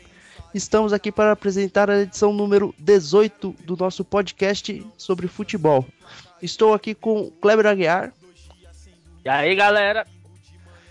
estamos 0.52 0.92
aqui 0.92 1.12
para 1.12 1.30
apresentar 1.30 1.88
a 1.88 2.00
edição 2.00 2.32
número 2.32 2.74
18 2.80 3.54
do 3.64 3.76
nosso 3.76 4.04
podcast 4.04 4.84
sobre 4.98 5.28
futebol. 5.28 5.86
Estou 6.42 6.74
aqui 6.74 6.96
com 6.96 7.30
Kleber 7.40 7.66
Aguiar. 7.66 8.12
E 9.24 9.28
aí 9.28 9.54
galera? 9.54 10.04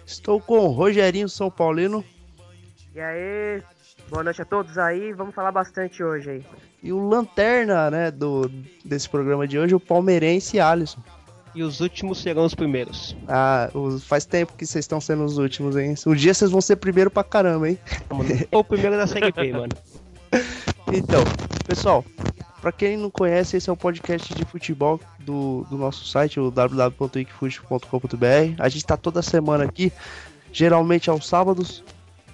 Estou 0.06 0.40
com 0.40 0.60
o 0.60 0.72
Rogerinho 0.72 1.28
São 1.28 1.52
Paulino. 1.52 2.02
E 2.96 3.02
aí, 3.02 3.62
boa 4.08 4.24
noite 4.24 4.42
a 4.42 4.46
todos 4.46 4.78
aí, 4.78 5.12
vamos 5.12 5.36
falar 5.36 5.52
bastante 5.52 6.02
hoje 6.02 6.30
aí. 6.30 6.46
E 6.84 6.92
o 6.92 7.08
lanterna, 7.08 7.90
né, 7.90 8.12
do, 8.12 8.52
desse 8.84 9.08
programa 9.08 9.48
de 9.48 9.58
hoje, 9.58 9.74
o 9.74 9.80
palmeirense 9.80 10.60
Alisson. 10.60 11.00
E 11.56 11.64
os 11.64 11.80
últimos 11.80 12.22
serão 12.22 12.44
os 12.44 12.54
primeiros. 12.54 13.16
Ah, 13.28 13.70
os, 13.74 14.04
faz 14.04 14.26
tempo 14.26 14.52
que 14.58 14.66
vocês 14.66 14.84
estão 14.84 15.00
sendo 15.00 15.24
os 15.24 15.38
últimos, 15.38 15.78
hein? 15.78 15.96
Um 16.06 16.14
dia 16.14 16.34
vocês 16.34 16.52
vão 16.52 16.60
ser 16.60 16.76
primeiro 16.76 17.10
pra 17.10 17.24
caramba, 17.24 17.70
hein? 17.70 17.80
Ou 18.52 18.60
o 18.60 18.64
primeiro 18.64 18.98
da 18.98 19.08
Série 19.08 19.32
B, 19.32 19.54
mano. 19.54 19.72
Então, 20.96 21.24
pessoal, 21.66 22.06
para 22.62 22.72
quem 22.72 22.96
não 22.98 23.10
conhece, 23.10 23.58
esse 23.58 23.68
é 23.68 23.72
o 23.72 23.74
um 23.74 23.78
podcast 23.78 24.32
de 24.36 24.46
futebol 24.46 25.00
do, 25.20 25.66
do 25.70 25.78
nosso 25.78 26.06
site, 26.06 26.40
o 26.40 26.52
www.wikifute.com.br. 26.52 28.56
A 28.60 28.70
gente 28.70 28.86
tá 28.86 28.96
toda 28.96 29.24
semana 29.24 29.64
aqui, 29.64 29.92
geralmente 30.52 31.10
aos 31.10 31.28
sábados, 31.28 31.84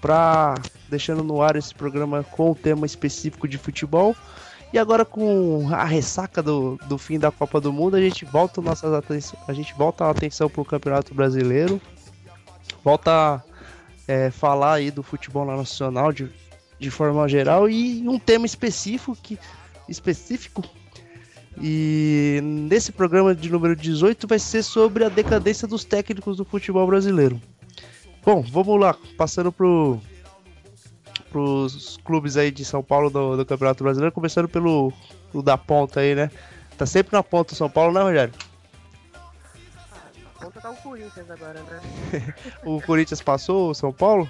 pra 0.01 0.55
deixando 0.89 1.23
no 1.23 1.41
ar 1.41 1.55
esse 1.55 1.73
programa 1.73 2.23
com 2.23 2.51
o 2.51 2.55
tema 2.55 2.85
específico 2.85 3.47
de 3.47 3.57
futebol. 3.57 4.15
E 4.71 4.77
agora 4.77 5.03
com 5.03 5.67
a 5.71 5.83
ressaca 5.83 6.43
do, 6.43 6.77
do 6.87 6.97
fim 6.97 7.17
da 7.17 7.31
Copa 7.31 7.59
do 7.59 7.73
Mundo, 7.73 7.95
a 7.95 8.01
gente 8.01 8.23
volta 8.23 8.61
nossas 8.61 8.93
atenção, 8.93 9.39
a 9.47 9.53
gente 9.53 9.73
volta 9.73 10.05
a 10.05 10.11
atenção 10.11 10.47
pro 10.49 10.63
Campeonato 10.63 11.13
Brasileiro. 11.13 11.81
Volta 12.83 13.11
a 13.11 13.41
é, 14.07 14.29
falar 14.29 14.73
aí 14.73 14.91
do 14.91 15.01
futebol 15.01 15.45
nacional 15.45 16.11
de, 16.11 16.29
de 16.79 16.91
forma 16.91 17.27
geral 17.27 17.67
e 17.67 18.07
um 18.07 18.19
tema 18.19 18.45
específico 18.45 19.15
que 19.15 19.39
específico. 19.87 20.63
E 21.61 22.39
nesse 22.43 22.91
programa 22.91 23.35
de 23.35 23.49
número 23.49 23.75
18 23.75 24.27
vai 24.27 24.39
ser 24.39 24.63
sobre 24.63 25.03
a 25.03 25.09
decadência 25.09 25.67
dos 25.67 25.83
técnicos 25.83 26.37
do 26.37 26.45
futebol 26.45 26.85
brasileiro. 26.85 27.41
Bom, 28.23 28.41
vamos 28.41 28.79
lá, 28.79 28.95
passando 29.17 29.51
pro 29.51 29.99
pros 31.29 31.97
clubes 32.03 32.37
aí 32.37 32.51
de 32.51 32.65
São 32.65 32.83
Paulo 32.83 33.09
do, 33.09 33.37
do 33.37 33.45
Campeonato 33.45 33.83
Brasileiro, 33.83 34.13
começando 34.13 34.47
pelo, 34.47 34.91
da 35.43 35.57
ponta 35.57 35.99
aí, 35.99 36.15
né? 36.15 36.31
Tá 36.77 36.85
sempre 36.85 37.13
na 37.13 37.23
ponta 37.23 37.53
o 37.53 37.55
São 37.55 37.69
Paulo, 37.69 37.93
né, 37.93 38.01
Rogério? 38.01 38.33
Na 40.25 40.45
ponta 40.45 40.61
tá 40.61 40.69
o 40.69 40.75
Corinthians 40.77 41.29
agora, 41.29 41.61
né? 41.61 42.33
o 42.63 42.81
Corinthians 42.81 43.21
passou 43.21 43.71
o 43.71 43.75
São 43.75 43.91
Paulo? 43.91 44.27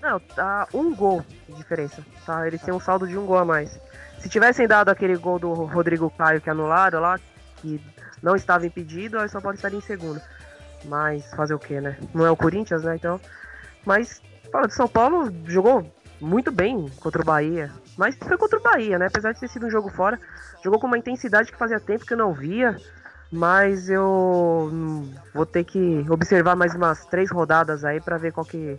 Não, 0.00 0.20
tá 0.20 0.68
um 0.72 0.94
gol 0.94 1.24
de 1.48 1.54
diferença. 1.56 2.04
Tá? 2.24 2.46
Eles 2.46 2.62
têm 2.62 2.72
um 2.72 2.80
saldo 2.80 3.06
de 3.06 3.18
um 3.18 3.26
gol 3.26 3.38
a 3.38 3.44
mais. 3.44 3.80
Se 4.18 4.28
tivessem 4.28 4.66
dado 4.66 4.88
aquele 4.88 5.16
gol 5.16 5.38
do 5.38 5.52
Rodrigo 5.52 6.10
Caio 6.10 6.40
que 6.40 6.50
anularam 6.50 7.00
lá, 7.00 7.18
que 7.56 7.80
não 8.22 8.36
estava 8.36 8.66
impedido, 8.66 9.18
aí 9.18 9.26
o 9.26 9.28
São 9.28 9.40
Paulo 9.40 9.56
estaria 9.56 9.78
em 9.78 9.82
segundo. 9.82 10.20
Mas 10.84 11.28
fazer 11.34 11.54
o 11.54 11.58
que, 11.58 11.80
né? 11.80 11.96
Não 12.14 12.24
é 12.24 12.30
o 12.30 12.36
Corinthians, 12.36 12.82
né? 12.84 12.94
Então. 12.94 13.20
Mas 13.84 14.22
Fala 14.50 14.66
de 14.66 14.74
São 14.74 14.88
Paulo, 14.88 15.32
jogou 15.46 15.90
muito 16.20 16.50
bem 16.50 16.88
contra 17.00 17.22
o 17.22 17.24
Bahia. 17.24 17.70
Mas 17.96 18.16
foi 18.16 18.36
contra 18.36 18.58
o 18.58 18.62
Bahia, 18.62 18.98
né? 18.98 19.06
Apesar 19.06 19.32
de 19.32 19.40
ter 19.40 19.48
sido 19.48 19.66
um 19.66 19.70
jogo 19.70 19.88
fora, 19.90 20.18
jogou 20.62 20.80
com 20.80 20.86
uma 20.86 20.98
intensidade 20.98 21.52
que 21.52 21.58
fazia 21.58 21.80
tempo 21.80 22.06
que 22.06 22.14
eu 22.14 22.18
não 22.18 22.32
via. 22.32 22.76
Mas 23.30 23.90
eu 23.90 24.70
vou 25.34 25.44
ter 25.44 25.64
que 25.64 26.06
observar 26.08 26.56
mais 26.56 26.74
umas 26.74 27.04
três 27.06 27.30
rodadas 27.30 27.84
aí 27.84 28.00
para 28.00 28.16
ver 28.16 28.32
qual 28.32 28.46
que 28.46 28.78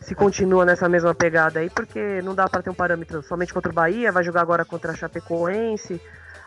se 0.00 0.14
continua 0.14 0.64
nessa 0.64 0.88
mesma 0.88 1.14
pegada 1.14 1.60
aí, 1.60 1.68
porque 1.68 2.22
não 2.22 2.34
dá 2.34 2.48
para 2.48 2.62
ter 2.62 2.70
um 2.70 2.74
parâmetro 2.74 3.22
somente 3.22 3.52
contra 3.52 3.70
o 3.70 3.74
Bahia, 3.74 4.12
vai 4.12 4.22
jogar 4.22 4.40
agora 4.40 4.64
contra 4.64 4.92
a 4.92 4.94
Chapecoense, 4.94 6.00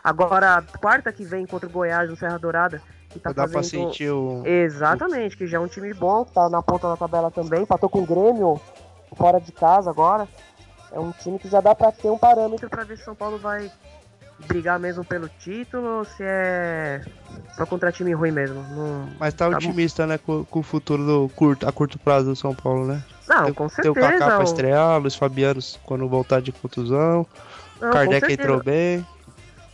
agora 0.04 0.64
quarta 0.80 1.12
que 1.12 1.26
vem 1.26 1.46
contra 1.46 1.68
o 1.68 1.72
Goiás 1.72 2.10
no 2.10 2.16
Serra 2.16 2.40
Dourada, 2.40 2.82
que 3.10 3.20
tá 3.20 3.32
Dá 3.32 3.48
fazendo... 3.48 3.52
pra 3.52 3.64
sentir 3.64 4.12
o... 4.12 4.44
Exatamente, 4.46 5.36
que 5.36 5.48
já 5.48 5.58
é 5.58 5.60
um 5.60 5.68
time 5.68 5.94
bom, 5.94 6.24
tá 6.24 6.50
na 6.50 6.62
ponta 6.62 6.88
da 6.88 6.96
tabela 6.98 7.32
também, 7.32 7.64
empatou 7.64 7.90
com 7.90 8.00
o 8.00 8.06
Grêmio 8.06 8.60
fora 9.16 9.40
de 9.40 9.52
casa 9.52 9.90
agora. 9.90 10.28
É 10.92 11.00
um 11.00 11.12
time 11.12 11.38
que 11.38 11.48
já 11.48 11.62
dá 11.62 11.76
pra 11.76 11.92
ter 11.92 12.10
um 12.10 12.18
parâmetro 12.18 12.70
pra 12.70 12.84
ver 12.84 12.98
se 12.98 13.04
São 13.04 13.16
Paulo 13.16 13.38
vai 13.38 13.72
brigar 14.48 14.80
mesmo 14.80 15.04
pelo 15.04 15.30
título 15.40 16.00
ou 16.00 16.06
se 16.06 16.24
é 16.24 17.02
só 17.56 17.66
contra 17.66 17.92
time 17.92 18.14
ruim 18.14 18.32
mesmo. 18.32 18.64
Não... 18.64 19.10
Mas 19.20 19.34
tá, 19.34 19.50
tá 19.50 19.58
otimista, 19.58 20.08
né, 20.08 20.18
com, 20.18 20.46
com, 20.46 20.60
o 20.60 20.64
futuro 20.64 21.06
do 21.06 21.30
curto, 21.36 21.68
a 21.68 21.72
curto 21.72 22.00
prazo 22.00 22.28
do 22.28 22.36
São 22.36 22.56
Paulo, 22.56 22.86
né? 22.86 23.04
Não, 23.28 23.46
tem, 23.46 23.54
com 23.54 23.70
certeza. 23.70 23.94
Tem 23.94 24.04
o 24.04 24.20
Kaká 24.20 24.36
pra 24.36 24.44
estrear, 24.44 25.00
Luiz 25.00 25.16
Fabiano 25.16 25.60
quando 25.84 26.08
voltar 26.08 26.42
de 26.42 26.52
contusão, 26.52 27.26
Não, 27.80 27.92
Kardec 27.92 28.32
entrou 28.32 28.64
bem. 28.64 29.06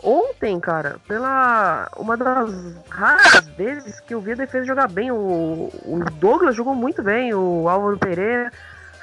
Ontem, 0.06 0.60
cara, 0.60 0.98
pela 1.08 1.90
uma 1.98 2.16
das 2.16 2.76
raras 2.88 3.48
vezes 3.58 4.00
que 4.00 4.14
eu 4.14 4.22
vi 4.22 4.34
a 4.34 4.36
defesa 4.36 4.64
jogar 4.64 4.88
bem, 4.88 5.12
o, 5.12 5.72
o 5.84 6.00
Douglas 6.20 6.56
jogou 6.56 6.76
muito 6.76 7.02
bem, 7.02 7.34
o 7.34 7.68
Álvaro 7.68 7.98
Pereira, 7.98 8.52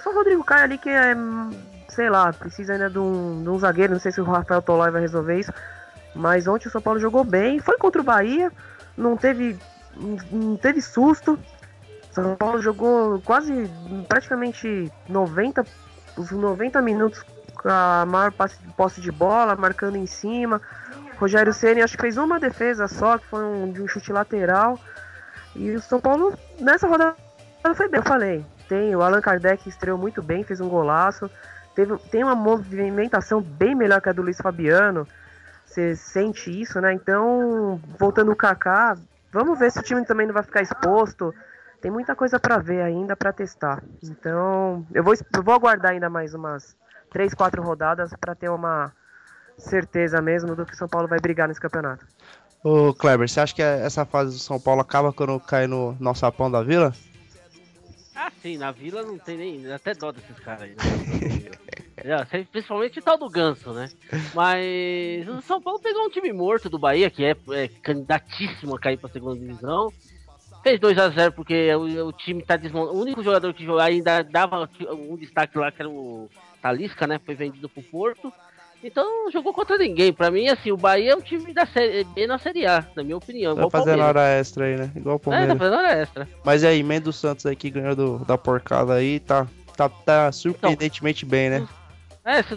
só 0.01 0.11
o 0.11 0.15
Rodrigo 0.15 0.45
Caio 0.45 0.63
ali 0.63 0.79
que 0.79 0.89
é, 0.89 1.17
sei 1.89 2.09
lá, 2.09 2.33
precisa 2.33 2.75
ainda 2.75 2.89
de 2.89 3.01
um, 3.01 3.43
de 3.43 3.49
um 3.49 3.59
zagueiro, 3.59 3.95
não 3.95 3.99
sei 3.99 4.13
se 4.13 4.21
o 4.21 4.25
Rafael 4.25 4.63
Tolói 4.63 4.93
vai 4.93 5.01
resolver 5.01 5.41
isso, 5.41 5.53
mas 6.15 6.47
ontem 6.47 6.69
o 6.69 6.71
São 6.71 6.81
Paulo 6.81 7.01
jogou 7.01 7.25
bem, 7.25 7.59
foi 7.59 7.77
contra 7.79 8.01
o 8.01 8.05
Bahia, 8.05 8.53
não 8.97 9.17
teve, 9.17 9.59
não 10.31 10.57
teve 10.57 10.81
susto, 10.81 11.37
São 12.13 12.37
Paulo 12.37 12.63
jogou 12.63 13.21
quase, 13.23 13.69
praticamente 14.09 14.89
90, 15.09 15.67
os 16.17 16.31
90 16.31 16.81
minutos 16.81 17.25
com 17.57 17.69
a 17.69 18.05
maior 18.07 18.33
posse 18.77 19.01
de 19.01 19.11
bola, 19.11 19.57
marcando 19.57 19.97
em 19.97 20.07
cima, 20.07 20.61
Rogério 21.22 21.53
Ceni 21.53 21.81
acho 21.81 21.94
que 21.94 22.03
fez 22.03 22.16
uma 22.16 22.41
defesa 22.41 22.88
só, 22.88 23.16
que 23.16 23.25
foi 23.27 23.44
um, 23.44 23.71
de 23.71 23.81
um 23.81 23.87
chute 23.87 24.12
lateral. 24.12 24.77
E 25.55 25.71
o 25.71 25.81
São 25.81 26.00
Paulo, 26.00 26.37
nessa 26.59 26.88
rodada, 26.88 27.15
foi 27.77 27.88
bem, 27.88 28.00
eu 28.00 28.03
falei. 28.03 28.44
Tem, 28.69 28.97
o 28.97 29.00
Allan 29.00 29.21
Kardec 29.21 29.69
estreou 29.69 29.97
muito 29.97 30.21
bem, 30.21 30.43
fez 30.43 30.60
um 30.60 30.69
golaço. 30.69 31.31
Teve, 31.77 31.97
tem 32.10 32.25
uma 32.25 32.34
movimentação 32.34 33.41
bem 33.41 33.72
melhor 33.72 34.00
que 34.00 34.09
a 34.09 34.12
do 34.12 34.21
Luiz 34.21 34.38
Fabiano. 34.38 35.06
Você 35.65 35.94
sente 35.94 36.50
isso, 36.60 36.81
né? 36.81 36.93
Então, 36.93 37.81
voltando 38.00 38.33
o 38.33 38.37
Kaká, 38.37 38.97
vamos 39.31 39.56
ver 39.56 39.71
se 39.71 39.78
o 39.78 39.83
time 39.83 40.04
também 40.04 40.27
não 40.27 40.34
vai 40.34 40.43
ficar 40.43 40.60
exposto. 40.60 41.33
Tem 41.81 41.89
muita 41.89 42.16
coisa 42.16 42.41
para 42.41 42.59
ver 42.59 42.83
ainda, 42.83 43.15
para 43.15 43.33
testar. 43.33 43.81
Então, 44.03 44.84
eu 44.93 45.04
vou, 45.04 45.15
eu 45.15 45.43
vou 45.44 45.54
aguardar 45.54 45.93
ainda 45.93 46.10
mais 46.10 46.34
umas 46.34 46.77
3, 47.12 47.33
4 47.33 47.62
rodadas 47.62 48.12
para 48.21 48.34
ter 48.34 48.49
uma 48.49 48.93
certeza 49.62 50.21
mesmo 50.21 50.55
do 50.55 50.67
que 50.67 50.75
o 50.75 50.77
São 50.77 50.89
Paulo 50.89 51.09
vai 51.09 51.21
brigar 51.21 51.49
nesse 51.49 51.61
campeonato. 51.61 52.06
Ô 52.62 52.95
Kleber, 52.95 53.28
você 53.28 53.41
acha 53.41 53.55
que 53.55 53.62
essa 53.62 54.05
fase 54.05 54.37
do 54.37 54.39
São 54.39 54.61
Paulo 54.61 54.81
acaba 54.81 55.12
quando 55.12 55.39
cai 55.41 55.67
no 55.67 55.97
nosso 55.99 56.25
apão 56.25 56.50
da 56.50 56.62
Vila? 56.62 56.93
Ah, 58.15 58.31
sim, 58.41 58.56
na 58.56 58.71
Vila 58.71 59.03
não 59.03 59.19
tem 59.19 59.37
nem. 59.37 59.72
Até 59.72 59.95
dó 59.95 60.12
desses 60.12 60.39
caras 60.39 60.62
aí. 60.62 60.77
Né? 60.77 62.45
Principalmente 62.53 62.99
o 62.99 63.03
tal 63.03 63.19
do 63.19 63.28
Ganso, 63.28 63.72
né? 63.72 63.89
Mas 64.34 65.28
o 65.28 65.41
São 65.43 65.61
Paulo 65.61 65.81
pegou 65.81 66.05
um 66.05 66.11
time 66.11 66.33
morto 66.33 66.69
do 66.69 66.78
Bahia, 66.78 67.11
que 67.11 67.25
é, 67.25 67.37
é 67.51 67.69
candidatíssimo 67.83 68.77
a 68.77 68.78
cair 68.78 68.97
pra 68.97 69.11
segunda 69.11 69.39
divisão. 69.41 69.93
Fez 70.62 70.78
2 70.78 70.99
a 70.99 71.09
0 71.09 71.33
porque 71.33 71.75
o, 71.75 72.09
o 72.09 72.12
time 72.12 72.45
tá 72.45 72.56
desmontado. 72.56 72.97
O 72.97 73.01
único 73.01 73.22
jogador 73.25 73.53
que 73.53 73.66
ainda 73.81 74.22
dava 74.22 74.69
um 74.91 75.16
destaque 75.16 75.59
lá, 75.59 75.72
que 75.72 75.83
era 75.83 75.91
o 75.91 76.31
Talisca, 76.60 77.07
né? 77.07 77.19
Foi 77.25 77.34
vendido 77.34 77.69
pro 77.69 77.83
Porto. 77.83 78.33
Então 78.83 79.05
não 79.25 79.31
jogou 79.31 79.55
contra 79.55 79.79
ninguém. 79.79 80.13
Pra 80.13 80.31
mim, 80.31 80.49
assim, 80.49 80.73
o 80.73 80.77
Bahia 80.77 81.13
é 81.13 81.17
um 81.17 81.21
time 81.21 81.53
da 81.55 81.65
série 81.65 82.05
B 82.05 82.27
na 82.27 82.39
Série 82.39 82.67
A, 82.67 82.84
na 82.97 83.03
minha 83.03 83.17
opinião. 83.17 83.55
Tá 83.55 83.71
fazendo 83.71 84.03
hora 84.03 84.23
extra 84.23 84.65
aí, 84.65 84.77
né? 84.77 84.91
Igual 84.97 85.17
o 85.17 85.21
Palmeiras. 85.21 85.51
É, 85.51 85.53
tá 85.53 85.59
fazendo 85.59 85.79
hora 85.79 85.93
extra. 85.93 86.29
Mas 86.45 86.65
aí, 86.65 86.83
Mendes 86.83 87.17
Santos 87.17 87.47
aí 87.47 87.55
que 87.55 87.71
ganhou 87.71 87.95
do, 87.95 88.19
da 88.25 88.37
porcada 88.37 88.95
aí, 88.95 89.21
tá, 89.21 89.47
tá, 89.77 89.89
tá 89.89 90.33
surpreendentemente 90.33 91.25
então, 91.25 91.31
bem, 91.31 91.51
né? 91.51 91.69
É, 92.25 92.43
se, 92.43 92.57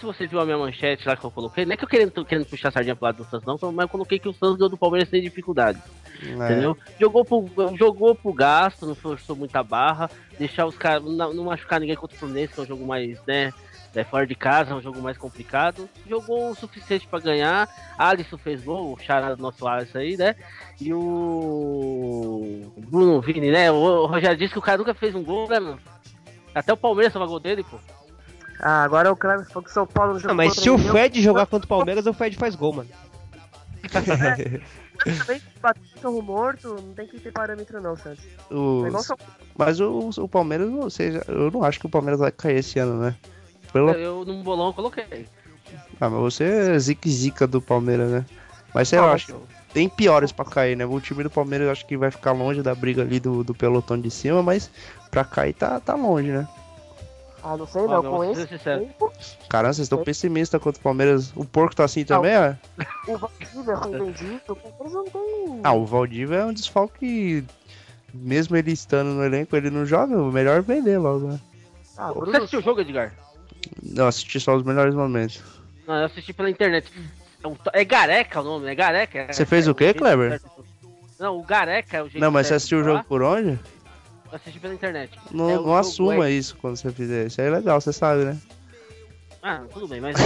se 0.00 0.06
você 0.06 0.26
viu 0.26 0.40
a 0.40 0.44
minha 0.44 0.56
manchete 0.56 1.06
lá 1.06 1.16
que 1.16 1.24
eu 1.24 1.30
coloquei, 1.30 1.64
não 1.64 1.72
é 1.72 1.76
que 1.76 1.84
eu 1.84 1.88
querendo, 1.88 2.24
querendo 2.24 2.46
puxar 2.46 2.68
a 2.68 2.72
sardinha 2.72 2.96
pro 2.96 3.06
lado 3.06 3.16
do 3.16 3.24
Santos, 3.24 3.46
não, 3.46 3.72
mas 3.72 3.84
eu 3.84 3.88
coloquei 3.88 4.18
que 4.18 4.28
o 4.28 4.32
Santos 4.32 4.56
ganhou 4.56 4.70
do 4.70 4.78
Palmeiras 4.78 5.08
sem 5.08 5.20
dificuldade. 5.20 5.80
É. 6.22 6.32
Entendeu? 6.32 6.76
Jogou 6.98 7.24
pro, 7.24 7.76
jogou 7.76 8.14
pro 8.14 8.32
gasto, 8.32 8.86
não 8.86 8.94
forçou 8.94 9.36
muita 9.36 9.62
barra, 9.62 10.10
deixar 10.38 10.66
os 10.66 10.76
caras, 10.76 11.04
não, 11.04 11.34
não 11.34 11.44
machucar 11.44 11.80
ninguém 11.80 11.96
contra 11.96 12.16
o 12.16 12.18
Fluminense, 12.18 12.54
que 12.54 12.60
é 12.60 12.62
um 12.62 12.66
jogo 12.66 12.86
mais, 12.86 13.18
né? 13.26 13.52
É, 13.94 14.04
fora 14.04 14.24
de 14.24 14.36
casa, 14.36 14.70
é 14.70 14.74
um 14.74 14.80
jogo 14.80 15.00
mais 15.02 15.18
complicado. 15.18 15.88
Jogou 16.08 16.50
o 16.50 16.54
suficiente 16.54 17.08
para 17.08 17.18
ganhar. 17.18 17.68
Alisson 17.98 18.38
fez 18.38 18.62
gol, 18.62 18.92
o 18.92 18.98
charada 18.98 19.34
do 19.34 19.42
nosso 19.42 19.66
Alisson 19.66 19.98
aí, 19.98 20.16
né? 20.16 20.36
E 20.80 20.94
o 20.94 22.72
Bruno 22.76 23.20
Vini, 23.20 23.50
né? 23.50 23.70
O 23.70 24.06
Rogério 24.06 24.36
disse 24.36 24.52
que 24.52 24.58
o 24.58 24.62
cara 24.62 24.78
nunca 24.78 24.94
fez 24.94 25.14
um 25.14 25.24
gol, 25.24 25.48
né, 25.48 25.58
mano? 25.58 25.80
Até 26.54 26.72
o 26.72 26.76
Palmeiras 26.76 27.12
tava 27.12 27.26
gol 27.26 27.40
dele, 27.40 27.64
pô. 27.64 27.78
Ah, 28.60 28.84
agora 28.84 29.10
o 29.10 29.16
Cleber 29.16 29.46
falou 29.46 29.64
que 29.64 29.70
o 29.70 29.72
São 29.72 29.86
Paulo 29.86 30.12
não 30.12 30.20
jogou. 30.20 30.36
Não, 30.36 30.44
mas 30.44 30.54
se 30.54 30.70
o 30.70 30.78
Fred 30.78 31.20
jogar 31.20 31.46
contra 31.46 31.64
o 31.66 31.68
Palmeiras, 31.68 32.06
o 32.06 32.12
Fred 32.12 32.36
faz 32.36 32.54
gol, 32.54 32.74
mano. 32.74 32.90
É. 33.82 34.60
também 35.14 35.40
cachorro 35.62 36.22
morto, 36.22 36.68
não 36.68 36.94
tem 36.94 37.06
que 37.06 37.18
ter 37.18 37.32
parâmetro 37.32 37.80
não, 37.80 37.96
Santos. 37.96 38.22
O- 38.50 38.84
É 38.86 38.90
São 39.02 39.16
Mas 39.56 39.80
o, 39.80 40.10
o 40.18 40.28
Palmeiras, 40.28 40.68
ou 40.70 40.90
seja, 40.90 41.24
eu 41.26 41.50
não 41.50 41.64
acho 41.64 41.80
que 41.80 41.86
o 41.86 41.90
Palmeiras 41.90 42.20
vai 42.20 42.30
cair 42.30 42.58
esse 42.58 42.78
ano, 42.78 43.00
né? 43.00 43.16
Pelo... 43.72 43.90
Eu 43.90 44.24
num 44.24 44.42
bolão 44.42 44.72
coloquei. 44.72 45.26
Ah, 46.00 46.08
mas 46.08 46.20
você 46.20 46.44
é 46.44 46.78
zica 46.78 47.08
e 47.08 47.10
zica 47.10 47.46
do 47.46 47.60
Palmeiras, 47.60 48.10
né? 48.10 48.26
Mas 48.74 48.88
sei 48.88 49.00
lá, 49.00 49.10
Ah, 49.10 49.12
acho 49.12 49.26
que 49.26 49.34
tem 49.72 49.88
piores 49.88 50.32
pra 50.32 50.44
cair, 50.44 50.76
né? 50.76 50.84
O 50.84 51.00
time 51.00 51.22
do 51.22 51.30
Palmeiras 51.30 51.66
eu 51.66 51.72
acho 51.72 51.86
que 51.86 51.96
vai 51.96 52.10
ficar 52.10 52.32
longe 52.32 52.62
da 52.62 52.74
briga 52.74 53.02
ali 53.02 53.20
do, 53.20 53.44
do 53.44 53.54
pelotão 53.54 54.00
de 54.00 54.10
cima, 54.10 54.42
mas 54.42 54.70
pra 55.10 55.24
cair 55.24 55.52
tá, 55.52 55.78
tá 55.80 55.94
longe, 55.94 56.30
né? 56.30 56.48
Ah, 57.42 57.56
não 57.56 57.66
sei 57.66 57.82
não, 57.82 58.02
meu, 58.02 58.12
com 58.12 58.24
esse 58.24 58.58
tempo, 58.58 59.10
Caramba, 59.48 59.72
vocês 59.72 59.86
estão 59.86 60.04
pessimistas 60.04 60.60
contra 60.60 60.78
o 60.78 60.82
Palmeiras. 60.82 61.32
O 61.34 61.44
porco 61.44 61.74
tá 61.74 61.84
assim 61.84 62.04
também, 62.04 62.32
ó. 62.36 62.54
o 63.10 63.16
Valdívia 63.16 63.76
foi 63.78 63.98
vendido, 63.98 64.40
o 64.48 64.56
Palmeiras 64.56 64.92
não 64.92 65.04
tem... 65.04 65.60
Ah, 65.64 65.72
o 65.72 65.86
Valdívia 65.86 66.36
é 66.36 66.44
um 66.44 66.52
desfalque. 66.52 67.44
Mesmo 68.12 68.56
ele 68.56 68.72
estando 68.72 69.08
no 69.08 69.24
elenco, 69.24 69.56
ele 69.56 69.70
não 69.70 69.86
joga, 69.86 70.16
melhor 70.16 70.58
é 70.58 70.60
vender 70.60 70.98
logo, 70.98 71.28
né? 71.28 71.40
Ah, 71.96 72.08
Você 72.08 72.20
Bruno, 72.20 72.36
assistiu 72.38 72.58
o 72.58 72.62
jogo, 72.62 72.80
Edgar? 72.80 73.14
Não, 73.82 74.06
assisti 74.06 74.38
só 74.40 74.54
os 74.56 74.62
melhores 74.62 74.94
momentos. 74.94 75.42
Não, 75.86 75.96
eu 75.96 76.06
assisti 76.06 76.32
pela 76.32 76.50
internet. 76.50 76.90
É 77.72 77.80
É 77.80 77.84
Gareca 77.84 78.40
o 78.40 78.44
nome, 78.44 78.68
é 78.68 78.74
Gareca. 78.74 79.18
é- 79.28 79.32
Você 79.32 79.46
fez 79.46 79.66
é 79.66 79.70
o 79.70 79.74
quê, 79.74 79.94
Kleber? 79.94 80.40
Não, 81.18 81.38
o 81.38 81.42
Gareca 81.44 81.98
é 81.98 82.02
o 82.02 82.08
jeito 82.08 82.20
Não, 82.20 82.30
mas 82.30 82.46
você 82.46 82.54
assistiu 82.54 82.80
o 82.80 82.84
jogo 82.84 83.04
por 83.04 83.22
onde? 83.22 83.58
Eu 84.30 84.36
assisti 84.36 84.60
pela 84.60 84.72
internet. 84.74 85.18
Não, 85.30 85.50
É, 85.50 85.54
não 85.54 85.74
assuma 85.76 86.26
é- 86.26 86.30
isso 86.30 86.56
quando 86.56 86.76
você 86.76 86.90
fizer. 86.92 87.26
Isso 87.26 87.40
aí 87.40 87.48
é 87.48 87.50
legal, 87.50 87.80
você 87.80 87.92
sabe, 87.92 88.24
né? 88.24 88.38
Ah, 89.42 89.64
tudo 89.72 89.88
bem, 89.88 90.00
mas 90.02 90.18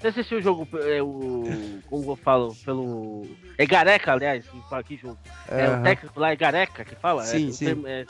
você 0.00 0.06
assistiu 0.08 0.38
o 0.38 0.42
jogo, 0.42 0.66
é, 0.78 1.02
o, 1.02 1.82
como 1.86 2.12
eu 2.12 2.16
falo, 2.16 2.56
pelo... 2.64 3.26
É 3.58 3.66
Gareca, 3.66 4.12
aliás, 4.12 4.46
que 4.46 4.62
fala 4.62 4.82
que 4.82 4.96
jogo. 4.96 5.18
É, 5.48 5.66
Aham. 5.66 5.80
o 5.80 5.82
técnico 5.82 6.20
lá 6.20 6.30
é 6.32 6.36
Gareca 6.36 6.84
que 6.84 6.94
fala? 6.96 7.24
Sim, 7.24 7.48
é, 7.48 7.52
sim. 7.52 7.64
termo- 7.66 7.86
é. 7.86 8.06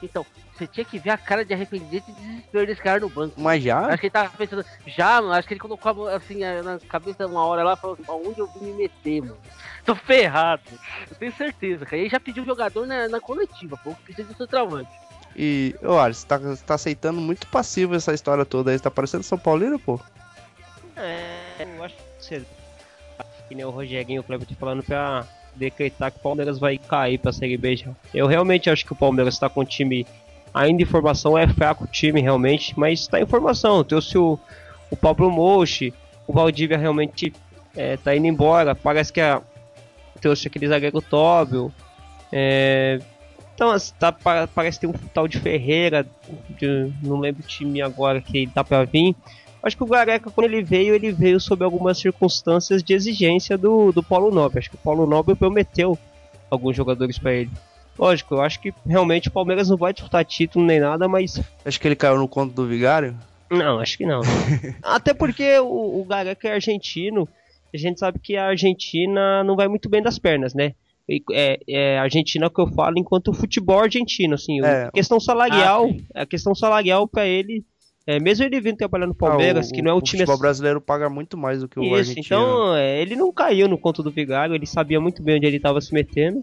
Então, 0.00 0.24
você 0.52 0.66
tinha 0.68 0.84
que 0.84 0.98
ver 0.98 1.10
a 1.10 1.18
cara 1.18 1.44
de 1.44 1.52
arrependimento 1.52 2.08
e 2.08 2.12
desespero 2.12 2.66
desse 2.66 2.80
cara 2.80 3.00
no 3.00 3.08
banco. 3.08 3.34
Mas 3.40 3.64
já? 3.64 3.80
Acho 3.86 3.98
que 3.98 4.06
ele 4.06 4.12
tava 4.12 4.30
pensando, 4.36 4.64
já, 4.86 5.20
mano, 5.20 5.32
acho 5.32 5.48
que 5.48 5.54
ele 5.54 5.60
colocou 5.60 6.06
assim 6.08 6.44
é, 6.44 6.62
na 6.62 6.78
cabeça 6.78 7.26
uma 7.26 7.44
hora 7.44 7.64
lá 7.64 7.76
falou 7.76 7.94
assim, 7.94 8.04
aonde 8.06 8.38
eu 8.38 8.46
vim 8.46 8.66
me 8.66 8.74
meter, 8.74 9.22
mano? 9.22 9.40
Tô 9.84 9.96
ferrado. 9.96 10.62
Eu 11.10 11.16
tenho 11.16 11.32
certeza, 11.32 11.84
cara. 11.84 11.96
E 11.96 12.00
ele 12.02 12.10
já 12.10 12.20
pediu 12.20 12.42
o 12.44 12.46
jogador 12.46 12.86
na, 12.86 13.08
na 13.08 13.20
coletiva, 13.20 13.76
pô, 13.82 13.92
que 13.94 14.04
precisa 14.04 14.28
do 14.28 14.36
seu 14.36 14.46
travante. 14.46 14.90
E, 15.36 15.74
ô 15.82 15.98
Alisson, 15.98 16.20
você 16.20 16.26
tá, 16.26 16.38
você 16.38 16.64
tá 16.64 16.74
aceitando 16.74 17.20
muito 17.20 17.46
passivo 17.48 17.94
essa 17.94 18.14
história 18.14 18.44
toda 18.44 18.70
aí. 18.70 18.78
Você 18.78 18.84
tá 18.84 18.90
parecendo 18.90 19.24
São 19.24 19.38
Paulino, 19.38 19.78
pô? 19.78 20.00
É, 20.96 21.66
eu 21.76 21.84
acho 21.84 21.94
que 21.96 22.24
cedo. 22.24 22.46
Que 23.48 23.54
nem 23.54 23.64
o 23.64 23.70
Rogerinho, 23.70 24.20
o 24.20 24.24
Kleber 24.24 24.46
tá 24.46 24.54
falando 24.54 24.82
pra 24.82 25.26
decretar 25.54 26.10
que 26.10 26.18
o 26.18 26.22
Palmeiras 26.22 26.58
vai 26.58 26.78
cair 26.78 27.18
pra 27.18 27.32
Série 27.32 27.56
B 27.56 27.76
já. 27.76 27.90
Eu 28.12 28.26
realmente 28.26 28.70
acho 28.70 28.84
que 28.84 28.92
o 28.92 28.96
Palmeiras 28.96 29.38
tá 29.38 29.48
com 29.48 29.60
um 29.60 29.64
time 29.64 30.06
ainda 30.52 30.82
em 30.82 30.86
formação, 30.86 31.36
é 31.36 31.46
fraco 31.48 31.84
o 31.84 31.86
time 31.86 32.20
realmente, 32.20 32.78
mas 32.78 33.06
tá 33.06 33.20
em 33.20 33.26
formação. 33.26 33.82
Trouxe 33.84 34.16
o, 34.16 34.38
o 34.90 34.96
Pablo 34.96 35.30
Mochi, 35.30 35.92
o 36.26 36.32
Valdívia 36.32 36.78
realmente 36.78 37.32
é, 37.76 37.96
tá 37.96 38.14
indo 38.14 38.26
embora, 38.26 38.74
parece 38.74 39.12
que 39.12 39.20
a, 39.20 39.42
trouxe 40.20 40.48
aquele 40.48 40.68
zagueiro 40.68 41.02
Tóbio. 41.02 41.72
É, 42.32 42.98
então, 43.54 43.70
assim, 43.70 43.92
tá, 43.98 44.10
pa- 44.12 44.46
parece 44.46 44.78
que 44.80 44.86
tem 44.86 44.94
um 44.94 45.08
tal 45.12 45.26
de 45.28 45.38
Ferreira, 45.40 46.06
de- 46.58 46.92
não 47.02 47.18
lembro 47.18 47.42
o 47.42 47.46
time 47.46 47.80
agora 47.82 48.20
que 48.20 48.46
tá 48.48 48.62
pra 48.64 48.84
vir. 48.84 49.14
Acho 49.62 49.76
que 49.76 49.82
o 49.82 49.86
Gareca, 49.86 50.30
quando 50.30 50.46
ele 50.46 50.62
veio, 50.62 50.94
ele 50.94 51.10
veio 51.12 51.40
sob 51.40 51.64
algumas 51.64 51.98
circunstâncias 51.98 52.82
de 52.82 52.92
exigência 52.92 53.56
do, 53.56 53.92
do 53.92 54.02
Paulo 54.02 54.30
Nobre. 54.30 54.58
Acho 54.58 54.68
que 54.68 54.76
o 54.76 54.78
Paulo 54.78 55.06
Nobre 55.06 55.34
prometeu 55.34 55.98
alguns 56.50 56.76
jogadores 56.76 57.18
pra 57.18 57.32
ele. 57.32 57.50
Lógico, 57.98 58.34
eu 58.34 58.42
acho 58.42 58.60
que 58.60 58.74
realmente 58.86 59.28
o 59.28 59.30
Palmeiras 59.30 59.70
não 59.70 59.76
vai 59.76 59.92
disputar 59.92 60.24
título 60.24 60.66
nem 60.66 60.80
nada, 60.80 61.08
mas. 61.08 61.40
Acho 61.64 61.80
que 61.80 61.88
ele 61.88 61.96
caiu 61.96 62.18
no 62.18 62.28
conto 62.28 62.52
do 62.52 62.66
Vigário. 62.66 63.16
Não, 63.50 63.78
acho 63.78 63.96
que 63.96 64.04
não. 64.04 64.20
Até 64.82 65.14
porque 65.14 65.58
o, 65.60 66.00
o 66.00 66.04
Gareca 66.04 66.48
é 66.48 66.52
argentino. 66.54 67.26
A 67.72 67.76
gente 67.78 67.98
sabe 68.00 68.18
que 68.18 68.36
a 68.36 68.46
Argentina 68.48 69.42
não 69.44 69.56
vai 69.56 69.66
muito 69.68 69.88
bem 69.88 70.02
das 70.02 70.18
pernas, 70.18 70.52
né? 70.54 70.74
É, 71.32 71.58
é 71.68 71.98
Argentina 71.98 72.48
que 72.48 72.60
eu 72.60 72.66
falo 72.68 72.98
enquanto 72.98 73.32
futebol 73.34 73.78
argentino, 73.80 74.34
assim. 74.34 74.60
o- 74.60 74.64
É. 74.64 74.84
A 74.86 74.90
questão 74.92 75.20
salarial, 75.20 75.90
Ah, 76.14 76.22
a 76.22 76.26
questão 76.26 76.54
salarial 76.54 77.06
pra 77.06 77.26
ele. 77.26 77.62
É, 78.06 78.20
mesmo 78.20 78.44
ele 78.44 78.60
vindo 78.60 78.76
trabalhar 78.76 79.06
no 79.06 79.14
Palmeiras, 79.14 79.70
Ah, 79.70 79.74
que 79.74 79.80
não 79.82 79.90
é 79.92 79.94
um 79.94 79.98
o 79.98 80.02
time 80.02 80.18
futebol 80.20 80.34
assim- 80.34 80.42
brasileiro 80.42 80.80
paga 80.80 81.08
muito 81.08 81.36
mais 81.38 81.60
do 81.60 81.68
que 81.68 81.78
o 81.78 81.82
Isso, 81.84 81.94
argentino. 81.94 82.24
então 82.24 82.76
é, 82.76 83.00
ele 83.00 83.16
não 83.16 83.32
caiu 83.32 83.66
no 83.68 83.78
conto 83.78 84.02
do 84.02 84.10
Vigário, 84.10 84.54
ele 84.54 84.66
sabia 84.66 85.00
muito 85.00 85.22
bem 85.22 85.36
onde 85.36 85.46
ele 85.46 85.56
estava 85.56 85.80
se 85.80 85.92
metendo. 85.92 86.42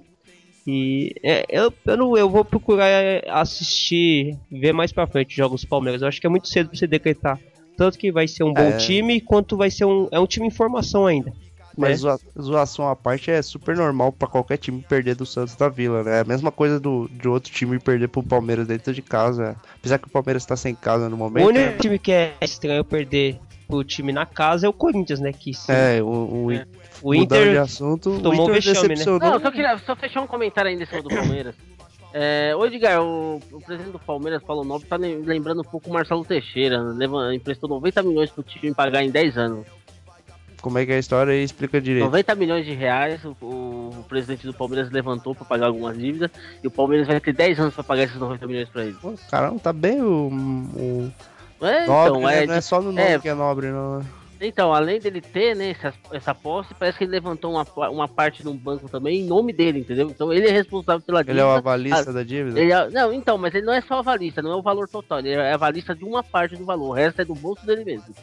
E 0.65 1.13
é, 1.23 1.43
eu, 1.49 1.73
eu, 1.85 1.97
não, 1.97 2.15
eu 2.17 2.29
vou 2.29 2.45
procurar 2.45 2.87
é, 2.87 3.23
assistir, 3.29 4.37
ver 4.51 4.73
mais 4.73 4.91
pra 4.91 5.07
frente 5.07 5.29
os 5.29 5.35
jogos 5.35 5.61
do 5.61 5.67
Palmeiras. 5.67 6.01
Eu 6.01 6.07
acho 6.07 6.19
que 6.21 6.27
é 6.27 6.29
muito 6.29 6.47
cedo 6.47 6.69
pra 6.69 6.77
você 6.77 6.85
decretar. 6.87 7.39
Tanto 7.77 7.97
que 7.97 8.11
vai 8.11 8.27
ser 8.27 8.43
um 8.43 8.53
bom 8.53 8.61
É. 8.61 8.77
time, 8.77 9.19
quanto 9.21 9.57
vai 9.57 9.71
ser 9.71 9.85
um. 9.85 10.07
É 10.11 10.19
um 10.19 10.27
time 10.27 10.47
em 10.47 10.51
formação 10.51 11.05
ainda. 11.07 11.33
Mas 11.81 12.03
né? 12.03 12.09
zoa- 12.11 12.19
zoação 12.41 12.87
à 12.89 12.95
parte 12.95 13.29
é 13.31 13.41
super 13.41 13.75
normal 13.75 14.11
pra 14.11 14.27
qualquer 14.27 14.57
time 14.57 14.81
perder 14.87 15.15
do 15.15 15.25
Santos 15.25 15.55
da 15.55 15.67
Vila, 15.69 16.03
né? 16.03 16.17
É 16.17 16.21
a 16.21 16.25
mesma 16.25 16.51
coisa 16.51 16.79
do, 16.79 17.09
de 17.09 17.27
outro 17.27 17.51
time 17.51 17.77
perder 17.79 18.07
pro 18.07 18.23
Palmeiras 18.23 18.67
dentro 18.67 18.93
de 18.93 19.01
casa. 19.01 19.55
Apesar 19.79 19.97
que 19.97 20.07
o 20.07 20.11
Palmeiras 20.11 20.45
tá 20.45 20.55
sem 20.55 20.73
casa 20.75 21.09
no 21.09 21.15
O 21.15 21.19
momento. 21.19 21.47
único 21.47 21.65
né? 21.71 21.77
time 21.79 21.99
que 21.99 22.11
é 22.11 22.33
estranho 22.41 22.85
perder 22.85 23.39
pro 23.67 23.83
time 23.83 24.11
na 24.11 24.25
casa 24.25 24.65
é 24.65 24.69
o 24.69 24.73
Corinthians, 24.73 25.19
né? 25.19 25.31
Que 25.31 25.53
se- 25.53 25.71
É, 25.71 26.01
o, 26.03 26.05
o, 26.45 26.51
É. 26.51 26.65
o 27.01 27.13
mudando 27.13 27.39
de 27.43 27.49
Inter. 27.49 27.61
assunto, 27.61 28.09
o 28.11 28.21
tomou 28.21 28.49
Inter 28.49 28.61
vexame, 28.61 28.95
né? 28.95 29.05
Não, 29.05 29.39
só 29.39 29.49
queria 29.51 29.77
só 29.79 29.95
fechar 29.95 30.21
um 30.21 30.27
comentário 30.27 30.69
ainda 30.69 30.83
em 30.83 30.85
cima 30.85 31.01
do 31.01 31.09
Palmeiras. 31.09 31.55
É, 32.13 32.53
ô 32.57 32.65
Edgar, 32.65 33.01
o, 33.01 33.37
o 33.53 33.61
presidente 33.61 33.93
do 33.93 33.99
Palmeiras, 33.99 34.43
Paulo 34.43 34.65
Nobre, 34.65 34.85
tá 34.85 34.97
lem- 34.97 35.21
lembrando 35.21 35.61
um 35.61 35.63
pouco 35.63 35.89
o 35.89 35.93
Marcelo 35.93 36.25
Teixeira. 36.25 36.83
né? 36.93 37.07
Emprestou 37.33 37.69
90 37.69 38.03
milhões 38.03 38.29
pro 38.29 38.43
time 38.43 38.73
pagar 38.75 39.01
em 39.01 39.09
10 39.09 39.37
anos. 39.37 39.65
Como 40.61 40.77
é 40.77 40.85
que 40.85 40.91
é 40.91 40.95
a 40.95 40.99
história 40.99 41.33
aí? 41.33 41.43
Explica 41.43 41.81
direito. 41.81 42.05
90 42.05 42.35
milhões 42.35 42.65
de 42.65 42.73
reais 42.73 43.19
o, 43.25 43.29
o 43.41 44.05
presidente 44.07 44.45
do 44.45 44.53
Palmeiras 44.53 44.91
levantou 44.91 45.33
pra 45.33 45.43
pagar 45.45 45.67
algumas 45.67 45.97
dívidas. 45.97 46.29
E 46.63 46.67
o 46.67 46.71
Palmeiras 46.71 47.07
vai 47.07 47.19
ter 47.19 47.33
10 47.33 47.59
anos 47.59 47.73
pra 47.73 47.83
pagar 47.83 48.03
esses 48.03 48.17
90 48.17 48.45
milhões 48.47 48.69
pra 48.69 48.83
ele. 48.85 48.95
Pô, 49.01 49.13
Caramba, 49.29 49.59
tá 49.59 49.73
bem 49.73 50.01
o, 50.01 50.27
o 51.59 51.65
É, 51.65 51.85
nobre, 51.87 52.09
então, 52.19 52.21
né? 52.21 52.43
é, 52.43 52.47
Não 52.47 52.53
é 52.53 52.61
só 52.61 52.79
no 52.81 52.91
nome 52.91 53.01
é. 53.01 53.19
que 53.19 53.27
é 53.29 53.33
nobre, 53.33 53.67
não. 53.71 53.99
né? 53.99 54.05
Então, 54.43 54.73
além 54.73 54.99
dele 54.99 55.21
ter 55.21 55.55
né, 55.55 55.69
essa, 55.69 55.93
essa 56.11 56.33
posse, 56.33 56.73
parece 56.73 56.97
que 56.97 57.03
ele 57.03 57.11
levantou 57.11 57.51
uma, 57.53 57.63
uma 57.89 58.07
parte 58.07 58.43
no 58.43 58.53
banco 58.55 58.89
também 58.89 59.21
em 59.21 59.27
nome 59.27 59.53
dele, 59.53 59.81
entendeu? 59.81 60.09
Então 60.09 60.33
ele 60.33 60.47
é 60.47 60.51
responsável 60.51 60.99
pela 61.01 61.21
Ele 61.21 61.39
é 61.39 61.43
o 61.43 61.47
dívida. 61.47 61.57
avalista 61.59 62.11
da 62.11 62.23
dívida? 62.23 62.59
Ele 62.59 62.71
é- 62.71 62.89
não, 62.89 63.13
então, 63.13 63.37
mas 63.37 63.53
ele 63.53 63.67
não 63.67 63.73
é 63.73 63.81
só 63.81 63.99
avalista, 63.99 64.41
não 64.41 64.51
é 64.51 64.55
o 64.55 64.61
valor 64.63 64.87
total, 64.87 65.19
ele 65.19 65.29
é 65.33 65.53
avalista 65.53 65.93
de 65.93 66.03
uma 66.03 66.23
parte 66.23 66.55
do 66.55 66.65
valor, 66.65 66.89
o 66.89 66.91
resto 66.93 67.21
é 67.21 67.25
do 67.25 67.35
bolso 67.35 67.63
dele 67.67 67.85
mesmo. 67.85 68.15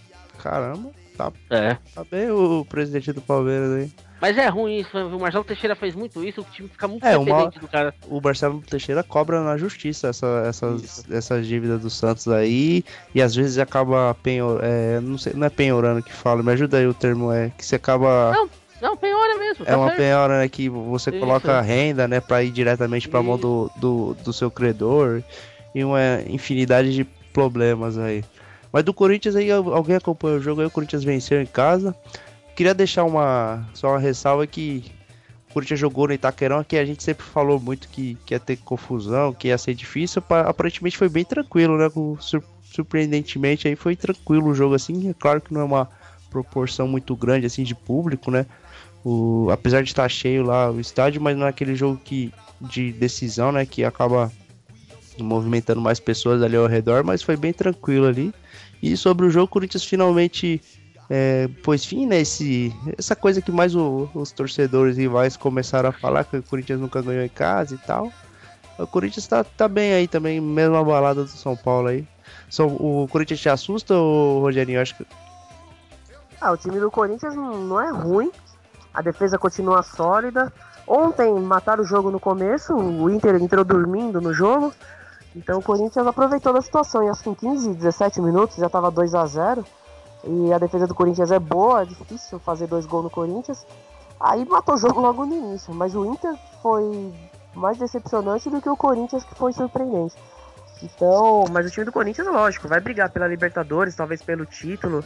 Caramba, 0.42 0.90
tá, 1.18 1.32
É. 1.50 1.76
tá 1.94 2.04
bem 2.10 2.30
o 2.30 2.64
presidente 2.64 3.12
do 3.12 3.20
Palmeiras 3.20 3.70
aí. 3.72 3.90
Mas 4.20 4.36
é 4.36 4.48
ruim 4.48 4.80
isso, 4.80 4.96
o 4.98 5.20
Marcelo 5.20 5.44
Teixeira 5.44 5.76
fez 5.76 5.94
muito 5.94 6.24
isso, 6.24 6.40
o 6.40 6.44
time 6.44 6.68
fica 6.68 6.88
muito 6.88 7.04
É, 7.06 7.16
uma- 7.16 7.48
do 7.50 7.68
cara. 7.68 7.94
O 8.08 8.20
Marcelo 8.20 8.60
Teixeira 8.62 9.02
cobra 9.04 9.42
na 9.44 9.56
justiça 9.56 10.08
essa, 10.08 10.42
essas, 10.46 11.08
essas 11.08 11.46
dívidas 11.46 11.80
do 11.82 11.88
Santos 11.90 12.26
aí 12.26 12.82
e 13.14 13.22
às 13.22 13.32
vezes 13.34 13.58
acaba 13.58 14.12
penhor, 14.20 14.58
é, 14.62 14.98
não 15.00 15.16
sei, 15.18 15.34
não 15.34 15.46
é 15.46 15.50
penhorando 15.50 16.02
que 16.02 16.12
fala, 16.12 16.42
me 16.42 16.50
ajuda 16.52 16.78
aí 16.78 16.86
o 16.86 16.94
termo 16.94 17.30
é 17.32 17.50
que 17.56 17.64
você 17.64 17.76
acaba 17.76 18.32
Não, 18.32 18.50
Não, 18.82 18.96
penhora 18.96 19.38
mesmo, 19.38 19.64
é 19.64 19.70
tá 19.70 19.76
uma 19.76 19.86
certo. 19.86 19.98
penhora 19.98 20.38
né, 20.40 20.48
que 20.48 20.68
você 20.68 21.10
Isso. 21.10 21.20
coloca 21.20 21.60
renda, 21.60 22.08
né, 22.08 22.20
para 22.20 22.42
ir 22.42 22.50
diretamente 22.50 23.08
para 23.08 23.22
mão 23.22 23.38
do, 23.38 23.70
do, 23.76 24.14
do 24.24 24.32
seu 24.32 24.50
credor 24.50 25.22
e 25.72 25.84
uma 25.84 26.00
infinidade 26.28 26.92
de 26.92 27.04
problemas 27.32 27.96
aí. 27.96 28.24
Mas 28.72 28.84
do 28.84 28.92
Corinthians 28.92 29.34
aí, 29.36 29.50
al- 29.50 29.72
alguém 29.74 29.96
acompanhou 29.96 30.38
o 30.38 30.42
jogo 30.42 30.60
aí, 30.60 30.66
o 30.66 30.70
Corinthians 30.70 31.04
venceu 31.04 31.40
em 31.40 31.46
casa. 31.46 31.94
Queria 32.56 32.74
deixar 32.74 33.04
uma 33.04 33.66
só 33.74 33.90
uma 33.90 33.98
ressalva 33.98 34.46
que 34.46 34.84
o 35.50 35.54
Corinthians 35.54 35.80
jogou 35.80 36.08
no 36.08 36.12
Itaquerão, 36.14 36.62
que 36.64 36.76
a 36.76 36.84
gente 36.84 37.02
sempre 37.02 37.24
falou 37.24 37.58
muito 37.58 37.88
que, 37.88 38.16
que 38.26 38.34
ia 38.34 38.40
ter 38.40 38.56
confusão, 38.56 39.32
que 39.32 39.48
ia 39.48 39.56
ser 39.58 39.74
difícil. 39.74 40.20
pa- 40.20 40.42
Aparentemente 40.42 40.98
foi 40.98 41.08
bem 41.08 41.24
tranquilo, 41.24 41.78
né? 41.78 41.88
surpreendentemente 42.70 43.66
aí 43.66 43.74
foi 43.76 43.96
tranquilo 43.96 44.48
o 44.50 44.54
jogo 44.54 44.74
assim. 44.74 45.08
É 45.08 45.14
claro 45.14 45.40
que 45.40 45.52
não 45.54 45.62
é 45.62 45.64
uma 45.64 45.88
proporção 46.30 46.86
muito 46.86 47.16
grande 47.16 47.46
assim 47.46 47.62
de 47.62 47.74
público, 47.74 48.30
né? 48.30 48.44
O, 49.04 49.48
apesar 49.50 49.82
de 49.82 49.88
estar 49.88 50.08
cheio 50.08 50.42
lá 50.44 50.70
o 50.70 50.78
estádio, 50.80 51.20
mas 51.22 51.36
não 51.36 51.46
é 51.46 51.50
aquele 51.50 51.74
jogo 51.74 51.98
que 52.04 52.30
de 52.60 52.92
decisão, 52.92 53.50
né? 53.52 53.64
Que 53.64 53.84
acaba 53.84 54.30
movimentando 55.18 55.80
mais 55.80 55.98
pessoas 55.98 56.42
ali 56.42 56.56
ao 56.56 56.66
redor, 56.66 57.02
mas 57.04 57.22
foi 57.22 57.36
bem 57.36 57.52
tranquilo 57.52 58.06
ali. 58.06 58.32
E 58.82 58.96
sobre 58.96 59.26
o 59.26 59.30
jogo, 59.30 59.46
o 59.46 59.48
Corinthians 59.48 59.84
finalmente 59.84 60.60
é, 61.10 61.48
pôs 61.62 61.84
fim, 61.84 62.06
né? 62.06 62.20
Esse, 62.20 62.72
essa 62.98 63.16
coisa 63.16 63.40
que 63.40 63.50
mais 63.50 63.74
o- 63.74 64.08
os 64.14 64.30
torcedores 64.30 64.96
rivais 64.96 65.36
começaram 65.36 65.88
a 65.88 65.92
falar, 65.92 66.24
que 66.24 66.36
o 66.36 66.42
Corinthians 66.42 66.80
nunca 66.80 67.00
ganhou 67.02 67.24
em 67.24 67.28
casa 67.28 67.74
e 67.74 67.78
tal. 67.78 68.12
O 68.78 68.86
Corinthians 68.86 69.26
tá, 69.26 69.42
tá 69.42 69.66
bem 69.66 69.92
aí 69.94 70.06
também, 70.06 70.40
mesma 70.40 70.84
balada 70.84 71.22
do 71.24 71.30
São 71.30 71.56
Paulo 71.56 71.88
aí. 71.88 72.06
O 72.60 73.08
Corinthians 73.10 73.40
te 73.40 73.48
assusta, 73.48 73.94
ou, 73.94 74.40
Rogerinho? 74.40 74.80
Acho 74.80 74.96
que 74.96 75.06
Ah, 76.40 76.52
o 76.52 76.56
time 76.56 76.78
do 76.78 76.90
Corinthians 76.90 77.34
não 77.34 77.80
é 77.80 77.90
ruim. 77.90 78.30
A 78.94 79.02
defesa 79.02 79.36
continua 79.38 79.82
sólida. 79.82 80.52
Ontem 80.86 81.32
mataram 81.40 81.82
o 81.82 81.86
jogo 81.86 82.10
no 82.10 82.20
começo, 82.20 82.74
o 82.74 83.10
Inter 83.10 83.34
entrou 83.36 83.64
dormindo 83.64 84.20
no 84.20 84.32
jogo. 84.32 84.72
Então 85.36 85.58
o 85.58 85.62
Corinthians 85.62 86.06
aproveitou 86.06 86.52
da 86.52 86.60
situação 86.60 87.02
e 87.02 87.08
acho 87.08 87.22
que 87.22 87.30
em 87.30 87.34
15, 87.34 87.74
17 87.74 88.20
minutos 88.20 88.56
já 88.56 88.66
estava 88.66 88.90
2 88.90 89.14
a 89.14 89.26
0 89.26 89.64
E 90.24 90.52
a 90.52 90.58
defesa 90.58 90.86
do 90.86 90.94
Corinthians 90.94 91.30
é 91.30 91.38
boa, 91.38 91.82
é 91.82 91.84
difícil 91.84 92.38
fazer 92.38 92.66
dois 92.66 92.86
gols 92.86 93.04
no 93.04 93.10
Corinthians. 93.10 93.66
Aí 94.20 94.44
matou 94.44 94.74
o 94.74 94.78
jogo 94.78 95.00
logo 95.00 95.24
no 95.24 95.34
início. 95.34 95.72
Mas 95.72 95.94
o 95.94 96.04
Inter 96.04 96.34
foi 96.62 97.12
mais 97.54 97.78
decepcionante 97.78 98.50
do 98.50 98.60
que 98.60 98.68
o 98.68 98.76
Corinthians, 98.76 99.24
que 99.24 99.34
foi 99.34 99.52
surpreendente. 99.52 100.16
Então, 100.82 101.44
mas 101.50 101.66
o 101.66 101.70
time 101.70 101.84
do 101.84 101.92
Corinthians, 101.92 102.28
lógico, 102.28 102.68
vai 102.68 102.80
brigar 102.80 103.10
pela 103.10 103.26
Libertadores, 103.26 103.94
talvez 103.94 104.22
pelo 104.22 104.46
título. 104.46 105.04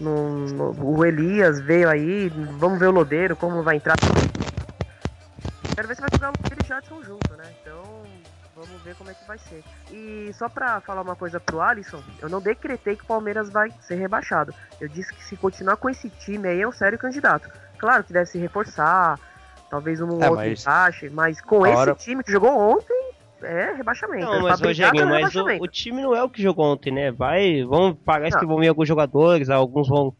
No, 0.00 0.46
no, 0.46 0.84
o 0.84 1.04
Elias 1.04 1.60
veio 1.60 1.88
aí, 1.88 2.28
vamos 2.58 2.78
ver 2.78 2.86
o 2.86 2.90
Lodeiro, 2.90 3.36
como 3.36 3.62
vai 3.62 3.76
entrar. 3.76 3.94
Quero 5.74 5.88
ver 5.88 5.94
se 5.94 6.00
vai 6.00 6.10
jogar 6.12 6.30
o 6.30 6.32
Lodeiro 6.42 6.64
e 6.64 6.66
Jadson 6.66 7.02
junto, 7.02 7.36
né? 7.36 7.44
Então, 7.60 8.01
vamos 8.66 8.82
ver 8.82 8.94
como 8.94 9.10
é 9.10 9.14
que 9.14 9.26
vai 9.26 9.38
ser. 9.38 9.62
E 9.90 10.32
só 10.34 10.48
pra 10.48 10.80
falar 10.80 11.02
uma 11.02 11.16
coisa 11.16 11.40
pro 11.40 11.60
Alisson, 11.60 12.02
eu 12.20 12.28
não 12.28 12.40
decretei 12.40 12.96
que 12.96 13.02
o 13.02 13.06
Palmeiras 13.06 13.50
vai 13.50 13.70
ser 13.80 13.96
rebaixado. 13.96 14.54
Eu 14.80 14.88
disse 14.88 15.12
que 15.12 15.24
se 15.24 15.36
continuar 15.36 15.76
com 15.76 15.90
esse 15.90 16.08
time 16.08 16.48
aí 16.48 16.60
é 16.60 16.68
um 16.68 16.72
sério 16.72 16.98
candidato. 16.98 17.50
Claro 17.78 18.04
que 18.04 18.12
deve 18.12 18.26
se 18.26 18.38
reforçar, 18.38 19.18
talvez 19.68 20.00
um 20.00 20.08
é, 20.22 20.28
outro 20.28 20.36
mas... 20.36 20.60
encaixe, 20.60 21.10
mas 21.10 21.40
com 21.40 21.66
esse 21.66 21.76
hora... 21.76 21.94
time 21.94 22.22
que 22.22 22.30
jogou 22.30 22.56
ontem, 22.56 23.12
é 23.42 23.72
rebaixamento. 23.72 24.24
Não, 24.24 24.42
mas 24.42 24.60
Rogério, 24.60 25.06
mas 25.08 25.34
o, 25.34 25.44
o, 25.44 25.66
time 25.66 26.00
não 26.00 26.14
é 26.14 26.22
o 26.22 26.30
que 26.30 26.40
jogou 26.40 26.64
ontem, 26.66 26.92
né? 26.92 27.10
Vai, 27.10 27.64
vão, 27.64 27.92
parece 27.92 28.36
não. 28.36 28.40
que 28.40 28.46
vão 28.46 28.58
vir 28.58 28.68
alguns 28.68 28.86
jogadores, 28.86 29.50
alguns 29.50 29.88
vão, 29.88 30.14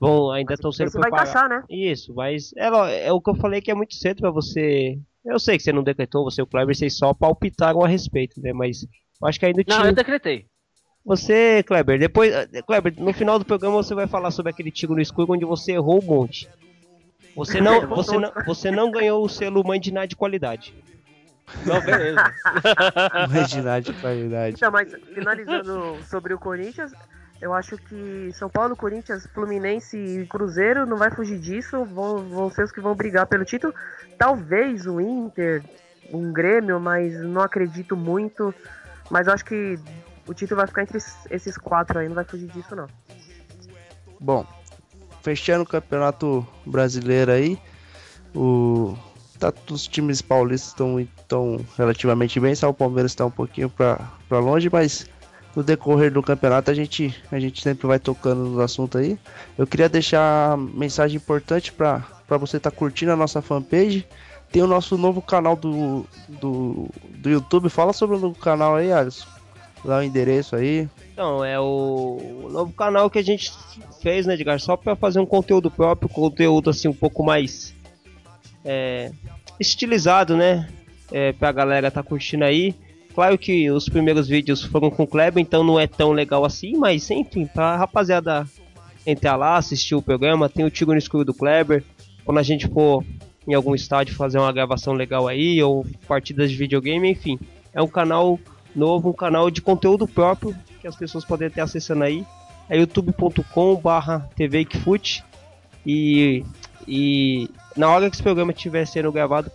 vão 0.00 0.32
ainda 0.32 0.54
estão 0.54 0.72
sendo 0.72 0.90
preparados. 0.90 1.32
vai 1.32 1.42
encaixar, 1.42 1.48
né? 1.48 1.64
Isso, 1.70 2.12
mas 2.12 2.52
é, 2.56 3.06
é 3.06 3.12
o 3.12 3.20
que 3.20 3.30
eu 3.30 3.36
falei 3.36 3.60
que 3.60 3.70
é 3.70 3.74
muito 3.74 3.94
cedo 3.94 4.22
para 4.22 4.30
você. 4.32 4.98
Eu 5.24 5.38
sei 5.38 5.56
que 5.56 5.62
você 5.62 5.72
não 5.72 5.82
decretou, 5.82 6.24
você 6.24 6.40
e 6.40 6.44
o 6.44 6.46
Kleber, 6.46 6.76
vocês 6.76 6.96
só 6.96 7.14
palpitaram 7.14 7.82
a 7.82 7.88
respeito, 7.88 8.40
né? 8.40 8.52
Mas 8.52 8.82
eu 9.20 9.28
acho 9.28 9.38
que 9.38 9.46
ainda 9.46 9.64
time. 9.64 9.78
Não, 9.78 9.86
eu 9.86 9.94
decretei. 9.94 10.46
Você, 11.04 11.62
Kleber, 11.62 11.98
depois, 11.98 12.32
Kleber, 12.66 12.94
no 12.98 13.12
final 13.12 13.38
do 13.38 13.44
programa 13.44 13.76
você 13.76 13.94
vai 13.94 14.06
falar 14.06 14.30
sobre 14.30 14.50
aquele 14.50 14.70
tiro 14.70 14.94
no 14.94 15.00
escuro 15.00 15.32
onde 15.32 15.44
você 15.44 15.72
errou 15.72 16.02
um 16.02 16.06
monte. 16.06 16.48
Você 17.36 17.60
não, 17.60 17.86
você 17.88 18.18
não, 18.18 18.32
você 18.46 18.70
não 18.70 18.90
ganhou 18.90 19.24
o 19.24 19.28
selo 19.28 19.64
Mãe 19.64 19.80
de 19.80 19.92
Nada 19.92 20.06
de 20.06 20.16
qualidade. 20.16 20.74
Não, 21.66 21.80
beleza. 21.80 22.32
Reginaldo 23.30 23.92
de 23.92 24.00
qualidade. 24.00 24.56
Então, 24.56 24.70
mas 24.70 24.94
finalizando 25.12 25.98
sobre 26.04 26.32
o 26.32 26.38
Corinthians, 26.38 26.92
eu 27.40 27.52
acho 27.52 27.76
que 27.76 28.30
São 28.32 28.48
Paulo, 28.48 28.76
Corinthians, 28.76 29.26
Fluminense 29.26 29.96
e 29.96 30.26
Cruzeiro 30.26 30.86
não 30.86 30.96
vai 30.96 31.10
fugir 31.10 31.38
disso, 31.38 31.84
vão, 31.84 32.18
vão 32.28 32.50
ser 32.50 32.64
os 32.64 32.72
que 32.72 32.80
vão 32.80 32.94
brigar 32.94 33.26
pelo 33.26 33.44
título. 33.44 33.74
Talvez 34.18 34.86
o 34.86 35.00
Inter, 35.00 35.62
um 36.12 36.32
Grêmio, 36.32 36.80
mas 36.80 37.14
não 37.20 37.40
acredito 37.40 37.96
muito. 37.96 38.54
Mas 39.10 39.26
eu 39.26 39.32
acho 39.32 39.44
que 39.44 39.78
o 40.26 40.32
título 40.32 40.58
vai 40.58 40.66
ficar 40.66 40.82
entre 40.82 40.98
esses 41.30 41.58
quatro 41.58 41.98
aí, 41.98 42.08
não 42.08 42.14
vai 42.14 42.24
fugir 42.24 42.48
disso 42.48 42.74
não. 42.74 42.86
Bom, 44.20 44.46
fechando 45.22 45.64
o 45.64 45.66
campeonato 45.66 46.46
brasileiro 46.64 47.32
aí, 47.32 47.58
o 48.34 48.96
tá, 49.38 49.52
os 49.70 49.86
times 49.86 50.22
paulistas 50.22 50.70
estão 50.70 51.60
relativamente 51.76 52.40
bem, 52.40 52.54
só 52.54 52.70
o 52.70 52.74
Palmeiras 52.74 53.12
está 53.12 53.26
um 53.26 53.30
pouquinho 53.30 53.68
para 53.68 53.98
longe, 54.30 54.70
mas 54.70 55.06
no 55.54 55.62
decorrer 55.62 56.12
do 56.12 56.22
campeonato 56.22 56.70
a 56.70 56.74
gente, 56.74 57.14
a 57.30 57.38
gente 57.38 57.62
sempre 57.62 57.86
vai 57.86 57.98
tocando 57.98 58.44
no 58.44 58.60
assunto 58.60 58.98
aí. 58.98 59.18
Eu 59.56 59.66
queria 59.66 59.88
deixar 59.88 60.56
mensagem 60.56 61.16
importante 61.16 61.72
para 61.72 62.02
você 62.28 62.56
estar 62.56 62.70
tá 62.70 62.76
curtindo 62.76 63.12
a 63.12 63.16
nossa 63.16 63.40
fanpage. 63.40 64.06
Tem 64.50 64.62
o 64.62 64.66
nosso 64.66 64.96
novo 64.96 65.20
canal 65.20 65.56
do, 65.56 66.06
do, 66.28 66.88
do 67.08 67.30
YouTube. 67.30 67.68
Fala 67.68 67.92
sobre 67.92 68.16
o 68.16 68.32
canal 68.32 68.76
aí, 68.76 68.92
Alisson. 68.92 69.26
Dá 69.84 69.98
o 69.98 70.02
endereço 70.02 70.56
aí. 70.56 70.88
Então, 71.12 71.44
é 71.44 71.60
o, 71.60 72.42
o 72.44 72.48
novo 72.50 72.72
canal 72.72 73.10
que 73.10 73.18
a 73.18 73.22
gente 73.22 73.52
fez, 74.00 74.26
né, 74.26 74.34
Edgar? 74.34 74.58
Só 74.58 74.76
para 74.76 74.96
fazer 74.96 75.20
um 75.20 75.26
conteúdo 75.26 75.70
próprio, 75.70 76.08
conteúdo 76.08 76.70
assim 76.70 76.88
um 76.88 76.94
pouco 76.94 77.22
mais 77.22 77.74
é, 78.64 79.12
estilizado, 79.60 80.36
né? 80.36 80.68
É, 81.12 81.32
pra 81.32 81.52
galera 81.52 81.90
tá 81.90 82.02
curtindo 82.02 82.44
aí. 82.44 82.74
Claro 83.14 83.38
que 83.38 83.70
os 83.70 83.88
primeiros 83.88 84.26
vídeos 84.26 84.62
foram 84.62 84.90
com 84.90 85.04
o 85.04 85.06
Kleber, 85.06 85.40
então 85.40 85.62
não 85.62 85.78
é 85.78 85.86
tão 85.86 86.10
legal 86.10 86.44
assim, 86.44 86.76
mas 86.76 87.08
enfim, 87.10 87.46
pra 87.46 87.76
rapaziada 87.76 88.44
entrar 89.06 89.36
lá, 89.36 89.56
assistir 89.56 89.94
o 89.94 90.02
programa, 90.02 90.48
tem 90.48 90.64
o 90.64 90.70
Tiro 90.70 90.92
no 90.92 90.98
Escuro 90.98 91.24
do 91.24 91.32
Kleber. 91.32 91.84
Quando 92.24 92.38
a 92.38 92.42
gente 92.42 92.66
for 92.66 93.04
em 93.46 93.54
algum 93.54 93.74
estádio 93.74 94.16
fazer 94.16 94.38
uma 94.38 94.52
gravação 94.52 94.94
legal 94.94 95.28
aí, 95.28 95.62
ou 95.62 95.86
partidas 96.08 96.50
de 96.50 96.56
videogame, 96.56 97.10
enfim. 97.10 97.38
É 97.72 97.80
um 97.80 97.86
canal 97.86 98.38
novo, 98.74 99.10
um 99.10 99.12
canal 99.12 99.50
de 99.50 99.62
conteúdo 99.62 100.08
próprio 100.08 100.54
que 100.80 100.88
as 100.88 100.96
pessoas 100.96 101.24
podem 101.24 101.50
ter 101.50 101.60
acessando 101.60 102.02
aí. 102.02 102.24
É 102.68 102.78
youtube.com 102.78 103.76
barra 103.76 104.28
e, 105.86 106.42
e 106.88 107.48
na 107.76 107.90
hora 107.90 108.08
que 108.08 108.16
esse 108.16 108.22
programa 108.22 108.52
estiver 108.52 108.86
sendo 108.86 109.12
gravado, 109.12 109.50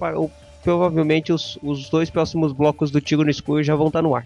provavelmente 0.64 1.32
os, 1.32 1.58
os 1.62 1.90
dois 1.90 2.10
próximos 2.10 2.52
blocos 2.52 2.92
do 2.92 3.02
Tiro 3.02 3.24
no 3.24 3.30
Escuro 3.30 3.64
já 3.64 3.76
vão 3.76 3.88
estar 3.88 4.00
tá 4.00 4.04
no 4.04 4.16
ar. 4.16 4.26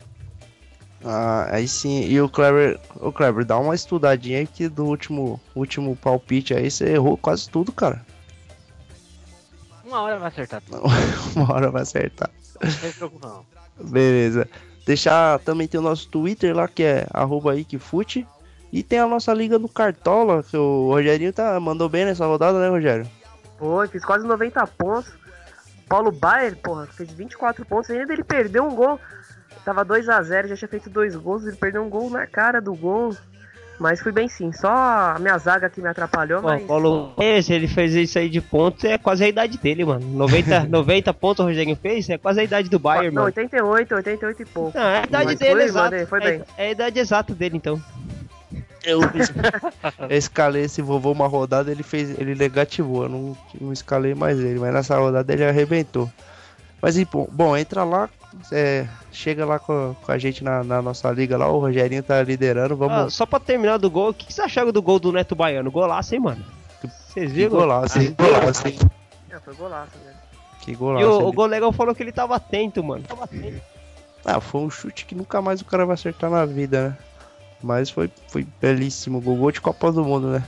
Ah, 1.05 1.47
aí 1.51 1.67
sim. 1.67 2.05
E 2.05 2.19
o 2.21 2.29
Kleber, 2.29 2.79
o 2.95 3.11
Kleber, 3.11 3.43
dá 3.43 3.57
uma 3.57 3.75
estudadinha 3.75 4.39
aí 4.39 4.47
que 4.47 4.69
do 4.69 4.85
último, 4.85 5.39
último 5.53 5.95
palpite 5.95 6.53
aí 6.53 6.71
você 6.71 6.93
errou 6.93 7.17
quase 7.17 7.49
tudo, 7.49 7.71
cara. 7.71 8.05
Uma 9.85 10.01
hora 10.01 10.17
vai 10.17 10.29
acertar 10.29 10.63
uma 11.35 11.53
hora 11.53 11.69
vai 11.69 11.81
acertar. 11.81 12.29
Não 13.21 13.45
Beleza. 13.79 14.47
Deixar 14.85 15.39
também 15.39 15.67
tem 15.67 15.79
o 15.79 15.83
nosso 15.83 16.07
Twitter 16.07 16.55
lá 16.55 16.67
que 16.67 16.83
é 16.83 17.05
arroba 17.13 17.55
Ikifute. 17.55 18.25
E 18.71 18.81
tem 18.81 18.97
a 18.97 19.07
nossa 19.07 19.31
liga 19.33 19.59
do 19.59 19.69
Cartola, 19.69 20.41
que 20.41 20.57
o 20.57 20.87
Rogerinho 20.87 21.31
tá, 21.31 21.59
mandou 21.59 21.87
bem 21.87 22.05
nessa 22.05 22.25
rodada, 22.25 22.59
né, 22.59 22.69
Rogério? 22.69 23.07
Foi, 23.59 23.87
fiz 23.87 24.03
quase 24.03 24.25
90 24.25 24.65
pontos. 24.65 25.13
Paulo 25.87 26.11
Baier, 26.11 26.55
porra, 26.57 26.87
fez 26.87 27.11
24 27.11 27.65
pontos. 27.65 27.89
Ainda 27.89 28.13
ele 28.13 28.23
perdeu 28.23 28.65
um 28.65 28.75
gol. 28.75 28.99
Tava 29.63 29.85
2 29.85 30.09
a 30.09 30.21
0 30.21 30.49
já 30.49 30.57
tinha 30.57 30.67
feito 30.67 30.89
dois 30.89 31.15
gols. 31.15 31.45
Ele 31.45 31.55
perdeu 31.55 31.83
um 31.83 31.89
gol 31.89 32.09
na 32.09 32.27
cara 32.27 32.59
do 32.59 32.73
gol. 32.73 33.15
Mas 33.79 34.01
fui 34.01 34.11
bem 34.11 34.27
sim. 34.27 34.51
Só 34.51 34.69
a 34.69 35.17
minha 35.19 35.37
zaga 35.37 35.69
que 35.69 35.81
me 35.81 35.87
atrapalhou, 35.87 36.41
Pô, 36.41 36.47
mas. 36.47 36.63
Paulo, 36.63 37.13
esse, 37.19 37.53
ele 37.53 37.67
fez 37.67 37.93
isso 37.95 38.17
aí 38.19 38.29
de 38.29 38.39
pontos, 38.39 38.83
é 38.83 38.97
quase 38.97 39.23
a 39.23 39.27
idade 39.27 39.57
dele, 39.57 39.83
mano. 39.83 40.05
90, 40.05 40.65
90 40.65 41.13
pontos 41.15 41.43
o 41.43 41.47
Rogério 41.47 41.75
fez, 41.75 42.09
é 42.09 42.17
quase 42.17 42.41
a 42.41 42.43
idade 42.43 42.69
do 42.69 42.79
Bayern, 42.79 43.07
Não, 43.07 43.23
mano. 43.23 43.25
88, 43.25 43.95
88 43.95 44.41
e 44.41 44.45
pouco. 44.45 44.77
Não, 44.77 44.85
é 44.85 44.99
a 44.99 45.03
idade 45.03 45.25
mas 45.25 45.39
dele, 45.39 45.53
foi, 45.53 45.63
exato. 45.63 46.07
Foi 46.07 46.19
bem. 46.19 46.41
É, 46.57 46.65
é 46.65 46.67
a 46.67 46.71
idade 46.71 46.99
exata 46.99 47.33
dele, 47.33 47.57
então. 47.57 47.81
Eu, 48.83 49.01
eu 50.09 50.17
escalei 50.17 50.63
esse 50.63 50.81
vovô 50.81 51.11
uma 51.11 51.27
rodada, 51.27 51.71
ele 51.71 51.83
fez. 51.83 52.17
Ele 52.19 52.35
negativou. 52.35 53.03
Eu 53.03 53.09
não, 53.09 53.37
não 53.59 53.73
escalei 53.73 54.13
mais 54.13 54.39
ele, 54.39 54.59
mas 54.59 54.73
nessa 54.73 54.97
rodada 54.97 55.31
ele 55.31 55.45
arrebentou. 55.45 56.09
Mas 56.81 57.01
bom, 57.05 57.25
bom 57.31 57.55
entra 57.55 57.85
lá, 57.85 58.09
é, 58.51 58.85
chega 59.09 59.45
lá 59.45 59.57
com, 59.57 59.95
com 60.03 60.11
a 60.11 60.17
gente 60.17 60.43
na, 60.43 60.65
na, 60.65 60.81
nossa 60.81 61.09
liga 61.11 61.37
lá, 61.37 61.47
o 61.47 61.59
Rogerinho 61.59 62.03
tá 62.03 62.21
liderando. 62.21 62.75
Vamos... 62.75 62.97
Ah, 62.97 63.09
só 63.09 63.25
pra 63.25 63.39
terminar 63.39 63.77
do 63.77 63.89
gol, 63.89 64.09
o 64.09 64.13
que, 64.13 64.25
que 64.25 64.33
você 64.33 64.41
acharam 64.41 64.69
do 64.69 64.81
gol 64.81 64.99
do 64.99 65.13
Neto 65.13 65.33
Baiano? 65.33 65.71
Golaço, 65.71 66.13
hein, 66.13 66.19
mano? 66.19 66.43
Vocês 67.07 67.31
viram? 67.31 67.51
Golaço, 67.51 67.99
hein? 67.99 68.13
Golaço, 68.19 68.67
hein? 68.67 68.77
É, 69.29 69.39
foi 69.39 69.53
golaço, 69.55 69.97
né? 70.03 70.13
Que 70.59 70.75
golaço. 70.75 71.05
E 71.05 71.07
o, 71.07 71.27
o 71.29 71.31
goleirão 71.31 71.71
falou 71.71 71.95
que 71.95 72.03
ele 72.03 72.11
tava 72.11 72.35
atento, 72.35 72.83
mano. 72.83 73.03
Tava 73.07 73.23
atento. 73.23 73.61
Ah, 74.25 74.41
foi 74.41 74.61
um 74.61 74.69
chute 74.69 75.05
que 75.05 75.15
nunca 75.15 75.41
mais 75.41 75.61
o 75.61 75.65
cara 75.65 75.85
vai 75.85 75.93
acertar 75.93 76.29
na 76.29 76.45
vida, 76.45 76.89
né? 76.89 76.97
Mas 77.63 77.89
foi, 77.89 78.11
foi 78.27 78.45
belíssimo. 78.61 79.21
Gol 79.21 79.51
de 79.51 79.61
Copa 79.61 79.91
do 79.91 80.03
Mundo, 80.03 80.27
né? 80.27 80.43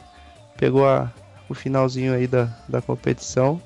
Pegou 0.57 0.87
a, 0.87 1.11
o 1.49 1.53
finalzinho 1.53 2.13
aí 2.13 2.27
da, 2.27 2.49
da 2.67 2.81
competição. 2.81 3.61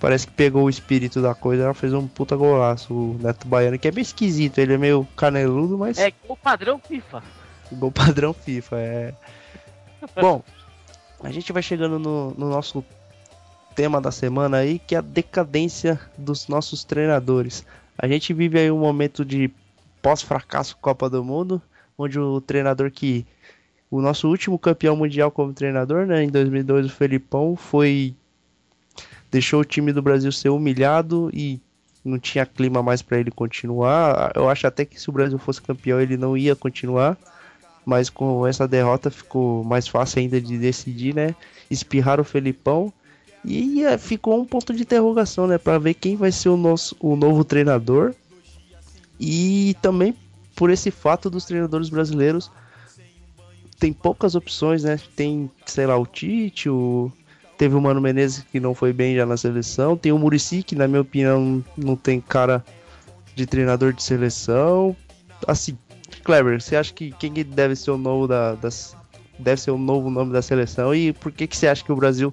Parece 0.00 0.26
que 0.26 0.32
pegou 0.32 0.64
o 0.64 0.70
espírito 0.70 1.22
da 1.22 1.34
coisa. 1.34 1.64
Ela 1.64 1.74
fez 1.74 1.92
um 1.92 2.08
puta 2.08 2.34
golaço. 2.34 2.92
O 2.92 3.18
Neto 3.20 3.46
Baiano, 3.46 3.78
que 3.78 3.86
é 3.86 3.90
bem 3.92 4.02
esquisito. 4.02 4.58
Ele 4.58 4.74
é 4.74 4.78
meio 4.78 5.06
caneludo, 5.16 5.78
mas. 5.78 5.98
É 5.98 6.12
gol 6.26 6.36
padrão 6.36 6.78
FIFA. 6.78 7.22
Gol 7.72 7.92
padrão 7.92 8.32
FIFA, 8.32 8.76
é. 8.78 9.14
Bom, 10.20 10.42
a 11.22 11.30
gente 11.30 11.52
vai 11.52 11.62
chegando 11.62 11.98
no, 11.98 12.30
no 12.32 12.48
nosso 12.48 12.84
tema 13.74 14.00
da 14.00 14.10
semana 14.10 14.58
aí, 14.58 14.78
que 14.78 14.94
é 14.94 14.98
a 14.98 15.02
decadência 15.02 16.00
dos 16.18 16.48
nossos 16.48 16.84
treinadores. 16.84 17.64
A 17.96 18.08
gente 18.08 18.34
vive 18.34 18.58
aí 18.58 18.70
um 18.70 18.80
momento 18.80 19.24
de 19.24 19.50
pós-fracasso 20.02 20.76
Copa 20.78 21.08
do 21.08 21.22
Mundo 21.22 21.62
onde 22.02 22.18
o 22.18 22.40
treinador 22.40 22.90
que 22.90 23.26
o 23.90 24.00
nosso 24.00 24.28
último 24.28 24.58
campeão 24.58 24.96
mundial 24.96 25.30
como 25.30 25.52
treinador, 25.52 26.06
né, 26.06 26.24
em 26.24 26.28
2002 26.28 26.86
o 26.86 26.90
Felipão 26.90 27.56
foi 27.56 28.14
deixou 29.30 29.60
o 29.60 29.64
time 29.64 29.92
do 29.92 30.02
Brasil 30.02 30.30
ser 30.30 30.50
humilhado 30.50 31.30
e 31.32 31.60
não 32.04 32.18
tinha 32.18 32.44
clima 32.44 32.82
mais 32.82 33.00
para 33.00 33.18
ele 33.18 33.30
continuar. 33.30 34.32
Eu 34.34 34.48
acho 34.48 34.66
até 34.66 34.84
que 34.84 35.00
se 35.00 35.08
o 35.08 35.12
Brasil 35.12 35.38
fosse 35.38 35.62
campeão 35.62 36.00
ele 36.00 36.16
não 36.16 36.36
ia 36.36 36.56
continuar, 36.56 37.16
mas 37.84 38.10
com 38.10 38.46
essa 38.46 38.66
derrota 38.66 39.10
ficou 39.10 39.64
mais 39.64 39.88
fácil 39.88 40.20
ainda 40.20 40.40
de 40.40 40.58
decidir, 40.58 41.14
né? 41.14 41.34
Espirrar 41.70 42.20
o 42.20 42.24
Felipão 42.24 42.92
E 43.44 43.84
é, 43.84 43.98
ficou 43.98 44.40
um 44.40 44.44
ponto 44.44 44.72
de 44.72 44.82
interrogação, 44.82 45.46
né, 45.46 45.58
para 45.58 45.78
ver 45.78 45.94
quem 45.94 46.16
vai 46.16 46.30
ser 46.30 46.48
o 46.48 46.56
nosso 46.56 46.96
o 47.00 47.16
novo 47.16 47.44
treinador. 47.44 48.14
E 49.18 49.76
também 49.80 50.14
por 50.54 50.70
esse 50.70 50.90
fato 50.90 51.28
dos 51.30 51.44
treinadores 51.44 51.88
brasileiros 51.88 52.50
tem 53.78 53.92
poucas 53.92 54.36
opções, 54.36 54.84
né? 54.84 54.98
Tem, 55.16 55.50
sei 55.66 55.86
lá, 55.86 55.96
o 55.96 56.06
Tite, 56.06 56.68
o 56.68 57.10
teve 57.58 57.74
o 57.74 57.80
Mano 57.80 58.00
Menezes 58.00 58.44
que 58.50 58.58
não 58.58 58.74
foi 58.74 58.92
bem 58.92 59.16
já 59.16 59.26
na 59.26 59.36
seleção, 59.36 59.96
tem 59.96 60.10
o 60.10 60.18
Murici 60.18 60.62
que 60.62 60.74
na 60.74 60.88
minha 60.88 61.00
opinião 61.00 61.64
não 61.76 61.96
tem 61.96 62.20
cara 62.20 62.64
de 63.34 63.46
treinador 63.46 63.92
de 63.92 64.02
seleção. 64.02 64.96
Assim, 65.46 65.76
Kleber, 66.24 66.60
você 66.60 66.76
acha 66.76 66.92
que 66.92 67.12
quem 67.12 67.32
deve 67.32 67.74
ser 67.76 67.90
o 67.90 67.98
novo 67.98 68.28
da, 68.28 68.54
das, 68.54 68.96
deve 69.38 69.60
ser 69.60 69.70
o 69.70 69.78
novo 69.78 70.10
nome 70.10 70.32
da 70.32 70.42
seleção 70.42 70.94
e 70.94 71.12
por 71.12 71.32
que 71.32 71.46
que 71.46 71.56
você 71.56 71.66
acha 71.66 71.84
que 71.84 71.92
o 71.92 71.96
Brasil 71.96 72.32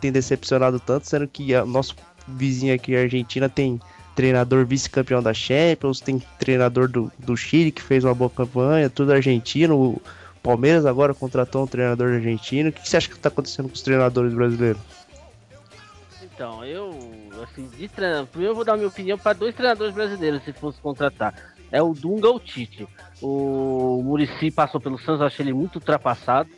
tem 0.00 0.12
decepcionado 0.12 0.78
tanto, 0.78 1.08
sendo 1.08 1.26
que 1.26 1.54
o 1.54 1.66
nosso 1.66 1.96
vizinho 2.28 2.74
aqui, 2.74 2.94
a 2.96 3.00
Argentina, 3.00 3.48
tem 3.48 3.80
treinador 4.20 4.66
vice-campeão 4.66 5.22
da 5.22 5.32
Champions, 5.32 5.98
tem 5.98 6.22
treinador 6.38 6.88
do, 6.88 7.10
do 7.18 7.34
Chile 7.34 7.72
que 7.72 7.80
fez 7.80 8.04
uma 8.04 8.14
boa 8.14 8.28
campanha, 8.28 8.90
tudo 8.90 9.14
argentino. 9.14 9.74
O 9.74 10.02
Palmeiras 10.42 10.84
agora 10.84 11.14
contratou 11.14 11.64
um 11.64 11.66
treinador 11.66 12.12
argentino. 12.12 12.68
O 12.68 12.72
que 12.72 12.86
você 12.86 12.98
acha 12.98 13.08
que 13.08 13.14
está 13.14 13.30
acontecendo 13.30 13.70
com 13.70 13.74
os 13.74 13.80
treinadores 13.80 14.34
brasileiros? 14.34 14.82
Então, 16.22 16.62
eu, 16.66 16.90
assim, 17.42 17.66
de 17.68 17.88
primeiro 17.88 18.52
eu 18.52 18.54
vou 18.54 18.62
dar 18.62 18.76
minha 18.76 18.88
opinião 18.88 19.16
para 19.16 19.32
dois 19.32 19.54
treinadores 19.54 19.94
brasileiros 19.94 20.44
se 20.44 20.52
fosse 20.52 20.78
contratar. 20.82 21.34
É 21.72 21.82
o 21.82 21.94
Dunga 21.94 22.28
ou 22.28 22.36
o 22.36 22.40
Tite. 22.40 22.86
O 23.22 24.02
Murici 24.04 24.50
passou 24.50 24.82
pelo 24.82 24.98
Santos, 24.98 25.20
eu 25.20 25.28
achei 25.28 25.44
ele 25.46 25.54
muito 25.54 25.76
ultrapassado. 25.76 26.50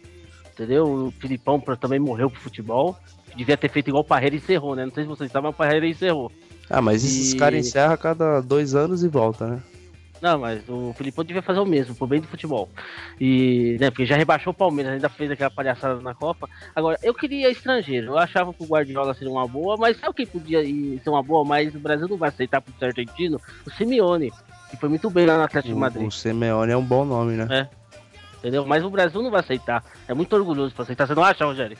Entendeu? 0.53 0.85
O 0.85 1.11
Filipão 1.13 1.61
também 1.61 2.01
morreu 2.01 2.29
pro 2.29 2.41
futebol. 2.41 2.99
Devia 3.37 3.57
ter 3.57 3.71
feito 3.71 3.87
igual 3.87 4.03
o 4.03 4.07
Parreira 4.07 4.35
encerrou, 4.35 4.75
né? 4.75 4.85
Não 4.85 4.93
sei 4.93 5.05
se 5.05 5.09
vocês 5.09 5.31
sabem, 5.31 5.45
mas 5.45 5.55
o 5.55 5.59
Parreira 5.59 5.87
encerrou. 5.87 6.33
Ah, 6.73 6.81
mas 6.81 7.05
esses 7.05 7.35
caras 7.35 7.67
encerram 7.67 7.93
a 7.93 7.99
cada 7.99 8.41
dois 8.41 8.75
anos 8.75 9.05
e 9.05 9.09
volta, 9.09 9.47
né? 9.47 9.63
Não, 10.23 10.39
mas 10.39 10.63
o 10.69 10.95
Filipão 10.97 11.25
devia 11.25 11.43
fazer 11.43 11.59
o 11.59 11.67
mesmo, 11.67 11.97
por 11.97 12.07
bem 12.07 12.21
do 12.21 12.29
futebol. 12.29 12.71
E, 13.21 13.77
né, 13.79 13.91
porque 13.91 14.07
já 14.07 14.17
rebaixou 14.17 14.53
o 14.53 14.57
Palmeiras, 14.57 14.95
ainda 14.95 15.09
fez 15.09 15.31
aquela 15.31 15.51
palhaçada 15.51 16.01
na 16.01 16.15
Copa. 16.15 16.49
Agora, 16.75 16.97
eu 17.03 17.13
queria 17.13 17.51
estrangeiro. 17.51 18.13
Eu 18.13 18.19
achava 18.19 18.55
que 18.55 18.63
o 18.63 18.67
Guardiola 18.67 19.13
seria 19.15 19.33
uma 19.33 19.47
boa, 19.49 19.77
mas 19.77 19.99
sabe 19.99 20.15
quem 20.15 20.27
podia 20.27 20.63
ser 20.63 21.11
uma 21.11 21.23
boa, 21.23 21.45
mas 21.45 21.75
o 21.75 21.79
Brasil 21.79 22.07
não 22.09 22.17
vai 22.17 22.29
aceitar 22.29 22.63
ser 22.79 22.85
argentino? 22.85 23.41
O 23.67 23.71
Simeone, 23.73 24.33
que 24.71 24.77
foi 24.77 24.89
muito 24.89 25.11
bem 25.11 25.27
lá 25.27 25.37
no 25.37 25.43
Atlético 25.43 25.73
o, 25.73 25.75
de 25.75 25.81
Madrid. 25.81 26.07
O 26.07 26.11
Simeone 26.11 26.73
é 26.73 26.77
um 26.77 26.85
bom 26.85 27.05
nome, 27.05 27.33
né? 27.35 27.49
É. 27.51 27.83
Entendeu? 28.39 28.65
Mas 28.65 28.85
o 28.85 28.91
Brasil 28.91 29.21
não 29.21 29.31
vai 29.31 29.41
aceitar. 29.41 29.85
É 30.07 30.15
muito 30.15 30.35
orgulhoso 30.35 30.73
pra 30.73 30.85
aceitar. 30.85 31.07
Você 31.07 31.15
não 31.15 31.25
acha, 31.25 31.45
Rogério? 31.45 31.77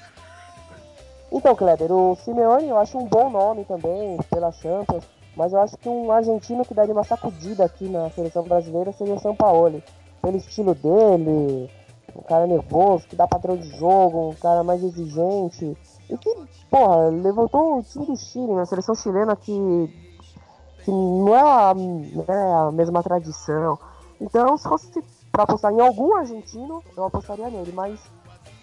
Então, 1.35 1.57
Kleber, 1.57 1.91
o 1.91 2.15
Simeone 2.17 2.69
eu 2.69 2.77
acho 2.77 2.99
um 2.99 3.07
bom 3.07 3.31
nome 3.31 3.65
também 3.65 4.19
pela 4.29 4.53
Champions, 4.53 5.03
mas 5.35 5.55
eu 5.55 5.61
acho 5.61 5.79
que 5.79 5.89
um 5.89 6.13
argentino 6.13 6.63
que 6.63 6.75
daria 6.75 6.93
uma 6.93 7.05
sacudida 7.05 7.65
aqui 7.65 7.89
na 7.89 8.11
seleção 8.11 8.43
brasileira 8.43 8.93
seria 8.93 9.15
o 9.15 9.19
São 9.19 9.35
Paulo. 9.35 9.83
Pelo 10.21 10.37
estilo 10.37 10.75
dele, 10.75 11.71
um 12.15 12.23
cara 12.23 12.47
nervoso, 12.47 13.09
que 13.09 13.17
dá 13.17 13.27
padrão 13.27 13.57
de 13.57 13.67
jogo, 13.79 14.29
um 14.29 14.35
cara 14.35 14.63
mais 14.63 14.85
exigente. 14.85 15.75
E 16.11 16.19
que, 16.19 16.37
porra, 16.71 17.09
levantou 17.09 17.79
o 17.79 17.83
time 17.83 18.05
do 18.05 18.17
Chile, 18.17 18.53
na 18.53 18.67
seleção 18.67 18.95
chilena 18.95 19.35
que, 19.35 19.53
que 20.85 20.91
não 20.91 21.35
é 21.35 21.41
a, 21.41 21.75
é 22.29 22.69
a 22.69 22.71
mesma 22.71 23.03
tradição. 23.03 23.79
Então, 24.21 24.59
se 24.59 24.69
fosse 24.69 25.03
para 25.33 25.45
apostar 25.45 25.73
em 25.73 25.81
algum 25.81 26.15
argentino, 26.15 26.85
eu 26.95 27.05
apostaria 27.05 27.49
nele, 27.49 27.73
mas 27.73 27.99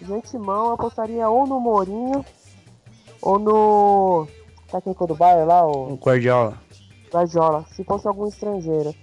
de 0.00 0.12
antemão 0.12 0.66
eu 0.66 0.72
apostaria 0.74 1.28
ou 1.28 1.46
no 1.48 1.58
Mourinho 1.58 2.24
ou 3.22 3.38
no 3.38 4.28
técnico 4.70 5.06
do 5.06 5.14
Bayern 5.14 5.46
lá, 5.46 5.66
o. 5.66 5.94
O 5.94 5.96
Guardiola. 5.96 6.54
Guardiola, 7.12 7.64
se 7.72 7.84
fosse 7.84 8.06
algum 8.06 8.26
estrangeiro. 8.26 8.94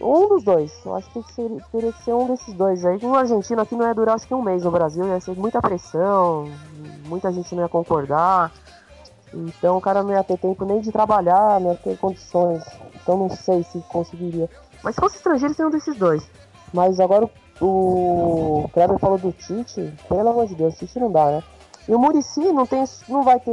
Um 0.00 0.28
dos 0.28 0.42
dois, 0.42 0.72
eu 0.84 0.94
acho 0.94 1.08
que 1.10 1.22
teria 1.70 1.92
que 1.92 2.02
ser 2.02 2.12
um 2.12 2.26
desses 2.26 2.52
dois 2.54 2.84
aí. 2.84 2.98
Um 3.02 3.14
argentino 3.14 3.60
aqui 3.60 3.76
não 3.76 3.86
ia 3.86 3.94
durar 3.94 4.16
acho 4.16 4.26
que 4.26 4.34
um 4.34 4.42
mês 4.42 4.64
no 4.64 4.70
Brasil, 4.70 5.06
ia 5.06 5.20
ser 5.20 5.36
muita 5.36 5.60
pressão, 5.60 6.50
muita 7.06 7.32
gente 7.32 7.54
não 7.54 7.62
ia 7.62 7.68
concordar. 7.68 8.52
Então 9.32 9.76
o 9.76 9.80
cara 9.80 10.02
não 10.02 10.12
ia 10.12 10.24
ter 10.24 10.38
tempo 10.38 10.64
nem 10.64 10.80
de 10.80 10.90
trabalhar, 10.90 11.60
não 11.60 11.72
ia 11.72 11.76
ter 11.76 11.96
condições. 11.98 12.64
Então 12.94 13.16
não 13.16 13.30
sei 13.30 13.62
se 13.64 13.78
conseguiria. 13.88 14.48
Mas 14.82 14.94
se 14.94 15.00
fosse 15.00 15.16
estrangeiro, 15.16 15.54
seria 15.54 15.68
um 15.68 15.72
desses 15.72 15.96
dois. 15.96 16.28
Mas 16.72 16.98
agora 16.98 17.28
o, 17.60 18.64
o 18.64 18.68
Kleber 18.72 18.98
falou 18.98 19.18
do 19.18 19.32
Tite, 19.32 19.92
pelo 20.08 20.28
amor 20.28 20.46
de 20.46 20.54
Deus, 20.54 20.76
Tite 20.76 20.98
não 20.98 21.10
dá, 21.10 21.26
né? 21.26 21.42
E 21.88 21.94
o 21.94 21.98
Murici 21.98 22.40
não 22.40 22.66
tem, 22.66 22.84
não 23.08 23.22
vai 23.22 23.38
ter, 23.38 23.50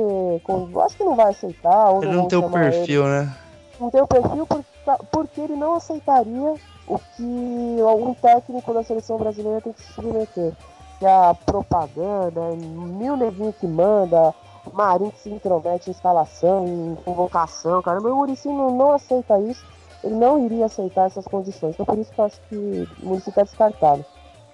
acho 0.85 0.97
que 0.97 1.03
não 1.03 1.15
vai 1.15 1.31
aceitar. 1.31 1.93
ele 2.01 2.15
não, 2.15 2.27
tem 2.27 2.39
o 2.39 2.49
perfil, 2.49 3.03
ele. 3.03 3.11
né? 3.11 3.35
Não 3.79 3.89
tem 3.89 4.01
o 4.01 4.07
perfil 4.07 4.47
porque, 4.47 4.67
porque 5.11 5.41
ele 5.41 5.55
não 5.55 5.75
aceitaria 5.75 6.55
o 6.87 6.97
que 6.97 7.81
algum 7.81 8.13
técnico 8.13 8.73
da 8.73 8.83
seleção 8.83 9.17
brasileira 9.17 9.61
tem 9.61 9.73
que 9.73 9.81
se 9.81 9.93
submeter. 9.93 10.53
Que 10.99 11.05
é 11.05 11.09
a 11.09 11.33
propaganda, 11.33 12.41
mil 12.55 13.17
neguinhos 13.17 13.55
que 13.55 13.67
manda, 13.67 14.33
Marinho 14.71 15.11
que 15.11 15.19
se 15.19 15.29
intromete 15.29 15.89
em 15.89 15.91
instalação, 15.91 16.67
em 16.67 16.95
convocação, 17.03 17.81
cara. 17.81 17.99
Mas 17.99 18.11
o 18.11 18.15
Murici 18.15 18.47
não, 18.47 18.71
não 18.71 18.93
aceita 18.93 19.39
isso. 19.39 19.65
Ele 20.03 20.15
não 20.15 20.45
iria 20.45 20.65
aceitar 20.65 21.07
essas 21.07 21.25
condições. 21.25 21.73
Então 21.73 21.85
por 21.85 21.97
isso 21.97 22.11
que 22.11 22.19
eu 22.19 22.25
acho 22.25 22.39
que 22.47 22.55
o 23.01 23.05
Murici 23.05 23.29
está 23.29 23.43
descartado. 23.43 24.05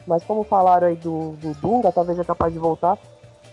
Mas 0.06 0.24
como 0.24 0.44
falaram 0.44 0.88
aí 0.88 0.96
do, 0.96 1.34
do 1.34 1.54
Dunga, 1.56 1.92
talvez 1.92 2.18
é 2.18 2.24
capaz 2.24 2.52
de 2.52 2.60
voltar. 2.60 2.98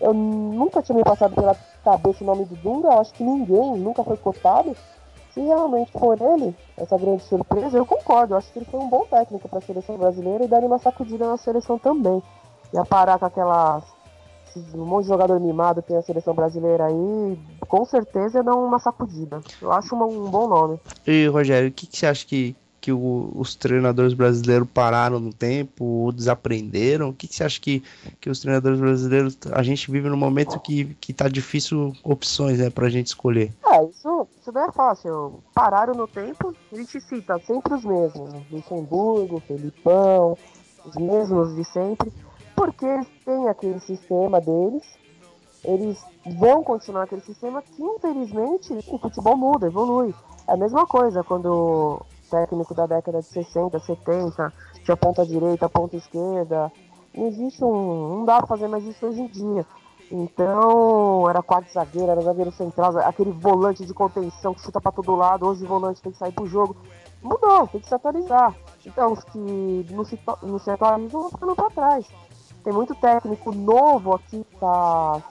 Eu 0.01 0.13
nunca 0.13 0.83
tinha 0.83 0.97
me 0.97 1.05
passado 1.05 1.35
pela 1.35 1.57
cabeça 1.85 2.23
o 2.23 2.27
nome 2.27 2.45
do 2.45 2.57
Dunga, 2.57 2.89
eu 2.89 3.01
acho 3.01 3.13
que 3.15 3.23
ninguém 3.23 3.77
nunca 3.79 4.03
foi 4.03 4.17
cotado. 4.17 4.77
Se 5.33 5.41
realmente 5.41 5.91
for 5.93 6.21
ele, 6.21 6.55
essa 6.77 6.97
grande 6.97 7.23
surpresa, 7.25 7.77
eu 7.77 7.85
concordo. 7.85 8.35
Eu 8.35 8.39
acho 8.39 8.53
que 8.53 8.59
ele 8.61 8.67
foi 8.67 8.79
um 8.79 8.89
bom 8.89 9.05
técnico 9.07 9.49
para 9.49 9.59
a 9.59 9.63
seleção 9.63 9.97
brasileira 9.97 10.45
e 10.45 10.49
daria 10.49 10.69
uma 10.69 10.79
sacudida 10.79 11.27
na 11.27 11.37
seleção 11.37 11.79
também. 11.79 12.23
Ia 12.73 12.85
parar 12.85 13.19
com 13.19 13.27
aquelas. 13.27 13.85
Um 14.73 14.85
monte 14.85 15.05
de 15.05 15.09
jogador 15.09 15.41
mimado 15.41 15.83
tem 15.83 15.97
a 15.97 16.03
seleção 16.03 16.33
brasileira 16.33 16.87
aí, 16.87 17.39
com 17.67 17.85
certeza 17.85 18.39
ia 18.39 18.45
dar 18.45 18.55
uma 18.55 18.79
sacudida. 18.79 19.41
Eu 19.61 19.73
acho 19.73 19.97
uma, 19.97 20.07
um 20.07 20.31
bom 20.31 20.47
nome. 20.47 20.81
E 21.05 21.27
Rogério, 21.27 21.71
o 21.71 21.73
que, 21.73 21.89
que 21.89 21.99
você 21.99 22.07
acha 22.07 22.25
que 22.25 22.55
que 22.85 22.93
o, 22.93 23.33
os 23.35 23.55
treinadores 23.55 24.13
brasileiros 24.13 24.69
pararam 24.69 25.19
no 25.19 25.33
tempo 25.33 25.83
ou 25.87 26.13
desaprenderam? 26.13 27.09
O 27.09 27.15
que, 27.15 27.27
que, 27.27 27.35
você 27.35 27.43
acha 27.43 27.59
que, 27.59 27.83
que 28.21 28.29
os 28.29 28.41
treinadores 28.41 28.79
brasileiros. 28.79 29.39
A 29.53 29.63
gente 29.63 29.91
vive 29.91 30.11
num 30.11 30.19
momento 30.19 30.61
que, 30.61 30.95
que 31.01 31.15
tá 31.15 31.27
difícil 31.27 31.95
opções 32.05 32.59
né, 32.59 32.69
pra 32.69 32.91
gente 32.91 33.07
escolher. 33.07 33.55
É, 33.65 33.83
isso, 33.85 34.29
isso 34.39 34.53
não 34.53 34.69
é 34.69 34.73
fácil. 34.73 35.43
Pararam 35.55 35.95
no 35.95 36.07
tempo, 36.07 36.55
a 36.71 36.77
gente 36.77 37.01
cita 37.01 37.39
sempre 37.47 37.73
os 37.73 37.87
mesmos: 37.87 38.35
Luxemburgo, 38.51 39.41
Felipão, 39.41 40.37
os 40.85 40.95
mesmos 40.97 41.57
de 41.57 41.65
sempre, 41.65 42.13
porque 42.55 42.85
eles 42.85 43.09
têm 43.25 43.49
aquele 43.49 43.81
sistema 43.81 44.43
deles. 44.43 44.83
Eles 45.65 46.05
vão 46.39 46.63
continuar 46.63 47.05
aquele 47.05 47.23
sistema 47.23 47.63
que, 47.63 47.83
infelizmente, 47.83 48.75
o 48.89 48.99
futebol 48.99 49.39
muda, 49.39 49.69
evolui. 49.69 50.15
É 50.47 50.53
a 50.53 50.57
mesma 50.59 50.87
coisa 50.87 51.25
quando 51.25 52.05
técnico 52.25 52.75
da 52.75 52.87
década 52.87 53.21
de 53.21 53.27
60, 53.27 53.79
70, 53.79 54.53
tinha 54.85 54.97
ponta 54.97 55.25
direita, 55.25 55.69
ponta 55.69 55.97
esquerda. 55.97 56.71
Não 57.15 57.27
existe 57.29 57.65
um. 57.65 58.19
Não 58.19 58.25
dá 58.25 58.39
pra 58.39 58.47
fazer 58.47 58.69
mais 58.69 58.85
isso 58.85 59.07
hoje 59.07 59.21
em 59.21 59.29
dia. 59.29 59.67
Então, 60.11 61.29
era 61.29 61.43
quarto 61.43 61.73
zagueiro, 61.73 62.11
era 62.11 62.21
zagueiro 62.21 62.53
central, 62.53 62.99
aquele 62.99 63.33
volante 63.33 63.87
de 63.87 63.95
contenção 63.95 64.55
que 64.55 64.61
chuta 64.61 64.81
para 64.81 64.93
todo 64.93 65.15
lado. 65.15 65.47
Hoje 65.47 65.65
o 65.65 65.69
volante 65.69 66.03
tem 66.03 66.13
que 66.13 66.19
sair 66.19 66.33
pro 66.33 66.47
jogo. 66.47 66.77
Mudou, 67.23 67.67
tem 67.69 67.81
que 67.81 67.89
se 67.89 67.95
atualizar. 67.95 68.55
Então, 68.85 69.13
os 69.13 69.25
que 69.25 69.87
não 69.91 70.05
se, 70.05 70.19
não 70.43 70.59
se 70.59 70.71
atualizam 70.71 71.23
vão 71.23 71.31
ficando 71.31 71.57
para 71.57 71.71
trás. 71.71 72.07
Tem 72.63 72.73
muito 72.73 72.95
técnico 72.95 73.53
novo 73.55 74.15
aqui, 74.15 74.45
tá? 74.61 75.23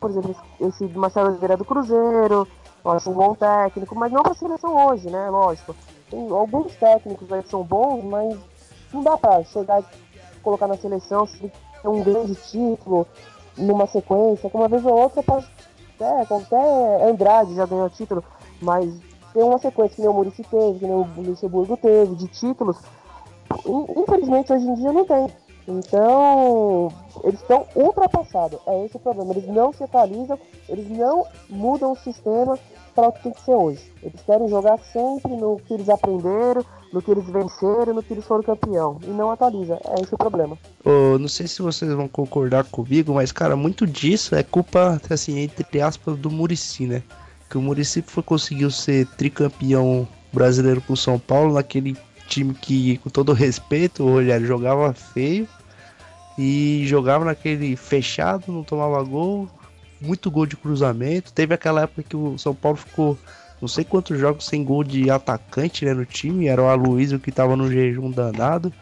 Por 0.00 0.10
exemplo, 0.10 0.34
esse 0.60 0.86
Marcelo 0.88 1.28
Oliveira 1.28 1.56
do 1.56 1.64
Cruzeiro, 1.64 2.48
eu 2.84 2.90
acho 2.90 3.10
um 3.10 3.14
bom 3.14 3.34
técnico, 3.34 3.94
mas 3.94 4.10
não 4.10 4.22
para 4.22 4.32
a 4.32 4.36
seleção 4.36 4.86
hoje, 4.86 5.10
né? 5.10 5.28
Lógico 5.28 5.74
alguns 6.12 6.74
técnicos 6.76 7.32
aí 7.32 7.42
são 7.46 7.62
bons, 7.62 8.04
mas 8.04 8.38
não 8.92 9.02
dá 9.02 9.16
pra 9.16 9.42
chegar 9.44 9.82
colocar 10.42 10.66
na 10.66 10.76
seleção 10.76 11.26
se 11.26 11.38
tem 11.38 11.90
um 11.90 12.02
grande 12.02 12.34
título 12.34 13.06
numa 13.56 13.86
sequência, 13.86 14.50
que 14.50 14.56
uma 14.56 14.68
vez 14.68 14.84
ou 14.84 14.98
outra 14.98 15.22
pode. 15.22 15.46
É, 16.00 16.22
até 16.22 17.08
Andrade 17.08 17.54
já 17.54 17.64
ganhou 17.64 17.88
título, 17.88 18.24
mas 18.60 18.92
tem 19.32 19.42
uma 19.42 19.58
sequência 19.58 19.96
que 19.96 20.00
nem 20.00 20.10
o 20.10 20.14
Murici 20.14 20.42
teve, 20.42 20.78
que 20.80 20.84
nem 20.84 20.94
o 20.94 21.06
Luxemburgo 21.16 21.76
teve, 21.76 22.16
de 22.16 22.26
títulos. 22.28 22.76
Infelizmente 23.96 24.52
hoje 24.52 24.66
em 24.66 24.74
dia 24.74 24.92
não 24.92 25.04
tem. 25.04 25.28
Então, 25.68 26.88
eles 27.22 27.40
estão 27.40 27.64
ultrapassados. 27.76 28.58
É 28.66 28.84
esse 28.84 28.96
o 28.96 29.00
problema. 29.00 29.32
Eles 29.32 29.46
não 29.46 29.72
se 29.72 29.84
atualizam, 29.84 30.38
eles 30.68 30.88
não 30.90 31.24
mudam 31.48 31.92
o 31.92 31.96
sistema 31.96 32.58
para 32.94 33.08
o 33.08 33.12
que 33.12 33.22
tem 33.22 33.32
que 33.32 33.44
ser 33.44 33.54
hoje. 33.54 33.92
Eles 34.02 34.20
querem 34.22 34.48
jogar 34.48 34.78
sempre 34.78 35.32
no 35.36 35.58
que 35.58 35.74
eles 35.74 35.88
aprenderam, 35.88 36.64
no 36.92 37.00
que 37.00 37.10
eles 37.10 37.24
venceram, 37.24 37.94
no 37.94 38.02
que 38.02 38.12
eles 38.12 38.24
foram 38.24 38.42
campeão. 38.42 38.98
E 39.02 39.10
não 39.10 39.30
atualiza. 39.30 39.78
É 39.84 40.00
esse 40.00 40.14
o 40.14 40.18
problema. 40.18 40.58
Oh, 40.84 41.18
não 41.18 41.28
sei 41.28 41.46
se 41.46 41.62
vocês 41.62 41.92
vão 41.92 42.06
concordar 42.08 42.64
comigo, 42.64 43.14
mas, 43.14 43.32
cara, 43.32 43.56
muito 43.56 43.86
disso 43.86 44.34
é 44.34 44.42
culpa, 44.42 45.00
assim, 45.10 45.38
entre 45.38 45.80
aspas, 45.80 46.16
do 46.16 46.30
Murici, 46.30 46.86
né? 46.86 47.02
Que 47.48 47.58
o 47.58 47.62
Murici 47.62 48.04
conseguiu 48.24 48.70
ser 48.70 49.06
tricampeão 49.06 50.06
brasileiro 50.32 50.80
com 50.80 50.92
o 50.92 50.96
São 50.96 51.18
Paulo, 51.18 51.54
naquele 51.54 51.96
time 52.26 52.54
que, 52.54 52.98
com 52.98 53.10
todo 53.10 53.32
respeito, 53.32 54.02
o 54.02 54.12
Rogério 54.12 54.46
jogava 54.46 54.92
feio 54.92 55.46
e 56.38 56.82
jogava 56.86 57.24
naquele 57.24 57.76
fechado, 57.76 58.50
não 58.50 58.62
tomava 58.62 59.02
gol, 59.02 59.48
muito 60.02 60.30
gol 60.30 60.46
de 60.46 60.56
cruzamento. 60.56 61.32
Teve 61.32 61.54
aquela 61.54 61.82
época 61.82 62.02
que 62.02 62.16
o 62.16 62.36
São 62.38 62.54
Paulo 62.54 62.76
ficou 62.76 63.18
não 63.62 63.68
sei 63.68 63.84
quantos 63.84 64.18
jogos 64.18 64.46
sem 64.46 64.64
gol 64.64 64.82
de 64.82 65.08
atacante 65.08 65.84
né, 65.84 65.94
no 65.94 66.04
time, 66.04 66.48
era 66.48 66.60
o 66.60 66.66
Aloysio 66.66 67.20
que 67.20 67.30
estava 67.30 67.54
no 67.54 67.70
jejum 67.70 68.10
danado. 68.10 68.72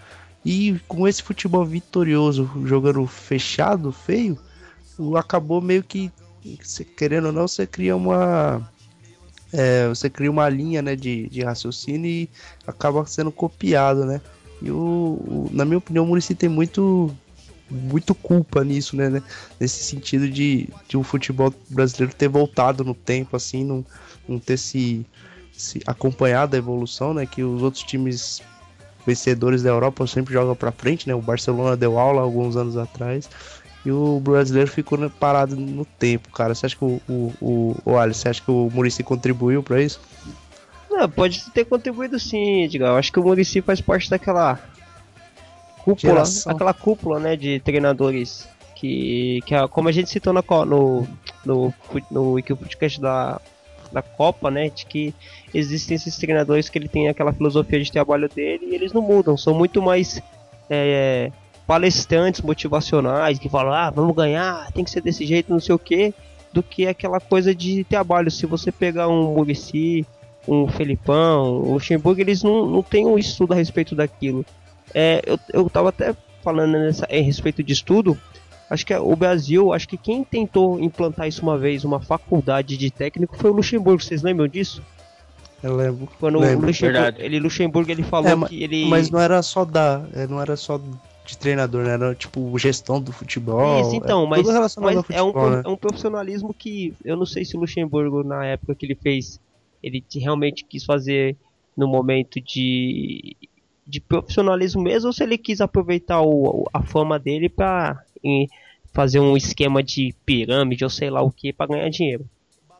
E 0.42 0.80
com 0.88 1.06
esse 1.06 1.22
futebol 1.22 1.66
vitorioso, 1.66 2.50
jogando 2.64 3.06
fechado, 3.06 3.92
feio, 3.92 4.38
acabou 5.18 5.60
meio 5.60 5.82
que, 5.82 6.10
querendo 6.96 7.26
ou 7.26 7.32
não, 7.32 7.46
você 7.46 7.66
cria 7.66 7.94
uma. 7.94 8.66
É, 9.52 9.86
você 9.88 10.08
cria 10.08 10.30
uma 10.30 10.48
linha 10.48 10.80
né, 10.80 10.96
de, 10.96 11.28
de 11.28 11.42
raciocínio 11.42 12.08
e 12.08 12.30
acaba 12.66 13.04
sendo 13.04 13.30
copiado, 13.30 14.06
né? 14.06 14.18
E 14.62 14.70
o, 14.70 14.76
o 14.76 15.50
na 15.52 15.66
minha 15.66 15.78
opinião, 15.78 16.04
o 16.04 16.08
Murici 16.08 16.34
tem 16.34 16.48
muito 16.48 17.14
muito 17.70 18.14
culpa 18.14 18.64
nisso, 18.64 18.96
né, 18.96 19.08
né? 19.08 19.22
Nesse 19.58 19.84
sentido 19.84 20.28
de, 20.28 20.68
de 20.88 20.96
o 20.96 21.02
futebol 21.02 21.52
brasileiro 21.68 22.14
ter 22.14 22.28
voltado 22.28 22.84
no 22.84 22.94
tempo, 22.94 23.36
assim, 23.36 23.64
não, 23.64 23.84
não 24.28 24.38
ter 24.38 24.56
se, 24.56 25.06
se 25.52 25.80
acompanhado 25.86 26.56
a 26.56 26.58
evolução, 26.58 27.14
né? 27.14 27.26
Que 27.26 27.42
os 27.42 27.62
outros 27.62 27.82
times 27.82 28.42
vencedores 29.06 29.62
da 29.62 29.70
Europa 29.70 30.06
sempre 30.06 30.34
jogam 30.34 30.54
para 30.54 30.72
frente, 30.72 31.08
né? 31.08 31.14
O 31.14 31.22
Barcelona 31.22 31.76
deu 31.76 31.98
aula 31.98 32.20
alguns 32.22 32.56
anos 32.56 32.76
atrás 32.76 33.28
e 33.84 33.90
o 33.90 34.20
brasileiro 34.20 34.70
ficou 34.70 34.98
parado 35.10 35.56
no 35.56 35.84
tempo, 35.84 36.30
cara. 36.30 36.54
Você 36.54 36.66
acha 36.66 36.76
que 36.76 36.84
o, 36.84 37.00
o, 37.08 37.32
o, 37.40 37.76
o 37.84 37.98
Alisson, 37.98 38.22
você 38.22 38.28
acha 38.28 38.42
que 38.42 38.50
o 38.50 38.70
Murici 38.72 39.02
contribuiu 39.02 39.62
para 39.62 39.82
isso? 39.82 40.00
Não, 40.90 41.08
pode 41.08 41.50
ter 41.50 41.64
contribuído 41.64 42.18
sim, 42.18 42.64
Edgar. 42.64 42.90
Eu 42.90 42.96
acho 42.96 43.12
que 43.12 43.18
o 43.18 43.22
Murici 43.22 43.62
faz 43.62 43.80
parte 43.80 44.10
daquela 44.10 44.58
cúpula, 45.94 46.12
Geração. 46.14 46.52
aquela 46.52 46.74
cúpula, 46.74 47.20
né, 47.20 47.36
de 47.36 47.60
treinadores 47.60 48.48
que, 48.74 49.40
que 49.44 49.68
como 49.68 49.88
a 49.88 49.92
gente 49.92 50.10
citou 50.10 50.32
no 50.32 50.42
no 50.64 51.06
no, 51.44 51.74
no, 52.10 52.56
podcast 52.56 53.00
da 53.00 53.40
da 53.92 54.02
Copa, 54.02 54.50
né, 54.50 54.68
de 54.68 54.86
que 54.86 55.14
existem 55.52 55.96
esses 55.96 56.16
treinadores 56.16 56.68
que 56.68 56.78
ele 56.78 56.88
tem 56.88 57.08
aquela 57.08 57.32
filosofia 57.32 57.82
de 57.82 57.90
trabalho 57.90 58.28
dele 58.28 58.66
e 58.70 58.74
eles 58.74 58.92
não 58.92 59.02
mudam, 59.02 59.36
são 59.36 59.52
muito 59.52 59.82
mais 59.82 60.22
é, 60.68 61.32
palestrantes 61.66 62.40
motivacionais 62.40 63.38
que 63.38 63.48
falam, 63.48 63.72
ah, 63.72 63.90
vamos 63.90 64.14
ganhar, 64.14 64.70
tem 64.72 64.84
que 64.84 64.90
ser 64.90 65.00
desse 65.00 65.26
jeito, 65.26 65.52
não 65.52 65.60
sei 65.60 65.74
o 65.74 65.78
que, 65.78 66.14
do 66.52 66.62
que 66.62 66.86
aquela 66.86 67.20
coisa 67.20 67.54
de 67.54 67.84
trabalho. 67.84 68.30
Se 68.30 68.46
você 68.46 68.72
pegar 68.72 69.08
um 69.08 69.34
Murici, 69.34 70.06
um 70.48 70.66
Felipão, 70.68 71.60
o 71.60 71.74
Luxemburgo, 71.74 72.20
eles 72.20 72.42
não, 72.42 72.66
não 72.66 72.82
têm 72.82 73.06
um 73.06 73.18
estudo 73.18 73.52
a 73.52 73.56
respeito 73.56 73.94
daquilo. 73.94 74.44
É, 74.94 75.22
eu, 75.26 75.38
eu 75.52 75.70
tava 75.70 75.88
até 75.90 76.14
falando 76.42 76.72
nessa, 76.72 77.06
em 77.10 77.22
respeito 77.22 77.62
de 77.62 77.72
estudo. 77.72 78.18
Acho 78.68 78.86
que 78.86 78.94
o 78.94 79.16
Brasil, 79.16 79.72
acho 79.72 79.88
que 79.88 79.96
quem 79.96 80.22
tentou 80.22 80.78
implantar 80.78 81.26
isso 81.26 81.42
uma 81.42 81.58
vez, 81.58 81.84
uma 81.84 82.00
faculdade 82.00 82.76
de 82.76 82.90
técnico, 82.90 83.36
foi 83.36 83.50
o 83.50 83.54
Luxemburgo. 83.54 84.02
Vocês 84.02 84.22
lembram 84.22 84.46
disso? 84.46 84.80
Eu 85.62 85.76
lembro. 85.76 86.08
Quando 86.18 86.38
lembro. 86.38 86.64
o 86.64 86.66
Luxemburgo, 86.68 87.18
ele, 87.18 87.40
Luxemburgo 87.40 87.90
ele 87.90 88.02
falou 88.04 88.44
é, 88.44 88.48
que 88.48 88.62
ele. 88.62 88.86
Mas 88.86 89.10
não 89.10 89.20
era 89.20 89.42
só 89.42 89.64
da. 89.64 90.06
É, 90.14 90.26
não 90.26 90.40
era 90.40 90.56
só 90.56 90.80
de 91.26 91.36
treinador, 91.36 91.84
né? 91.84 91.92
Era 91.92 92.14
tipo 92.14 92.56
gestão 92.58 93.00
do 93.00 93.12
futebol. 93.12 93.80
Isso, 93.80 93.96
então, 93.96 94.24
é, 94.24 94.28
mas, 94.28 94.46
mas 94.76 94.96
futebol, 94.96 95.10
é, 95.10 95.22
um, 95.22 95.50
né? 95.50 95.62
é 95.64 95.68
um 95.68 95.76
profissionalismo 95.76 96.54
que 96.54 96.94
eu 97.04 97.16
não 97.16 97.26
sei 97.26 97.44
se 97.44 97.56
o 97.56 97.60
Luxemburgo, 97.60 98.22
na 98.22 98.44
época 98.46 98.74
que 98.74 98.86
ele 98.86 98.94
fez, 98.94 99.40
ele 99.82 100.04
realmente 100.14 100.64
quis 100.64 100.84
fazer 100.84 101.36
no 101.76 101.88
momento 101.88 102.40
de 102.40 103.36
de 103.90 104.00
profissionalismo 104.00 104.82
mesmo 104.82 105.08
ou 105.08 105.12
se 105.12 105.22
ele 105.22 105.36
quis 105.36 105.60
aproveitar 105.60 106.22
o, 106.22 106.64
a 106.72 106.82
fama 106.82 107.18
dele 107.18 107.48
para 107.48 108.02
fazer 108.92 109.20
um 109.20 109.36
esquema 109.36 109.82
de 109.82 110.14
pirâmide 110.24 110.84
ou 110.84 110.90
sei 110.90 111.10
lá 111.10 111.22
o 111.22 111.30
que 111.30 111.52
para 111.52 111.66
ganhar 111.66 111.88
dinheiro. 111.90 112.24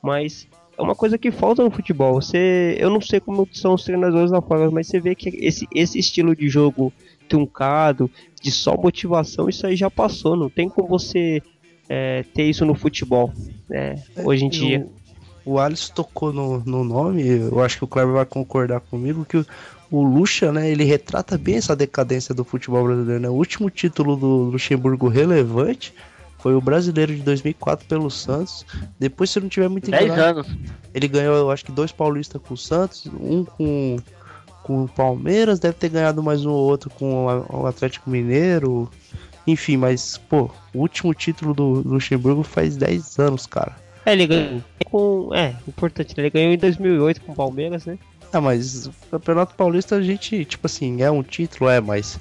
Mas 0.02 0.48
é 0.78 0.82
uma 0.82 0.94
coisa 0.94 1.18
que 1.18 1.30
falta 1.30 1.62
no 1.62 1.70
futebol. 1.70 2.14
Você, 2.14 2.76
eu 2.78 2.88
não 2.88 3.00
sei 3.00 3.20
como 3.20 3.46
são 3.52 3.74
os 3.74 3.84
treinadores 3.84 4.30
lá 4.30 4.40
fora, 4.40 4.70
mas 4.70 4.86
você 4.86 5.00
vê 5.00 5.14
que 5.14 5.28
esse, 5.28 5.68
esse 5.74 5.98
estilo 5.98 6.34
de 6.34 6.48
jogo 6.48 6.92
truncado, 7.28 8.10
de 8.40 8.50
só 8.50 8.76
motivação, 8.76 9.48
isso 9.48 9.66
aí 9.66 9.76
já 9.76 9.90
passou. 9.90 10.36
Não 10.36 10.48
tem 10.48 10.68
como 10.68 10.88
você 10.88 11.42
é, 11.88 12.24
ter 12.34 12.44
isso 12.44 12.64
no 12.64 12.74
futebol, 12.74 13.32
né, 13.68 14.02
é, 14.16 14.22
hoje 14.24 14.44
em 14.44 14.48
dia. 14.48 14.86
O, 15.44 15.52
o 15.52 15.58
Alisson 15.58 15.92
tocou 15.92 16.32
no, 16.32 16.60
no 16.60 16.82
nome, 16.82 17.26
eu 17.26 17.60
acho 17.60 17.78
que 17.78 17.84
o 17.84 17.88
Kleber 17.88 18.14
vai 18.14 18.26
concordar 18.26 18.80
comigo, 18.80 19.24
que 19.24 19.36
o, 19.36 19.46
o 19.90 20.02
Lucha, 20.02 20.52
né, 20.52 20.70
ele 20.70 20.84
retrata 20.84 21.36
bem 21.36 21.56
essa 21.56 21.74
decadência 21.74 22.34
do 22.34 22.44
futebol 22.44 22.84
brasileiro, 22.84 23.20
né? 23.20 23.28
O 23.28 23.34
último 23.34 23.68
título 23.68 24.16
do 24.16 24.44
Luxemburgo 24.44 25.08
relevante 25.08 25.92
foi 26.38 26.54
o 26.54 26.60
brasileiro 26.60 27.14
de 27.14 27.22
2004 27.22 27.86
pelo 27.86 28.10
Santos. 28.10 28.64
Depois, 28.98 29.30
se 29.30 29.40
não 29.40 29.48
tiver 29.48 29.68
muito 29.68 29.88
enganado, 29.88 30.42
10 30.42 30.48
anos. 30.48 30.58
Ele 30.94 31.08
ganhou, 31.08 31.36
eu 31.36 31.50
acho 31.50 31.64
que 31.64 31.72
dois 31.72 31.92
paulistas 31.92 32.40
com 32.40 32.54
o 32.54 32.56
Santos, 32.56 33.06
um 33.20 33.44
com, 33.44 33.96
com 34.62 34.84
o 34.84 34.88
Palmeiras, 34.88 35.58
deve 35.58 35.74
ter 35.74 35.88
ganhado 35.88 36.22
mais 36.22 36.44
um 36.46 36.50
ou 36.50 36.70
outro 36.70 36.88
com 36.90 37.26
o 37.26 37.66
Atlético 37.66 38.08
Mineiro. 38.08 38.90
Enfim, 39.46 39.76
mas, 39.76 40.16
pô, 40.16 40.50
o 40.72 40.78
último 40.78 41.12
título 41.12 41.52
do 41.52 41.82
Luxemburgo 41.86 42.42
faz 42.42 42.76
10 42.76 43.18
anos, 43.18 43.46
cara. 43.46 43.76
É, 44.06 44.12
ele 44.12 44.26
ganhou 44.26 44.62
com. 44.90 45.34
É, 45.34 45.54
importante, 45.68 46.16
né? 46.16 46.22
ele 46.22 46.30
ganhou 46.30 46.52
em 46.52 46.58
2008 46.58 47.20
com 47.20 47.32
o 47.32 47.34
Palmeiras, 47.34 47.84
né? 47.84 47.98
Ah, 48.32 48.40
mas 48.40 48.86
o 48.86 48.92
Campeonato 49.10 49.54
Paulista 49.54 49.96
a 49.96 50.02
gente, 50.02 50.44
tipo 50.44 50.66
assim, 50.66 51.02
é 51.02 51.10
um 51.10 51.22
título, 51.22 51.68
é, 51.68 51.80
mas 51.80 52.18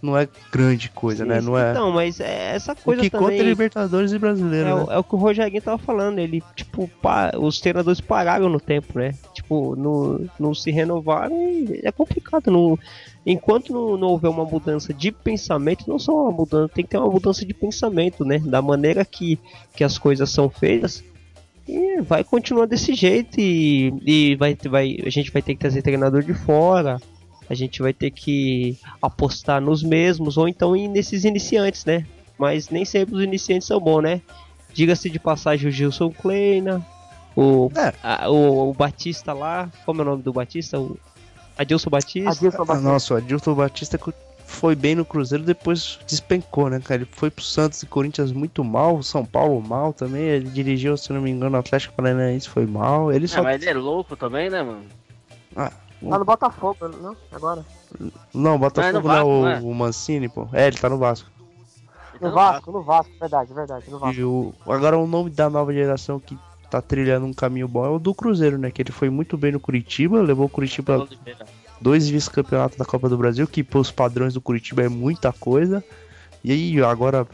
não 0.00 0.16
é 0.16 0.28
grande 0.52 0.88
coisa, 0.90 1.24
Sim, 1.24 1.30
né? 1.30 1.40
Não 1.40 1.58
é. 1.58 1.74
Não, 1.74 1.90
mas 1.90 2.20
é 2.20 2.54
essa 2.54 2.74
coisa 2.74 3.00
o 3.00 3.04
que 3.04 3.10
também. 3.10 3.28
conta 3.28 3.42
é 3.42 3.42
Libertadores 3.42 4.12
e 4.12 4.18
Brasileiro. 4.18 4.68
É, 4.68 4.74
né? 4.74 4.86
é, 4.90 4.98
o 4.98 5.04
que 5.04 5.14
o 5.14 5.18
Rogerinho 5.18 5.60
tava 5.60 5.78
falando. 5.78 6.18
Ele, 6.18 6.42
tipo, 6.54 6.88
os 7.40 7.60
treinadores 7.60 8.00
pararam 8.00 8.48
no 8.48 8.60
tempo, 8.60 8.98
né? 8.98 9.14
Tipo, 9.34 9.74
não, 9.76 10.28
não 10.38 10.54
se 10.54 10.70
renovaram 10.70 11.36
e 11.36 11.80
é 11.82 11.90
complicado. 11.90 12.50
Não, 12.50 12.78
enquanto 13.26 13.72
não, 13.72 13.96
não 13.96 14.08
houver 14.08 14.28
uma 14.28 14.44
mudança 14.44 14.94
de 14.94 15.10
pensamento, 15.10 15.88
não 15.88 15.98
só 15.98 16.12
uma 16.12 16.32
mudança, 16.32 16.72
tem 16.72 16.84
que 16.84 16.90
ter 16.90 16.98
uma 16.98 17.10
mudança 17.10 17.44
de 17.44 17.54
pensamento, 17.54 18.24
né? 18.24 18.38
Da 18.38 18.62
maneira 18.62 19.04
que, 19.04 19.38
que 19.74 19.82
as 19.82 19.98
coisas 19.98 20.30
são 20.30 20.48
feitas 20.48 21.02
e 21.68 22.00
vai 22.00 22.24
continuar 22.24 22.66
desse 22.66 22.94
jeito 22.94 23.38
e, 23.38 23.92
e 24.06 24.36
vai, 24.36 24.56
vai, 24.68 24.96
a 25.04 25.10
gente 25.10 25.30
vai 25.30 25.42
ter 25.42 25.54
que 25.54 25.60
trazer 25.60 25.82
treinador 25.82 26.22
de 26.22 26.32
fora, 26.32 26.98
a 27.48 27.54
gente 27.54 27.82
vai 27.82 27.92
ter 27.92 28.10
que 28.10 28.78
apostar 29.02 29.60
nos 29.60 29.82
mesmos 29.82 30.38
ou 30.38 30.48
então 30.48 30.74
ir 30.74 30.88
nesses 30.88 31.24
iniciantes, 31.24 31.84
né? 31.84 32.06
Mas 32.38 32.70
nem 32.70 32.84
sempre 32.84 33.16
os 33.16 33.22
iniciantes 33.22 33.68
são 33.68 33.78
bons, 33.78 34.02
né? 34.02 34.22
Diga-se 34.72 35.10
de 35.10 35.18
passagem 35.18 35.68
o 35.68 35.72
Gilson 35.72 36.10
Kleina, 36.10 36.84
o, 37.36 37.70
é. 37.76 37.92
a, 38.02 38.30
o, 38.30 38.70
o, 38.70 38.74
Batista 38.74 39.32
lá, 39.32 39.70
como 39.84 40.00
é 40.00 40.04
o 40.04 40.06
nome 40.06 40.22
do 40.22 40.32
Batista? 40.32 40.80
O 40.80 40.98
Adilson 41.56 41.90
Batista. 41.90 42.30
Adilson 42.30 42.64
Batista. 42.64 42.88
Ah, 42.88 42.92
nossa, 42.92 43.14
o 43.14 43.16
Adilson 43.18 43.54
Batista 43.54 43.98
foi 44.48 44.74
bem 44.74 44.94
no 44.94 45.04
Cruzeiro, 45.04 45.44
depois 45.44 45.98
despencou, 46.06 46.70
né, 46.70 46.80
cara? 46.80 47.02
Ele 47.02 47.10
foi 47.12 47.30
pro 47.30 47.44
Santos 47.44 47.82
e 47.82 47.86
Corinthians 47.86 48.32
muito 48.32 48.64
mal, 48.64 49.02
São 49.02 49.24
Paulo 49.24 49.60
mal 49.60 49.92
também. 49.92 50.22
Ele 50.22 50.48
dirigiu, 50.48 50.96
se 50.96 51.12
não 51.12 51.20
me 51.20 51.30
engano, 51.30 51.56
o 51.56 51.60
Atlético 51.60 51.94
Paranaense 51.94 52.48
foi 52.48 52.66
mal. 52.66 53.12
Ele 53.12 53.26
é, 53.26 53.28
só... 53.28 53.42
mas 53.42 53.60
ele 53.60 53.70
é 53.70 53.74
louco 53.74 54.16
também, 54.16 54.48
né, 54.50 54.62
mano? 54.62 54.84
Ah, 55.54 55.70
Tá 56.00 56.18
no 56.18 56.24
Botafogo, 56.24 56.88
não? 56.88 57.16
Agora? 57.32 57.64
Não, 58.32 58.54
o 58.54 58.58
Botafogo 58.58 59.08
não, 59.08 59.12
é, 59.12 59.14
Vasco, 59.14 59.28
não 59.28 59.48
é 59.48 59.60
o, 59.60 59.70
o, 59.70 59.74
Mancini, 59.74 60.28
pô. 60.28 60.48
É, 60.52 60.68
ele 60.68 60.76
tá 60.76 60.88
no 60.88 60.98
Vasco. 60.98 61.28
No, 62.20 62.30
Vasco, 62.30 62.72
no 62.72 62.82
Vasco, 62.82 63.12
verdade, 63.18 63.52
verdade, 63.52 63.90
no 63.90 63.98
Vasco. 63.98 64.20
E 64.20 64.24
o, 64.24 64.54
agora 64.66 64.96
o 64.96 65.06
nome 65.06 65.30
da 65.30 65.50
nova 65.50 65.72
geração 65.72 66.20
que 66.20 66.38
tá 66.70 66.80
trilhando 66.80 67.26
um 67.26 67.32
caminho 67.32 67.66
bom 67.66 67.84
é 67.84 67.88
o 67.88 67.98
do 67.98 68.14
Cruzeiro, 68.14 68.58
né? 68.58 68.70
Que 68.70 68.82
ele 68.82 68.92
foi 68.92 69.10
muito 69.10 69.36
bem 69.36 69.52
no 69.52 69.60
Curitiba, 69.60 70.20
levou 70.20 70.46
o 70.46 70.48
Curitiba 70.48 71.08
dois 71.80 72.08
vice-campeonatos 72.08 72.76
da 72.76 72.84
Copa 72.84 73.08
do 73.08 73.16
Brasil, 73.16 73.46
que 73.46 73.66
os 73.74 73.90
padrões 73.90 74.34
do 74.34 74.40
Curitiba 74.40 74.82
é 74.82 74.88
muita 74.88 75.32
coisa. 75.32 75.82
E 76.42 76.52
aí 76.52 76.82
agora 76.82 77.26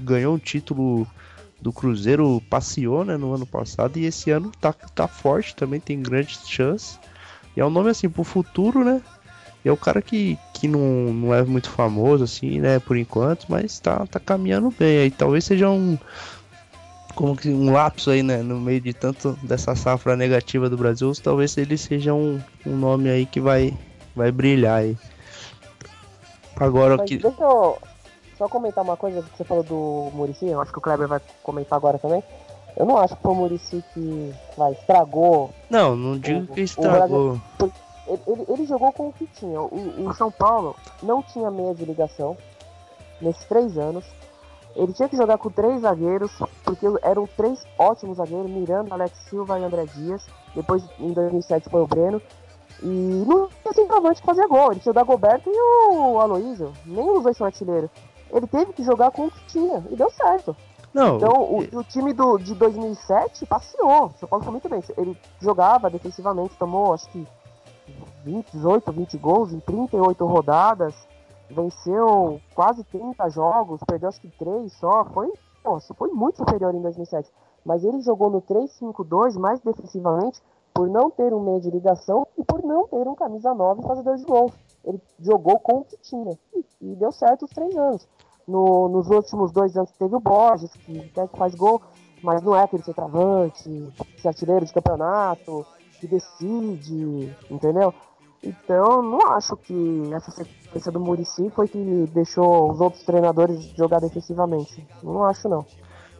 ganhou 0.00 0.34
um 0.34 0.38
título 0.38 1.06
do 1.60 1.72
Cruzeiro, 1.72 2.42
passeou 2.48 3.04
né, 3.04 3.16
no 3.16 3.34
ano 3.34 3.46
passado 3.46 3.98
e 3.98 4.06
esse 4.06 4.30
ano 4.30 4.50
tá, 4.60 4.72
tá 4.72 5.06
forte 5.06 5.54
também, 5.54 5.78
tem 5.78 6.00
grandes 6.00 6.48
chances. 6.48 6.98
E 7.56 7.60
é 7.60 7.66
um 7.66 7.70
nome 7.70 7.90
assim 7.90 8.08
pro 8.08 8.24
futuro, 8.24 8.84
né? 8.84 9.02
E 9.64 9.68
é 9.68 9.72
o 9.72 9.76
cara 9.76 10.00
que, 10.00 10.38
que 10.54 10.66
não, 10.66 11.12
não 11.12 11.34
é 11.34 11.42
muito 11.42 11.68
famoso 11.68 12.24
assim, 12.24 12.60
né, 12.60 12.78
por 12.78 12.96
enquanto, 12.96 13.46
mas 13.48 13.78
tá, 13.78 14.06
tá 14.06 14.18
caminhando 14.18 14.72
bem. 14.78 15.00
Aí 15.00 15.10
talvez 15.10 15.44
seja 15.44 15.68
um 15.68 15.98
como 17.20 17.36
que 17.36 17.50
um 17.50 17.70
lapso 17.70 18.10
aí, 18.10 18.22
né, 18.22 18.38
no 18.38 18.58
meio 18.58 18.80
de 18.80 18.94
tanto 18.94 19.32
dessa 19.42 19.74
safra 19.76 20.16
negativa 20.16 20.70
do 20.70 20.76
Brasil, 20.78 21.12
talvez 21.22 21.54
ele 21.58 21.76
seja 21.76 22.14
um, 22.14 22.40
um 22.66 22.74
nome 22.74 23.10
aí 23.10 23.26
que 23.26 23.38
vai, 23.40 23.76
vai 24.16 24.32
brilhar 24.32 24.78
aí. 24.78 24.96
Agora 26.56 26.96
Mas 26.96 27.08
que. 27.08 27.18
deixa 27.18 27.42
eu 27.42 27.78
só 28.38 28.48
comentar 28.48 28.82
uma 28.82 28.96
coisa 28.96 29.22
que 29.22 29.36
você 29.36 29.44
falou 29.44 29.62
do 29.62 30.10
Murici, 30.16 30.46
eu 30.46 30.60
acho 30.62 30.72
que 30.72 30.78
o 30.78 30.80
Kleber 30.80 31.08
vai 31.08 31.20
comentar 31.42 31.76
agora 31.76 31.98
também. 31.98 32.22
Eu 32.76 32.86
não 32.86 32.96
acho 32.96 33.14
que 33.16 33.22
foi 33.22 33.32
o 33.32 33.34
Murici 33.34 33.84
que 33.92 34.32
vai, 34.56 34.72
estragou. 34.72 35.50
Não, 35.68 35.94
não 35.94 36.18
digo 36.18 36.44
O- 36.50 36.54
que 36.54 36.62
estragou. 36.62 37.38
Ele, 38.08 38.20
ele- 38.26 38.44
ele 38.48 38.66
jogou 38.66 38.92
com 38.92 39.08
o 39.08 39.12
que 39.12 39.26
tinha. 39.26 39.60
O, 39.60 40.06
o 40.08 40.14
São 40.14 40.30
Paulo 40.30 40.74
não 41.02 41.22
tinha 41.22 41.50
meia 41.50 41.74
de 41.74 41.84
ligação 41.84 42.34
nesses 43.20 43.44
três 43.44 43.76
anos. 43.76 44.04
Ele 44.80 44.94
tinha 44.94 45.10
que 45.10 45.16
jogar 45.16 45.36
com 45.36 45.50
três 45.50 45.82
zagueiros, 45.82 46.32
porque 46.64 46.86
eram 47.02 47.26
três 47.36 47.62
ótimos 47.78 48.16
zagueiros, 48.16 48.50
Miranda, 48.50 48.94
Alex 48.94 49.18
Silva 49.28 49.58
e 49.58 49.64
André 49.64 49.84
Dias. 49.84 50.26
Depois, 50.54 50.82
em 50.98 51.12
2007, 51.12 51.68
foi 51.68 51.82
o 51.82 51.86
Breno. 51.86 52.20
E 52.82 53.24
não 53.26 53.46
tinha 53.48 53.74
centroavante 53.74 54.22
que 54.22 54.26
fazia 54.26 54.48
gol. 54.48 54.72
Ele 54.72 54.80
tinha 54.80 54.90
o 54.90 54.94
Dagoberto 54.94 55.50
e 55.50 55.92
o 55.92 56.18
Aloysio. 56.18 56.72
Nem 56.86 57.10
os 57.10 57.22
dois 57.22 57.36
são 57.36 57.46
artilheiros. 57.46 57.90
Ele 58.32 58.46
teve 58.46 58.72
que 58.72 58.82
jogar 58.82 59.10
com 59.10 59.26
o 59.26 59.30
que 59.30 59.44
tinha. 59.48 59.84
E 59.90 59.96
deu 59.96 60.10
certo. 60.10 60.56
Não, 60.94 61.16
Então, 61.16 61.42
o, 61.42 61.58
o 61.78 61.84
time 61.84 62.14
do, 62.14 62.38
de 62.38 62.54
2007 62.54 63.44
passeou. 63.44 64.06
O 64.06 64.12
São 64.18 64.28
Paulo 64.30 64.44
foi 64.44 64.52
muito 64.52 64.68
bem. 64.70 64.82
Ele 64.96 65.14
jogava 65.42 65.90
defensivamente, 65.90 66.56
tomou 66.56 66.94
acho 66.94 67.06
que 67.10 67.28
20, 68.24 68.46
18, 68.50 68.92
20 68.92 69.18
gols 69.18 69.52
em 69.52 69.60
38 69.60 70.24
rodadas. 70.24 70.94
Venceu 71.50 72.40
quase 72.54 72.84
30 72.84 73.28
jogos, 73.28 73.80
perdeu 73.86 74.08
acho 74.08 74.20
que 74.20 74.28
3 74.38 74.72
só. 74.74 75.04
Foi, 75.06 75.30
nossa, 75.64 75.92
foi 75.94 76.10
muito 76.10 76.36
superior 76.38 76.74
em 76.74 76.80
2007. 76.80 77.30
Mas 77.64 77.84
ele 77.84 78.00
jogou 78.00 78.30
no 78.30 78.40
3-5-2 78.40 79.36
mais 79.38 79.60
defensivamente 79.60 80.40
por 80.72 80.88
não 80.88 81.10
ter 81.10 81.34
um 81.34 81.40
meio 81.40 81.60
de 81.60 81.70
ligação 81.70 82.26
e 82.38 82.44
por 82.44 82.62
não 82.62 82.86
ter 82.86 83.06
um 83.06 83.14
camisa 83.14 83.52
9 83.52 83.82
fazedor 83.82 84.16
de 84.16 84.24
gols. 84.24 84.52
Ele 84.84 85.00
jogou 85.18 85.58
com 85.58 85.78
o 85.78 85.84
que 85.84 85.96
tinha. 85.98 86.38
E, 86.54 86.64
e 86.80 86.96
deu 86.96 87.12
certo 87.12 87.44
os 87.44 87.50
três 87.50 87.76
anos. 87.76 88.08
No- 88.46 88.88
nos 88.88 89.08
últimos 89.10 89.52
dois 89.52 89.76
anos 89.76 89.90
teve 89.92 90.14
o 90.16 90.20
Borges, 90.20 90.72
que 90.86 90.98
até 91.00 91.26
que 91.28 91.36
faz 91.36 91.54
gol, 91.54 91.82
mas 92.22 92.42
não 92.42 92.54
é 92.56 92.62
aquele 92.62 92.82
centroavante, 92.82 93.68
esse 94.16 94.26
artilheiro 94.26 94.64
de 94.64 94.72
campeonato, 94.72 95.66
que 96.00 96.06
decide, 96.06 97.36
entendeu? 97.50 97.92
Então, 98.42 99.02
não 99.02 99.20
acho 99.32 99.56
que 99.56 99.74
essa 100.14 100.30
sequência 100.30 100.90
do 100.90 100.98
Murici 101.00 101.50
foi 101.54 101.68
que 101.68 101.78
deixou 102.14 102.72
os 102.72 102.80
outros 102.80 103.02
treinadores 103.04 103.70
jogar 103.76 104.00
defensivamente. 104.00 104.82
Não 105.02 105.24
acho, 105.24 105.48
não. 105.48 105.64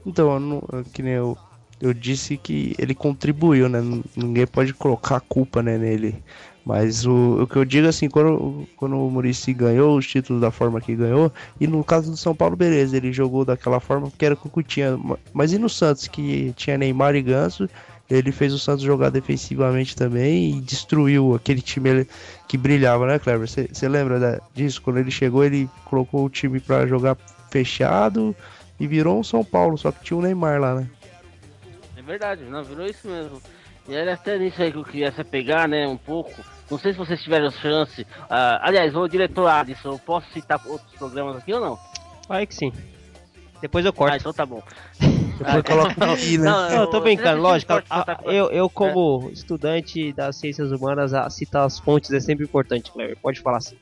Então, 0.04 0.60
eu 0.72 0.84
que 0.92 1.02
nem 1.02 1.14
eu, 1.14 1.36
eu 1.80 1.94
disse 1.94 2.36
que 2.36 2.74
ele 2.78 2.94
contribuiu, 2.94 3.68
né? 3.68 3.80
Ninguém 4.16 4.46
pode 4.46 4.74
colocar 4.74 5.16
a 5.16 5.20
culpa 5.20 5.62
né, 5.62 5.78
nele. 5.78 6.22
Mas 6.62 7.06
o, 7.06 7.42
o 7.42 7.46
que 7.46 7.56
eu 7.56 7.64
digo 7.64 7.88
assim, 7.88 8.08
quando, 8.08 8.68
quando 8.76 8.94
o 8.96 9.10
Murici 9.10 9.54
ganhou 9.54 9.96
os 9.96 10.06
títulos 10.06 10.42
da 10.42 10.50
forma 10.50 10.78
que 10.78 10.94
ganhou, 10.94 11.32
e 11.58 11.66
no 11.66 11.82
caso 11.82 12.10
do 12.10 12.16
São 12.18 12.34
Paulo, 12.34 12.54
beleza, 12.54 12.98
ele 12.98 13.12
jogou 13.14 13.46
daquela 13.46 13.80
forma 13.80 14.10
porque 14.10 14.26
era 14.26 14.34
o 14.34 14.50
que 14.50 14.62
tinha. 14.62 14.94
ma- 14.96 15.18
Mas 15.32 15.54
e 15.54 15.58
no 15.58 15.70
Santos, 15.70 16.06
que 16.06 16.52
tinha 16.52 16.76
Neymar 16.76 17.14
e 17.14 17.22
Ganso, 17.22 17.66
ele 18.10 18.32
fez 18.32 18.52
o 18.52 18.58
Santos 18.58 18.82
jogar 18.82 19.10
defensivamente 19.10 19.94
também 19.94 20.58
e 20.58 20.60
destruiu 20.60 21.34
aquele 21.34 21.62
time 21.62 22.06
que 22.48 22.58
brilhava, 22.58 23.06
né, 23.06 23.18
Cleber? 23.18 23.48
Você 23.48 23.88
lembra 23.88 24.18
da- 24.18 24.40
disso? 24.54 24.82
Quando 24.82 24.98
ele 24.98 25.10
chegou, 25.10 25.44
ele 25.44 25.68
colocou 25.84 26.24
o 26.24 26.30
time 26.30 26.58
pra 26.58 26.86
jogar 26.86 27.16
fechado 27.50 28.34
e 28.78 28.86
virou 28.86 29.18
um 29.20 29.24
São 29.24 29.44
Paulo, 29.44 29.78
só 29.78 29.92
que 29.92 30.02
tinha 30.02 30.18
o 30.18 30.22
Neymar 30.22 30.60
lá, 30.60 30.74
né? 30.74 30.88
É 31.96 32.02
verdade, 32.02 32.42
não, 32.44 32.64
virou 32.64 32.86
isso 32.86 33.06
mesmo. 33.06 33.40
E 33.88 33.94
era 33.94 34.14
até 34.14 34.38
nisso 34.38 34.60
aí 34.60 34.72
que 34.72 34.78
eu 34.78 34.84
queria 34.84 35.12
se 35.12 35.22
pegar, 35.24 35.68
né, 35.68 35.86
um 35.86 35.96
pouco. 35.96 36.32
Não 36.70 36.78
sei 36.78 36.92
se 36.92 36.98
vocês 36.98 37.20
tiveram 37.22 37.50
chance. 37.50 38.06
ah, 38.28 38.60
aliás, 38.62 38.94
o 38.94 39.08
diretor 39.08 39.50
eu 39.84 39.98
posso 39.98 40.30
citar 40.32 40.60
outros 40.66 40.92
programas 40.96 41.36
aqui 41.36 41.52
ou 41.52 41.60
não? 41.60 41.78
Vai 42.28 42.46
que 42.46 42.54
sim. 42.54 42.72
Depois 43.60 43.84
eu 43.84 43.90
Ah, 43.90 43.94
corto. 43.94 44.16
então 44.16 44.32
tá 44.32 44.46
bom. 44.46 44.62
Depois 45.38 45.62
coloca 45.62 46.12
o 46.12 46.16
Pi, 46.16 46.38
né? 46.38 46.44
Não, 46.44 46.70
Não, 46.70 46.80
eu 46.82 46.86
tô 46.86 47.00
brincando, 47.00 47.40
lógico. 47.42 47.72
eu- 47.72 47.82
a- 47.90 48.18
Eu, 48.24 48.50
eu 48.50 48.68
como 48.70 49.30
estudante 49.32 50.12
das 50.12 50.36
ciências 50.36 50.70
humanas, 50.72 51.12
a 51.14 51.28
citar 51.30 51.64
as 51.64 51.78
fontes 51.78 52.10
é 52.12 52.20
sempre 52.20 52.44
importante, 52.44 52.90
Cleber. 52.92 53.16
Pode 53.18 53.40
falar 53.40 53.58
assim. 53.58 53.76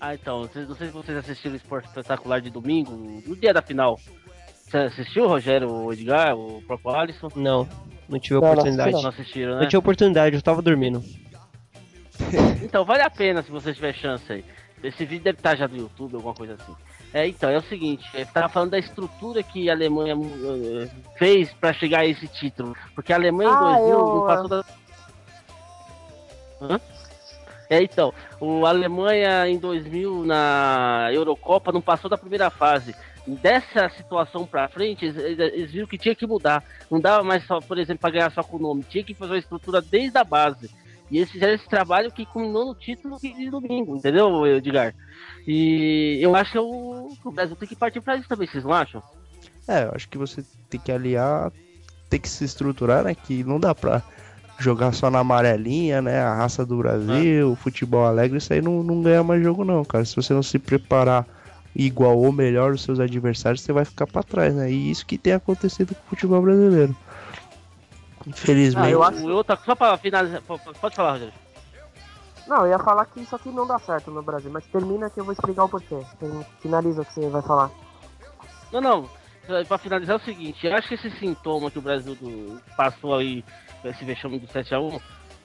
Ah, 0.00 0.14
então, 0.14 0.42
vocês- 0.42 0.68
não 0.68 0.76
sei 0.76 0.86
se 0.88 0.92
vocês 0.92 1.16
assistiram 1.18 1.54
o 1.54 1.56
Esporte 1.56 1.88
Espetacular 1.88 2.40
de 2.40 2.50
domingo, 2.50 2.92
no 3.26 3.34
dia 3.36 3.52
da 3.52 3.62
final. 3.62 3.98
Você 4.68 4.76
assistiu, 4.78 5.26
Rogério, 5.28 5.70
o 5.70 5.92
Edgar, 5.92 6.36
o 6.36 6.60
próprio 6.66 6.90
Alisson? 6.94 7.28
Não, 7.36 7.68
não 8.08 8.18
tive 8.18 8.40
Não, 8.40 8.48
oportunidade. 8.50 8.92
Não 8.92 9.08
assistiram, 9.08 9.54
né? 9.54 9.60
Não 9.62 9.68
tinha 9.68 9.78
oportunidade, 9.78 10.36
eu 10.36 10.42
tava 10.42 10.60
dormindo. 10.60 11.02
Então, 12.62 12.84
vale 12.84 13.02
a 13.02 13.10
pena 13.10 13.42
se 13.42 13.50
você 13.50 13.72
tiver 13.72 13.94
chance 13.94 14.30
aí. 14.32 14.44
Esse 14.82 15.04
vídeo 15.04 15.24
deve 15.24 15.38
estar 15.38 15.56
já 15.56 15.68
no 15.68 15.76
YouTube, 15.76 16.14
alguma 16.16 16.34
coisa 16.34 16.54
assim. 16.54 16.74
É, 17.16 17.26
então, 17.28 17.48
é 17.48 17.56
o 17.56 17.62
seguinte, 17.62 18.04
eu 18.12 18.26
tava 18.26 18.50
falando 18.50 18.72
da 18.72 18.78
estrutura 18.78 19.42
que 19.42 19.70
a 19.70 19.72
Alemanha 19.72 20.14
eh, 20.14 20.88
fez 21.16 21.50
pra 21.54 21.72
chegar 21.72 22.00
a 22.00 22.06
esse 22.06 22.28
título. 22.28 22.76
Porque 22.94 23.10
a 23.10 23.16
Alemanha 23.16 23.52
Ah, 23.52 23.54
em 23.54 23.88
2000 23.88 23.98
eu- 23.98 24.06
não 24.16 24.26
passou 24.26 24.48
da... 24.48 24.64
Hã? 26.60 26.80
É, 27.70 27.82
então, 27.82 28.12
o 28.38 28.66
a 28.66 28.68
Alemanha 28.68 29.48
em 29.48 29.58
2000 29.58 30.26
na 30.26 31.08
Eurocopa 31.10 31.72
não 31.72 31.80
passou 31.80 32.10
da 32.10 32.18
primeira 32.18 32.50
fase. 32.50 32.94
Dessa 33.26 33.88
situação 33.88 34.44
pra 34.46 34.68
frente, 34.68 35.06
eles, 35.06 35.16
eles 35.38 35.70
viram 35.72 35.86
que 35.86 35.96
tinha 35.96 36.14
que 36.14 36.26
mudar. 36.26 36.62
Não 36.90 37.00
dava 37.00 37.24
mais 37.24 37.46
só, 37.46 37.62
por 37.62 37.78
exemplo, 37.78 38.02
pra 38.02 38.10
ganhar 38.10 38.30
só 38.30 38.42
com 38.42 38.58
o 38.58 38.60
nome. 38.60 38.84
Tinha 38.84 39.02
que 39.02 39.14
fazer 39.14 39.32
uma 39.32 39.38
estrutura 39.38 39.80
desde 39.80 40.18
a 40.18 40.22
base. 40.22 40.70
E 41.10 41.18
eles 41.18 41.30
fizeram 41.30 41.54
esse 41.54 41.68
trabalho 41.68 42.10
que 42.10 42.26
culminou 42.26 42.66
no 42.66 42.74
título 42.74 43.18
de 43.20 43.50
domingo, 43.50 43.96
entendeu, 43.96 44.46
Edgar? 44.46 44.94
E 45.46 46.18
eu 46.20 46.34
acho 46.34 46.52
que 46.52 46.58
o, 46.58 47.08
o 47.24 47.32
Brasil 47.32 47.54
tem 47.56 47.68
que 47.68 47.76
partir 47.76 48.00
pra 48.00 48.16
isso 48.16 48.28
também, 48.28 48.48
vocês 48.48 48.64
não 48.64 48.72
acham? 48.72 49.02
É, 49.68 49.84
eu 49.84 49.92
acho 49.94 50.08
que 50.08 50.18
você 50.18 50.44
tem 50.68 50.80
que 50.80 50.90
aliar, 50.90 51.52
tem 52.10 52.20
que 52.20 52.28
se 52.28 52.44
estruturar, 52.44 53.04
né? 53.04 53.14
Que 53.14 53.44
não 53.44 53.60
dá 53.60 53.74
pra 53.74 54.02
jogar 54.58 54.92
só 54.92 55.10
na 55.10 55.20
amarelinha, 55.20 56.00
né? 56.02 56.20
A 56.20 56.34
raça 56.34 56.64
do 56.64 56.78
Brasil, 56.78 57.52
o 57.52 57.56
futebol 57.56 58.04
alegre, 58.04 58.38
isso 58.38 58.52
aí 58.52 58.62
não, 58.62 58.82
não 58.82 59.02
ganha 59.02 59.22
mais 59.22 59.42
jogo 59.42 59.64
não, 59.64 59.84
cara. 59.84 60.04
Se 60.04 60.16
você 60.16 60.32
não 60.32 60.42
se 60.42 60.58
preparar 60.58 61.26
igual 61.74 62.18
ou 62.18 62.32
melhor 62.32 62.72
os 62.72 62.82
seus 62.82 62.98
adversários, 62.98 63.60
você 63.60 63.72
vai 63.72 63.84
ficar 63.84 64.06
pra 64.06 64.22
trás, 64.22 64.54
né? 64.54 64.70
E 64.70 64.90
isso 64.90 65.04
que 65.06 65.18
tem 65.18 65.34
acontecido 65.34 65.94
com 65.94 66.00
o 66.00 66.10
futebol 66.10 66.40
brasileiro. 66.40 66.96
Infelizmente. 68.26 68.86
Ah, 68.86 68.90
eu 68.90 69.02
acho- 69.02 69.24
O 69.26 69.32
outro, 69.34 69.56
só 69.64 69.74
pra 69.74 69.96
finalizar, 69.96 70.42
po- 70.42 70.58
po- 70.58 70.72
pode 70.80 70.94
falar, 70.96 71.12
Rogério. 71.12 71.32
Não, 72.46 72.58
eu 72.58 72.68
ia 72.68 72.78
falar 72.78 73.04
que 73.06 73.20
isso 73.20 73.34
aqui 73.34 73.48
não 73.50 73.66
dá 73.66 73.78
certo 73.78 74.10
no 74.10 74.22
Brasil, 74.22 74.50
mas 74.52 74.64
termina 74.66 75.10
que 75.10 75.18
eu 75.18 75.24
vou 75.24 75.32
explicar 75.32 75.64
o 75.64 75.68
porquê. 75.68 75.96
Finaliza 76.60 77.02
o 77.02 77.04
que 77.04 77.12
você 77.14 77.28
vai 77.28 77.42
falar. 77.42 77.70
Não, 78.72 78.80
não. 78.80 79.10
Pra 79.68 79.78
finalizar 79.78 80.14
é 80.16 80.18
o 80.20 80.24
seguinte, 80.24 80.66
eu 80.66 80.74
acho 80.74 80.88
que 80.88 80.94
esse 80.94 81.08
sintoma 81.18 81.70
que 81.70 81.78
o 81.78 81.82
Brasil 81.82 82.16
do- 82.16 82.60
passou 82.76 83.14
aí, 83.16 83.44
esse 83.84 84.04
vexame 84.04 84.40
do 84.40 84.46
7x1, 84.48 85.00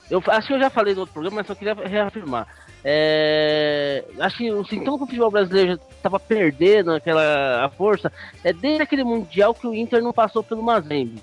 eu 0.09 0.23
acho 0.27 0.47
que 0.47 0.53
eu 0.53 0.59
já 0.59 0.71
falei 0.71 0.93
no 0.95 1.01
outro 1.01 1.13
programa, 1.13 1.35
mas 1.37 1.47
só 1.47 1.53
queria 1.53 1.75
reafirmar. 1.75 2.47
É, 2.83 4.03
acho 4.19 4.37
que 4.37 4.51
o 4.51 4.65
sintoma 4.65 4.97
que 4.97 5.03
o 5.03 5.07
futebol 5.07 5.29
brasileiro 5.31 5.73
já 5.73 5.95
estava 5.95 6.19
perdendo 6.19 6.91
aquela 6.93 7.63
a 7.63 7.69
força 7.69 8.11
é 8.43 8.51
desde 8.51 8.81
aquele 8.81 9.03
Mundial 9.03 9.53
que 9.53 9.67
o 9.67 9.73
Inter 9.73 10.01
não 10.01 10.11
passou 10.11 10.43
pelo 10.43 10.63
Mazembe. 10.63 11.21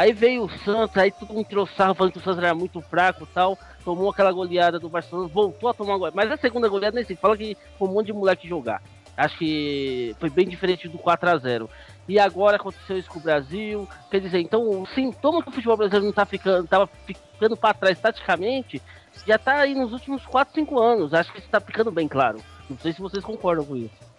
Aí 0.00 0.14
veio 0.14 0.44
o 0.44 0.58
Santos, 0.60 0.96
aí 0.96 1.10
todo 1.10 1.34
mundo 1.34 1.44
tirou 1.46 1.66
sarro 1.66 1.94
falando 1.94 2.12
que 2.14 2.18
o 2.18 2.22
Santos 2.22 2.42
era 2.42 2.54
muito 2.54 2.80
fraco 2.80 3.24
e 3.24 3.26
tal, 3.34 3.58
tomou 3.84 4.08
aquela 4.08 4.32
goleada 4.32 4.78
do 4.78 4.88
Barcelona, 4.88 5.28
voltou 5.28 5.68
a 5.68 5.74
tomar 5.74 5.98
goleada. 5.98 6.16
Mas 6.16 6.32
a 6.32 6.38
segunda 6.38 6.70
goleada 6.70 6.94
nem 6.94 7.04
sei, 7.04 7.16
fala 7.16 7.36
que 7.36 7.54
foi 7.78 7.86
um 7.86 7.92
monte 7.92 8.06
de 8.06 8.14
moleque 8.14 8.48
jogar. 8.48 8.82
Acho 9.14 9.36
que 9.36 10.16
foi 10.18 10.30
bem 10.30 10.48
diferente 10.48 10.88
do 10.88 10.96
4 10.96 11.28
a 11.28 11.36
0 11.36 11.68
E 12.08 12.18
agora 12.18 12.56
aconteceu 12.56 12.96
isso 12.96 13.10
com 13.10 13.18
o 13.18 13.22
Brasil. 13.22 13.86
Quer 14.10 14.22
dizer, 14.22 14.40
então 14.40 14.62
o 14.70 14.86
sintoma 14.86 15.42
que 15.42 15.50
o 15.50 15.52
futebol 15.52 15.76
brasileiro 15.76 16.06
não 16.06 16.14
tá 16.14 16.24
ficando, 16.24 16.66
tava 16.66 16.88
ficando 17.04 17.54
para 17.54 17.74
trás 17.74 18.00
taticamente, 18.00 18.80
já 19.26 19.36
tá 19.36 19.56
aí 19.56 19.74
nos 19.74 19.92
últimos 19.92 20.24
4, 20.24 20.54
5 20.54 20.80
anos. 20.80 21.12
Acho 21.12 21.30
que 21.30 21.40
isso 21.40 21.48
tá 21.50 21.60
ficando 21.60 21.92
bem 21.92 22.08
claro. 22.08 22.40
Não 22.70 22.78
sei 22.78 22.94
se 22.94 23.02
vocês 23.02 23.22
concordam 23.22 23.66
com 23.66 23.76
isso. 23.76 24.10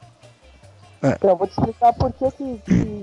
Então, 1.04 1.32
eu 1.32 1.36
vou 1.36 1.48
te 1.48 1.54
explicar 1.58 1.91
por 1.94 2.13
que, 2.13 2.32
que, 2.32 2.62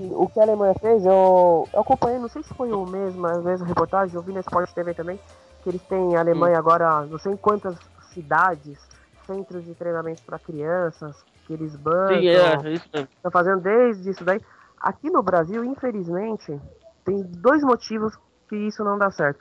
que 0.09 0.15
o 0.15 0.27
que 0.27 0.39
a 0.39 0.43
Alemanha 0.43 0.73
fez. 0.79 1.05
Eu, 1.05 1.67
eu 1.73 1.81
acompanhei, 1.81 2.19
não 2.19 2.27
sei 2.27 2.43
se 2.43 2.53
foi 2.53 2.71
o 2.71 2.85
mesmo, 2.85 3.25
a 3.27 3.39
mesma 3.39 3.67
reportagem, 3.67 4.15
eu 4.15 4.21
vi 4.21 4.33
na 4.33 4.39
Sport 4.41 4.71
TV 4.71 4.93
também, 4.93 5.19
que 5.63 5.69
eles 5.69 5.81
têm 5.83 6.15
a 6.15 6.19
Alemanha 6.19 6.57
agora, 6.57 7.05
não 7.05 7.17
sei 7.17 7.33
em 7.33 7.37
quantas 7.37 7.77
cidades, 8.13 8.77
centros 9.25 9.63
de 9.63 9.75
treinamento 9.75 10.21
para 10.23 10.39
crianças, 10.39 11.15
que 11.45 11.53
eles 11.53 11.75
bancam. 11.75 12.21
Sim, 12.21 12.27
é, 12.27 12.73
isso 12.73 12.89
mesmo. 12.93 13.09
Tá 13.21 13.31
fazendo 13.31 13.61
desde 13.61 14.09
isso 14.09 14.23
daí. 14.23 14.41
Aqui 14.81 15.09
no 15.09 15.21
Brasil, 15.21 15.63
infelizmente, 15.63 16.59
tem 17.03 17.21
dois 17.23 17.61
motivos 17.63 18.17
que 18.47 18.55
isso 18.55 18.83
não 18.83 18.97
dá 18.97 19.11
certo. 19.11 19.39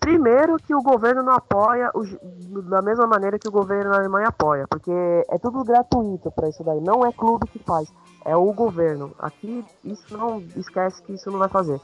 Primeiro, 0.00 0.56
que 0.56 0.74
o 0.74 0.82
governo 0.82 1.22
não 1.22 1.32
apoia 1.32 1.90
o, 1.94 2.02
da 2.62 2.82
mesma 2.82 3.06
maneira 3.06 3.38
que 3.38 3.48
o 3.48 3.52
governo 3.52 3.90
na 3.90 3.98
Alemanha 3.98 4.28
apoia, 4.28 4.66
porque 4.68 4.90
é 4.90 5.38
tudo 5.38 5.64
gratuito 5.64 6.30
para 6.30 6.48
isso 6.48 6.62
daí, 6.62 6.80
não 6.80 7.04
é 7.04 7.12
clube 7.12 7.46
que 7.48 7.58
faz. 7.60 7.92
É 8.24 8.36
o 8.36 8.52
governo. 8.52 9.12
Aqui, 9.18 9.64
isso 9.84 10.16
não 10.16 10.42
esquece 10.56 11.02
que 11.02 11.12
isso 11.14 11.30
não 11.30 11.38
vai 11.38 11.48
fazer. 11.48 11.80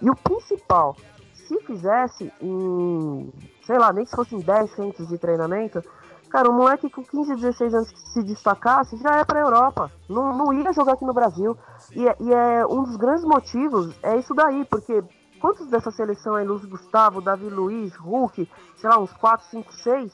E 0.00 0.10
o 0.10 0.16
principal, 0.16 0.96
se 1.34 1.58
fizesse 1.60 2.32
em, 2.40 3.32
sei 3.64 3.78
lá, 3.78 3.92
nem 3.92 4.04
que 4.04 4.10
fossem 4.14 4.40
10 4.40 4.70
centros 4.74 5.08
de 5.08 5.18
treinamento, 5.18 5.82
cara, 6.30 6.50
um 6.50 6.54
moleque 6.56 6.90
com 6.90 7.02
15, 7.02 7.36
16 7.36 7.74
anos 7.74 7.90
que 7.90 8.00
se 8.00 8.22
destacasse 8.22 8.96
já 8.96 9.16
é 9.18 9.24
pra 9.24 9.40
Europa. 9.40 9.90
Não, 10.08 10.36
não 10.36 10.52
ia 10.52 10.72
jogar 10.72 10.94
aqui 10.94 11.04
no 11.04 11.12
Brasil. 11.14 11.56
E, 11.94 12.08
é- 12.08 12.16
e 12.20 12.32
é 12.32 12.66
um 12.66 12.82
dos 12.82 12.96
grandes 12.96 13.24
motivos 13.24 13.94
é 14.02 14.16
isso 14.16 14.34
daí, 14.34 14.64
porque 14.64 15.02
quantos 15.40 15.66
dessa 15.68 15.90
seleção 15.90 16.34
aí, 16.34 16.44
Luiz 16.46 16.64
Gustavo, 16.64 17.20
Davi 17.20 17.48
Luiz, 17.48 17.94
Hulk, 17.96 18.48
sei 18.76 18.90
lá, 18.90 18.98
uns 18.98 19.12
4, 19.12 19.46
5, 19.50 19.72
6, 19.72 20.12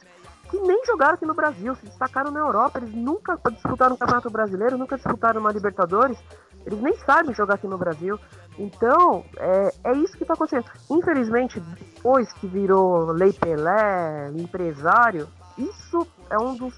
que 0.51 0.59
nem 0.59 0.85
jogaram 0.85 1.15
aqui 1.15 1.25
no 1.25 1.35
Brasil, 1.35 1.75
se 1.77 1.87
destacaram 1.87 2.31
na 2.31 2.41
Europa, 2.41 2.79
eles 2.79 2.93
nunca 2.93 3.39
disputaram 3.51 3.95
um 3.95 3.99
Campeonato 3.99 4.31
Brasileiro, 4.31 4.77
nunca 4.77 4.97
disputaram 4.97 5.41
uma 5.41 5.53
Libertadores, 5.53 6.19
eles 6.67 6.81
nem 6.81 6.95
sabem 6.99 7.35
jogar 7.35 7.55
aqui 7.55 7.69
no 7.69 7.79
Brasil. 7.79 8.19
Então, 8.59 9.25
é, 9.37 9.73
é 9.85 9.93
isso 9.95 10.17
que 10.17 10.25
está 10.25 10.35
acontecendo. 10.35 10.67
Infelizmente, 10.91 11.61
depois 11.61 12.33
que 12.35 12.47
virou 12.47 13.13
Lei 13.13 13.33
Pelé, 13.33 14.31
empresário, 14.35 15.29
isso 15.57 16.07
é 16.29 16.39
um 16.39 16.55
dos 16.57 16.75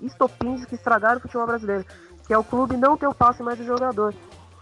estopins 0.00 0.64
que 0.66 0.74
estragaram 0.74 1.16
o 1.16 1.20
futebol 1.20 1.46
brasileiro, 1.46 1.84
que 2.26 2.34
é 2.34 2.38
o 2.38 2.44
clube 2.44 2.76
não 2.76 2.96
ter 2.96 3.06
o 3.06 3.14
passe 3.14 3.42
mais 3.42 3.58
do 3.58 3.64
jogador. 3.64 4.14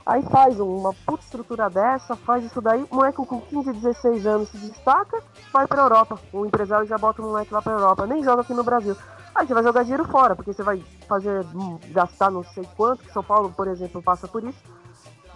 Aí 0.06 0.22
faz 0.22 0.60
uma 0.60 0.92
puta 1.06 1.24
estrutura 1.24 1.70
dessa, 1.70 2.14
faz 2.14 2.44
isso 2.44 2.60
daí, 2.60 2.86
o 2.90 2.96
moleque 2.96 3.16
com 3.24 3.40
15, 3.40 3.72
16 3.72 4.26
anos 4.26 4.48
se 4.50 4.58
destaca, 4.58 5.22
vai 5.50 5.66
pra 5.66 5.82
Europa. 5.82 6.18
O 6.30 6.44
empresário 6.44 6.86
já 6.86 6.98
bota 6.98 7.22
o 7.22 7.24
moleque 7.24 7.54
lá 7.54 7.62
pra 7.62 7.72
Europa, 7.72 8.06
nem 8.06 8.22
joga 8.22 8.42
aqui 8.42 8.52
no 8.52 8.62
Brasil. 8.62 8.94
Aí 9.34 9.46
você 9.46 9.54
vai 9.54 9.62
jogar 9.62 9.82
dinheiro 9.82 10.04
fora, 10.04 10.36
porque 10.36 10.52
você 10.52 10.62
vai 10.62 10.84
fazer, 11.08 11.44
hum, 11.54 11.78
gastar 11.90 12.30
não 12.30 12.44
sei 12.44 12.68
quanto, 12.76 13.02
que 13.02 13.12
São 13.12 13.24
Paulo, 13.24 13.50
por 13.50 13.66
exemplo, 13.66 14.02
passa 14.02 14.28
por 14.28 14.44
isso, 14.44 14.62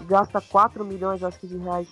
gasta 0.03 0.41
4 0.41 0.85
milhões, 0.85 1.25
acho 1.25 1.41
que, 1.41 1.47
de 1.47 1.57
reais, 1.57 1.89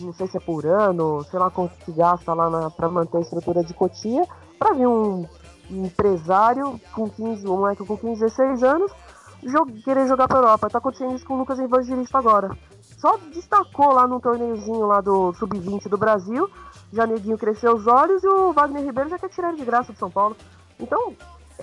não 0.00 0.12
sei 0.12 0.26
se 0.26 0.36
é 0.36 0.40
por 0.40 0.66
ano, 0.66 1.24
sei 1.30 1.38
lá 1.38 1.48
quanto 1.48 1.76
que 1.84 1.92
gasta 1.92 2.34
lá 2.34 2.50
na, 2.50 2.70
pra 2.70 2.88
manter 2.88 3.18
a 3.18 3.20
estrutura 3.20 3.62
de 3.62 3.72
Cotia, 3.72 4.26
pra 4.58 4.74
vir 4.74 4.88
um 4.88 5.26
empresário 5.70 6.78
com 6.92 7.08
15, 7.08 7.46
um 7.46 7.58
moleque 7.58 7.86
com 7.86 7.96
15, 7.96 8.20
16 8.20 8.62
anos, 8.64 8.92
querer 9.84 10.06
jogar 10.08 10.28
pra 10.28 10.38
Europa. 10.38 10.70
Tá 10.70 10.78
acontecendo 10.78 11.14
isso 11.14 11.26
com 11.26 11.34
o 11.34 11.38
Lucas 11.38 11.58
Evangelista 11.58 12.18
agora. 12.18 12.50
Só 12.98 13.18
destacou 13.32 13.92
lá 13.92 14.06
num 14.06 14.20
torneiozinho 14.20 14.86
lá 14.86 15.00
do 15.00 15.32
Sub-20 15.34 15.88
do 15.88 15.98
Brasil, 15.98 16.48
já 16.92 17.06
neguinho 17.06 17.36
cresceu 17.36 17.74
os 17.74 17.86
olhos 17.86 18.22
e 18.24 18.26
o 18.28 18.52
Wagner 18.52 18.82
Ribeiro 18.84 19.10
já 19.10 19.18
quer 19.18 19.28
tirar 19.28 19.48
ele 19.48 19.58
de 19.58 19.64
graça 19.64 19.92
de 19.92 19.98
São 19.98 20.10
Paulo. 20.10 20.36
Então, 20.80 21.14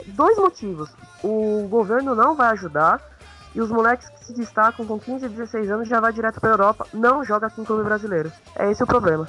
dois 0.07 0.37
motivos. 0.37 0.89
O 1.23 1.67
governo 1.69 2.13
não 2.13 2.35
vai 2.35 2.51
ajudar 2.51 3.01
e 3.55 3.59
os 3.61 3.69
moleques 3.69 4.07
que 4.09 4.25
se 4.25 4.33
destacam 4.33 4.85
com 4.85 4.99
15 4.99 5.25
e 5.25 5.29
16 5.29 5.71
anos 5.71 5.87
já 5.89 5.99
vai 5.99 6.13
direto 6.13 6.39
pra 6.39 6.51
Europa, 6.51 6.85
não 6.93 7.23
joga 7.23 7.47
aqui 7.47 7.59
em 7.59 7.65
clube 7.65 7.83
brasileiro. 7.83 8.31
É 8.55 8.69
esse 8.71 8.83
o 8.83 8.87
problema. 8.87 9.27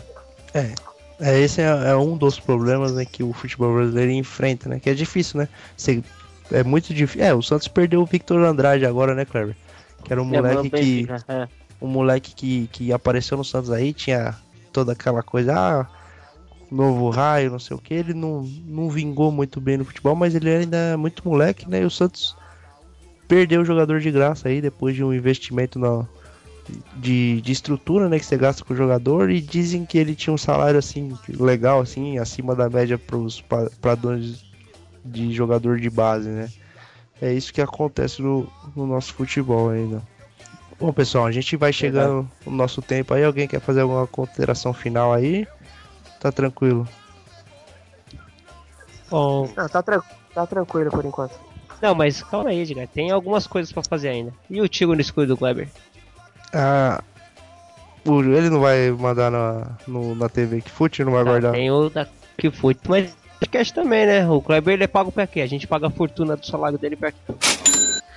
É, 1.18 1.40
esse 1.40 1.60
é, 1.60 1.90
é 1.90 1.96
um 1.96 2.16
dos 2.16 2.38
problemas 2.38 2.92
né, 2.92 3.04
que 3.04 3.22
o 3.22 3.32
futebol 3.32 3.74
brasileiro 3.74 4.10
enfrenta, 4.12 4.68
né? 4.68 4.78
Que 4.80 4.90
é 4.90 4.94
difícil, 4.94 5.38
né? 5.40 5.48
Você- 5.76 6.02
é 6.52 6.62
muito 6.64 6.92
difícil. 6.94 7.24
É, 7.24 7.34
o 7.34 7.42
Santos 7.42 7.68
perdeu 7.68 8.00
o 8.02 8.06
Victor 8.06 8.42
Andrade 8.44 8.86
agora, 8.86 9.14
né, 9.14 9.24
Cleber? 9.24 9.56
Que 10.04 10.12
era 10.12 10.22
um 10.22 10.34
É, 10.34 10.40
moleque 10.40 10.70
que. 10.70 11.06
Benfica, 11.06 11.24
é. 11.28 11.48
Um 11.80 11.88
moleque 11.88 12.34
que, 12.34 12.68
que 12.70 12.92
apareceu 12.92 13.36
no 13.36 13.44
Santos 13.44 13.70
aí, 13.70 13.92
tinha 13.92 14.36
toda 14.72 14.92
aquela 14.92 15.22
coisa, 15.22 15.52
ah, 15.54 15.86
novo 16.70 17.10
raio, 17.10 17.50
não 17.50 17.58
sei 17.58 17.76
o 17.76 17.80
que. 17.80 17.92
Ele 17.92 18.14
não, 18.14 18.42
não 18.64 18.88
vingou 18.88 19.32
muito 19.32 19.60
bem 19.60 19.76
no 19.76 19.84
futebol, 19.84 20.14
mas 20.14 20.34
ele 20.34 20.48
ainda 20.48 20.76
é 20.76 20.96
muito 20.96 21.26
moleque, 21.28 21.68
né? 21.68 21.82
E 21.82 21.84
o 21.84 21.90
Santos 21.90 22.36
perdeu 23.26 23.62
o 23.62 23.64
jogador 23.64 23.98
de 24.00 24.10
graça 24.10 24.48
aí 24.48 24.60
depois 24.60 24.94
de 24.94 25.02
um 25.02 25.12
investimento 25.12 25.78
na, 25.78 26.06
de, 26.96 27.40
de 27.40 27.52
estrutura, 27.52 28.08
né, 28.08 28.18
que 28.18 28.26
você 28.26 28.36
gasta 28.36 28.64
com 28.64 28.74
o 28.74 28.76
jogador 28.76 29.30
e 29.30 29.40
dizem 29.40 29.84
que 29.84 29.98
ele 29.98 30.14
tinha 30.14 30.32
um 30.32 30.38
salário 30.38 30.78
assim 30.78 31.16
legal 31.28 31.80
assim, 31.80 32.18
acima 32.18 32.54
da 32.54 32.68
média 32.68 32.98
para 32.98 33.16
os 33.16 33.42
padrões 33.80 34.44
de 35.04 35.32
jogador 35.32 35.78
de 35.80 35.90
base, 35.90 36.28
né? 36.28 36.50
É 37.20 37.32
isso 37.32 37.52
que 37.52 37.60
acontece 37.60 38.20
no, 38.20 38.50
no 38.74 38.86
nosso 38.86 39.14
futebol 39.14 39.70
ainda. 39.70 40.02
Bom, 40.78 40.92
pessoal, 40.92 41.26
a 41.26 41.30
gente 41.32 41.56
vai 41.56 41.72
chegando 41.72 42.28
no 42.44 42.52
nosso 42.52 42.82
tempo 42.82 43.14
aí. 43.14 43.22
Alguém 43.24 43.46
quer 43.46 43.60
fazer 43.60 43.82
alguma 43.82 44.06
consideração 44.06 44.72
final 44.72 45.12
aí? 45.12 45.46
Tá 46.18 46.32
tranquilo. 46.32 46.88
Bom, 49.10 49.48
Não, 49.56 49.68
tá, 49.68 49.82
tran- 49.82 50.02
tá 50.34 50.46
tranquilo 50.46 50.90
por 50.90 51.04
enquanto. 51.04 51.38
não, 51.80 51.94
mas 51.94 52.22
calma 52.22 52.50
aí, 52.50 52.60
Edgar. 52.60 52.88
Tem 52.88 53.10
algumas 53.10 53.46
coisas 53.46 53.72
pra 53.72 53.82
fazer 53.82 54.08
ainda. 54.08 54.32
E 54.48 54.60
o 54.60 54.68
tiro 54.68 54.94
no 54.94 55.00
escuro 55.00 55.26
do 55.26 55.36
Kleber? 55.36 55.68
Ah, 56.52 57.02
ele 58.04 58.50
não 58.50 58.60
vai 58.60 58.90
mandar 58.90 59.30
na, 59.30 59.76
no, 59.86 60.14
na 60.14 60.28
TV 60.28 60.60
que 60.62 60.70
fute, 60.70 61.04
não 61.04 61.12
vai 61.12 61.22
Tá, 61.24 61.30
guardar. 61.30 61.52
tem 61.52 61.70
o 61.70 61.88
da 61.88 62.06
que 62.36 62.50
foi. 62.50 62.76
Mas 62.88 63.16
podcast 63.42 63.74
também, 63.74 64.06
né? 64.06 64.28
O 64.28 64.40
Kleber 64.40 64.74
ele 64.74 64.84
é 64.84 64.88
pago 64.88 65.10
pra 65.10 65.26
quê? 65.26 65.40
A 65.40 65.46
gente 65.46 65.66
paga 65.66 65.88
a 65.88 65.90
fortuna 65.90 66.36
do 66.36 66.46
salário 66.46 66.78
dele 66.78 66.96
pra 66.96 67.10
quê? 67.12 67.18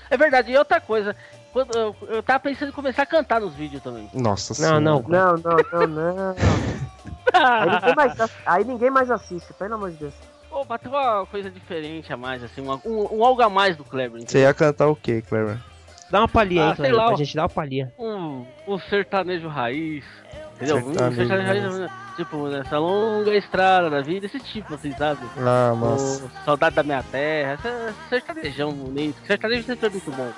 É 0.10 0.18
verdade, 0.18 0.52
e 0.52 0.58
outra 0.58 0.80
coisa, 0.80 1.16
quando 1.52 1.76
eu, 1.76 1.96
eu 2.08 2.22
tava 2.24 2.40
pensando 2.40 2.70
em 2.70 2.72
começar 2.72 3.04
a 3.04 3.06
cantar 3.08 3.42
nos 3.42 3.54
vídeos 3.56 3.82
também. 3.82 4.08
Nossa 4.14 4.54
Não, 4.54 4.56
senhora. 4.56 4.80
não. 4.80 5.02
Não, 5.02 5.36
não, 5.38 5.88
não, 5.88 6.16
não. 6.16 6.36
Aí 7.34 7.70
ninguém 7.70 7.96
mais, 7.96 8.14
aí 8.46 8.64
ninguém 8.64 8.90
mais 8.90 9.12
assiste, 9.12 9.52
pelo 9.56 9.74
amor 9.74 9.92
de 9.92 9.98
Deus. 9.98 10.14
Pô, 10.50 10.66
pra 10.66 10.78
ter 10.78 10.88
uma 10.88 11.26
coisa 11.26 11.50
diferente 11.50 12.14
a 12.14 12.16
mais, 12.16 12.42
assim, 12.42 12.62
uma- 12.62 12.80
um, 12.86 13.18
um 13.18 13.26
algo 13.26 13.42
a 13.42 13.50
mais 13.50 13.76
do 13.76 13.84
Kleber, 13.84 14.22
Você 14.26 14.40
ia 14.40 14.54
cantar 14.54 14.88
o 14.88 14.96
quê, 14.96 15.22
Cleber? 15.28 15.58
Dá 16.10 16.20
uma 16.22 16.28
palhinha 16.30 16.64
Ah, 16.66 16.70
aí, 16.70 16.76
Kleber, 16.76 16.96
lá, 16.96 17.08
pra 17.08 17.16
gente 17.18 17.36
dar 17.36 17.42
uma 17.44 17.50
palhinha. 17.50 17.92
Um, 18.00 18.46
um 18.68 18.80
sertanejo 18.80 19.50
raiz, 19.50 20.06
entendeu? 20.56 20.78
Um 20.78 20.94
Sertanejo 20.94 21.15
sertanejo 21.15 21.78
raiz, 21.80 21.91
tipo, 22.15 22.48
nessa 22.48 22.78
longa 22.80 23.36
estrada 23.36 23.89
da 23.89 24.02
vida, 24.02 24.26
esse 24.26 24.39
tipo, 24.39 24.74
assim, 24.74 24.91
sabe? 24.94 25.22
Ah, 25.38 25.74
nossa. 25.78 26.26
O 26.26 26.30
Saudade 26.46 26.76
da 26.76 26.84
Minha 26.84 27.04
Terra, 27.04 27.54
essa, 27.54 27.94
sertanejão 28.10 28.72
bonito, 28.72 29.15
sertanejo 29.28 29.63
sempre 29.65 29.88
é 29.88 29.89
muito 29.89 30.12
bom. 30.12 30.32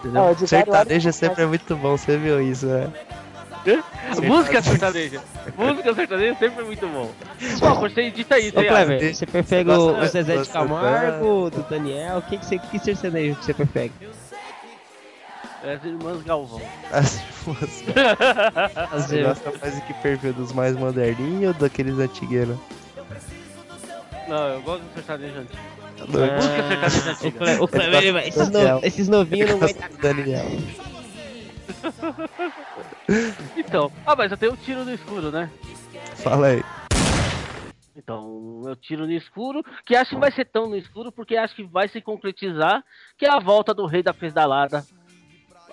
Entendeu? 0.00 0.34
De 0.34 0.46
Sertanejo 0.46 1.12
sempre 1.12 1.42
é 1.42 1.46
muito 1.46 1.76
bom, 1.76 1.96
você 1.96 2.18
viu 2.18 2.40
isso, 2.40 2.66
né? 2.66 2.90
Música 4.22 4.60
sertaneja. 4.60 5.22
Música 5.56 5.94
sertaneja 5.94 6.34
sempre 6.38 6.62
é 6.62 6.66
muito 6.66 6.86
bom. 6.86 7.10
Pô, 7.58 7.74
você 7.76 8.02
edita 8.02 8.38
isso, 8.38 8.58
Ô, 8.58 8.60
hein? 8.60 8.68
Kleber, 8.68 8.98
tem- 8.98 9.14
você 9.14 9.24
prefere 9.26 9.70
o, 9.70 9.98
o 9.98 10.06
Zezé 10.06 10.36
de 10.36 10.48
Camargo, 10.50 11.50
do 11.50 11.62
Daniel? 11.62 12.22
Quem 12.28 12.38
que 12.38 12.44
você, 12.44 12.58
que 12.58 12.78
sertanejo 12.78 13.36
que 13.36 13.44
você 13.46 13.54
prefere? 13.54 13.92
As 15.72 15.84
Irmãs 15.84 16.22
Galvão. 16.22 16.60
As 16.92 17.20
você 17.44 17.84
Fazer- 18.90 19.24
gosta 19.24 19.52
mais 19.60 19.74
do 19.74 19.80
que 19.82 19.94
perfil 19.94 20.32
dos 20.32 20.52
mais 20.52 20.76
moderninhos 20.76 21.54
ou 21.54 21.60
daqueles 21.60 21.98
antigueiros? 21.98 22.56
Não, 24.28 24.48
eu 24.48 24.62
gosto 24.62 24.82
do 24.82 24.94
sertanejo 24.94 25.38
antigo. 25.40 25.62
Tá 25.98 26.04
doido? 26.06 26.32
Música 26.34 26.90
sertaneja 26.90 27.60
O, 27.60 27.64
antiga. 27.64 28.12
Vai- 28.12 28.28
esses, 28.28 28.48
no- 28.50 28.80
esses 28.82 29.08
novinhos 29.08 29.50
não 29.50 29.56
aguentam. 29.56 29.88
Daniel. 30.00 30.44
Então, 33.56 33.92
ah, 34.06 34.16
mas 34.16 34.30
eu 34.30 34.36
tenho 34.38 34.52
um 34.52 34.56
tiro 34.56 34.82
no 34.84 34.90
escuro, 34.92 35.30
né? 35.30 35.50
Fala 36.16 36.46
aí. 36.48 36.64
Então, 37.94 38.62
eu 38.66 38.74
tiro 38.76 39.04
no 39.06 39.12
escuro, 39.12 39.62
que 39.84 39.94
acho 39.94 40.10
que 40.14 40.20
vai 40.20 40.32
ser 40.32 40.46
tão 40.46 40.68
no 40.68 40.76
escuro, 40.76 41.12
porque 41.12 41.36
acho 41.36 41.54
que 41.54 41.62
vai 41.64 41.86
se 41.88 42.00
concretizar, 42.00 42.82
que 43.18 43.26
é 43.26 43.30
a 43.30 43.38
volta 43.38 43.74
do 43.74 43.84
rei 43.86 44.02
da 44.02 44.14
pedalada 44.14 44.84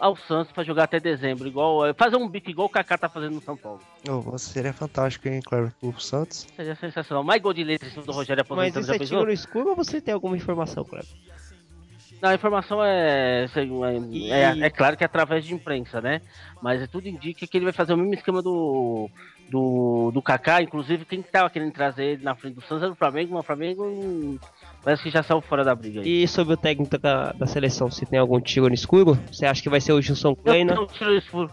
ao 0.02 0.16
Santos 0.16 0.52
pra 0.52 0.64
jogar 0.64 0.86
até 0.86 1.00
dezembro, 1.00 1.48
igual 1.48 1.94
fazer 1.94 2.16
um 2.16 2.28
bico 2.28 2.50
igual 2.50 2.66
o 2.66 2.70
Kaká 2.70 2.98
tá 2.98 3.08
fazendo 3.08 3.36
no 3.36 3.42
São 3.42 3.56
Paulo. 3.56 3.80
Você 4.04 4.52
seria 4.52 4.74
fantástico, 4.74 5.28
hein, 5.28 5.42
Cleber? 5.42 5.72
O 5.80 5.94
Santos? 6.00 6.48
Seria 6.56 6.76
sensacional. 6.76 7.24
Mais 7.24 7.40
gol 7.40 7.54
de 7.54 7.64
letra 7.64 7.88
em 7.88 7.92
cima 7.92 8.04
do 8.04 8.12
Rogério 8.12 8.44
Mas 8.50 8.52
aposentando, 8.52 8.80
isso 8.80 8.88
já 8.88 8.96
é 8.96 9.00
pensou? 9.00 9.18
tiro 9.20 9.28
no 9.28 9.34
escuro 9.34 9.70
ou 9.70 9.76
você 9.76 10.02
tem 10.02 10.12
alguma 10.12 10.36
informação, 10.36 10.84
Kleber? 10.84 11.08
Não, 12.20 12.30
a 12.30 12.36
informação 12.36 12.84
é, 12.84 13.46
é, 13.46 14.66
é 14.66 14.70
claro 14.70 14.98
que 14.98 15.04
é 15.04 15.06
através 15.06 15.46
de 15.46 15.54
imprensa, 15.54 16.02
né? 16.02 16.22
Mas 16.62 16.88
tudo 16.90 17.08
indica 17.08 17.46
que 17.46 17.58
ele 17.58 17.66
vai 17.66 17.74
fazer 17.74 17.94
o 17.94 17.98
mesmo 17.98 18.14
esquema 18.14 18.42
do 18.42 19.10
do, 19.52 20.12
do 20.14 20.22
Kaká, 20.22 20.62
inclusive 20.62 21.04
quem 21.04 21.22
tava 21.22 21.50
querendo 21.50 21.74
trazer 21.74 22.06
ele 22.06 22.24
na 22.24 22.34
frente 22.34 22.56
do 22.56 22.62
Santos 22.62 22.84
era 22.84 22.92
o 22.92 22.96
Flamengo, 22.96 23.34
mas 23.34 23.42
o 23.42 23.46
Flamengo 23.46 24.40
parece 24.84 25.04
que 25.04 25.10
já 25.10 25.24
saiu 25.24 25.42
fora 25.42 25.64
da 25.64 25.74
briga. 25.76 26.02
aí. 26.02 26.24
E 26.24 26.28
sobre 26.28 26.54
o 26.54 26.58
técnico 26.58 26.98
da, 26.98 27.32
da 27.32 27.46
seleção, 27.46 27.90
você 27.90 28.06
tem 28.06 28.20
algum 28.20 28.40
tiro 28.40 28.68
no 28.68 28.74
escuro? 28.74 29.18
Você 29.32 29.46
acha 29.46 29.62
que 29.62 29.70
vai 29.70 29.82
ser 29.82 29.94
o 29.94 30.02
Gilson 30.02 30.30
Eu 30.30 30.36
Kleina? 30.36 30.80
um 30.80 30.88
tiro 30.88 31.16
escuro. 31.16 31.52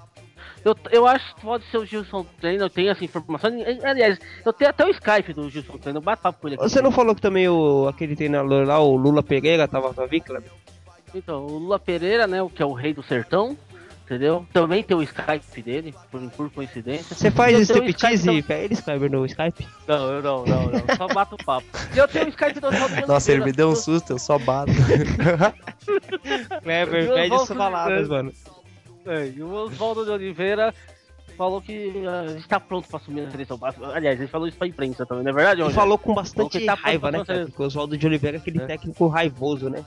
Eu, 0.64 0.76
eu 0.90 1.06
acho 1.06 1.34
que 1.34 1.40
pode 1.40 1.64
ser 1.70 1.78
o 1.78 1.86
Gilson 1.86 2.26
Kleina, 2.40 2.64
eu 2.64 2.70
tenho 2.70 2.90
essa 2.90 3.04
informação. 3.04 3.50
Aliás, 3.84 4.18
eu 4.44 4.52
tenho 4.52 4.70
até 4.70 4.84
o 4.84 4.90
Skype 4.90 5.32
do 5.32 5.48
Gilson 5.48 5.78
Kleina, 5.78 5.98
eu 5.98 6.02
bato 6.02 6.22
papo 6.22 6.40
com 6.40 6.48
ele 6.48 6.56
aqui. 6.56 6.68
Você 6.68 6.82
não 6.82 6.90
falou 6.90 7.14
que 7.14 7.20
também 7.20 7.48
o, 7.48 7.86
aquele 7.88 8.16
treinador 8.16 8.66
lá, 8.66 8.78
o 8.80 8.96
Lula 8.96 9.22
Pereira, 9.22 9.68
tava 9.68 10.06
vir, 10.06 10.20
Kleber? 10.20 10.50
Então, 11.14 11.46
o 11.46 11.58
Lula 11.58 11.78
Pereira, 11.78 12.26
né, 12.26 12.42
o 12.42 12.50
que 12.50 12.62
é 12.62 12.66
o 12.66 12.72
rei 12.72 12.92
do 12.92 13.02
sertão, 13.02 13.56
Entendeu? 14.08 14.46
Também 14.54 14.82
tem 14.82 14.96
o 14.96 15.02
Skype 15.02 15.60
dele, 15.62 15.94
por, 16.10 16.18
por 16.30 16.50
coincidência. 16.50 17.14
Você 17.14 17.30
faz 17.30 17.54
o 17.58 17.60
Skype 17.60 17.90
striptease 17.90 18.42
pra 18.42 18.56
eles, 18.56 18.80
Kleber, 18.80 19.10
no 19.10 19.26
Skype? 19.26 19.68
Não, 19.86 20.12
eu 20.14 20.22
não, 20.22 20.44
não, 20.46 20.62
não. 20.64 20.96
Só 20.96 21.08
bato 21.08 21.34
o 21.34 21.44
papo. 21.44 21.66
E 21.94 21.98
eu 21.98 22.08
tenho 22.08 22.24
o 22.24 22.28
Skype 22.30 22.58
do 22.58 22.68
Oswaldo 22.68 23.06
Nossa, 23.06 23.32
ele 23.32 23.44
me 23.44 23.52
deu 23.52 23.68
um 23.68 23.76
susto, 23.76 24.14
eu 24.14 24.18
só 24.18 24.38
bato. 24.38 24.72
Kleber, 26.62 27.12
pede 27.12 27.28
voto 27.28 27.52
as 27.52 27.58
palavras, 27.58 28.04
de- 28.04 28.10
mano. 28.10 28.32
É, 29.06 29.26
e 29.36 29.42
o 29.42 29.52
Oswaldo 29.52 30.04
de 30.06 30.10
Oliveira 30.10 30.74
falou 31.36 31.60
que 31.60 31.92
a 32.06 32.28
gente 32.28 32.48
tá 32.48 32.58
pronto 32.58 32.88
pra 32.88 32.96
assumir 32.98 33.20
a 33.26 33.30
seleção. 33.30 33.58
Aliás, 33.94 34.18
ele 34.18 34.28
falou 34.28 34.48
isso 34.48 34.56
pra 34.56 34.66
imprensa 34.66 35.06
também, 35.06 35.22
não 35.24 35.30
é 35.30 35.34
verdade, 35.34 35.60
Ele 35.60 35.72
falou 35.72 35.98
com 35.98 36.14
bastante 36.14 36.64
tá 36.64 36.74
raiva, 36.74 37.10
né, 37.10 37.24
cara? 37.24 37.44
Porque 37.46 37.62
o 37.62 37.66
Oswaldo 37.66 37.96
de 37.96 38.06
Oliveira 38.06 38.38
é 38.38 38.40
aquele 38.40 38.60
É. 38.60 38.66
técnico 38.66 39.06
raivoso, 39.06 39.68
né? 39.70 39.84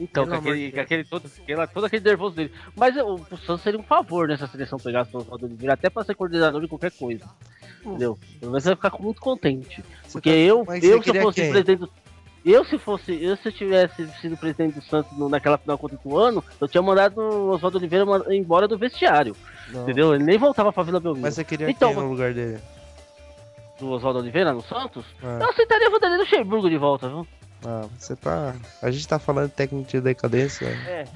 Então, 0.00 0.26
com 0.26 0.34
aquele, 0.34 0.72
com 0.72 0.80
aquele 0.80 1.04
todo, 1.04 1.30
aquela- 1.42 1.66
todo 1.66 1.84
aquele 1.86 2.04
nervoso 2.04 2.34
dele. 2.34 2.52
Mas 2.76 2.96
o, 2.96 3.14
o 3.14 3.36
Santos 3.38 3.62
seria 3.62 3.78
um 3.78 3.82
favor 3.84 4.26
nessa 4.28 4.46
seleção 4.46 4.78
pegar 4.78 5.06
o 5.12 5.18
Oswaldo 5.18 5.46
Oliveira, 5.46 5.74
até 5.74 5.88
pra 5.88 6.02
ser 6.04 6.14
coordenador 6.14 6.60
de 6.60 6.68
qualquer 6.68 6.90
coisa. 6.90 7.24
Entendeu? 7.84 8.18
Mas 8.42 8.64
vai 8.64 8.74
ficar 8.74 8.92
muito 8.98 9.20
contente. 9.20 9.84
Porque 10.12 10.30
tá- 10.30 10.36
eu, 10.36 10.64
mas 10.66 10.82
eu 10.82 11.00
você 11.02 11.10
se 11.12 11.16
eu 11.16 11.22
fosse 11.22 11.40
quem? 11.40 11.50
presidente 11.50 11.78
do. 11.80 11.90
Eu 12.44 12.62
se 12.64 12.76
fosse, 12.76 13.22
eu 13.24 13.36
se 13.38 13.48
eu 13.48 13.52
tivesse 13.52 14.06
sido 14.20 14.36
presidente 14.36 14.74
do 14.74 14.82
Santos 14.84 15.16
no- 15.16 15.28
naquela 15.30 15.56
final 15.56 15.78
contra 15.78 15.98
o 16.04 16.18
ano, 16.18 16.44
eu 16.60 16.68
tinha 16.68 16.82
mandado 16.82 17.18
o 17.18 17.50
Oswaldo 17.50 17.78
Oliveira 17.78 18.04
embora 18.34 18.66
do 18.68 18.76
vestiário. 18.76 19.34
Entendeu? 19.72 20.14
Ele 20.14 20.24
nem 20.24 20.36
voltava 20.36 20.70
pra 20.72 20.82
Vila 20.82 21.00
Belmiro. 21.00 21.22
Mas 21.22 21.34
você 21.34 21.44
queria 21.44 21.70
Então, 21.70 21.94
quem 21.94 22.02
no 22.02 22.10
lugar 22.10 22.34
dele? 22.34 22.58
Do 23.78 23.90
Oswaldo 23.90 24.18
Oliveira 24.20 24.52
no 24.52 24.62
Santos, 24.62 25.04
Ah. 25.22 25.38
eu 25.40 25.48
aceitaria 25.50 25.88
o 25.88 25.90
Vanderlei 25.92 26.18
Luxemburgo 26.18 26.68
de 26.68 26.76
volta, 26.76 27.08
viu? 27.08 27.26
Ah, 27.66 27.86
você 27.98 28.14
tá. 28.16 28.54
A 28.82 28.90
gente 28.90 29.06
tá 29.08 29.18
falando 29.18 29.48
de 29.48 29.54
técnico 29.54 29.88
de 29.90 30.00
decadência. 30.00 30.66
É. 30.66 31.06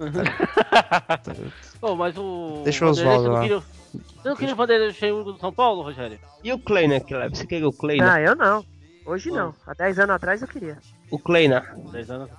Pô, 1.80 1.94
mas 1.96 2.16
o. 2.16 2.62
Deixa 2.64 2.84
o 2.86 2.90
Oswaldo 2.90 3.22
você 3.22 3.28
não 3.28 3.34
lá. 3.34 3.40
queria- 3.42 3.58
Você 3.60 4.28
não 4.28 4.36
queria 4.36 4.54
o 4.54 4.56
Vanderlei 4.56 4.88
Luxemburgo 4.88 5.32
do 5.32 5.38
São 5.40 5.52
Paulo, 5.52 5.82
Rogério? 5.82 6.18
E 6.44 6.52
o 6.52 6.58
Kleiner, 6.58 7.02
Kleber? 7.04 7.36
Você 7.36 7.46
queria 7.46 7.68
o 7.68 7.72
Kleiner? 7.72 8.08
Ah, 8.08 8.20
eu 8.20 8.34
não. 8.36 8.64
Hoje 9.04 9.30
não. 9.30 9.54
Há 9.66 9.74
10 9.74 9.98
anos 9.98 10.14
atrás 10.14 10.40
eu 10.42 10.48
queria. 10.48 10.78
O 11.10 11.18
Kleiner. 11.18 11.74
10 11.90 12.10
anos. 12.10 12.30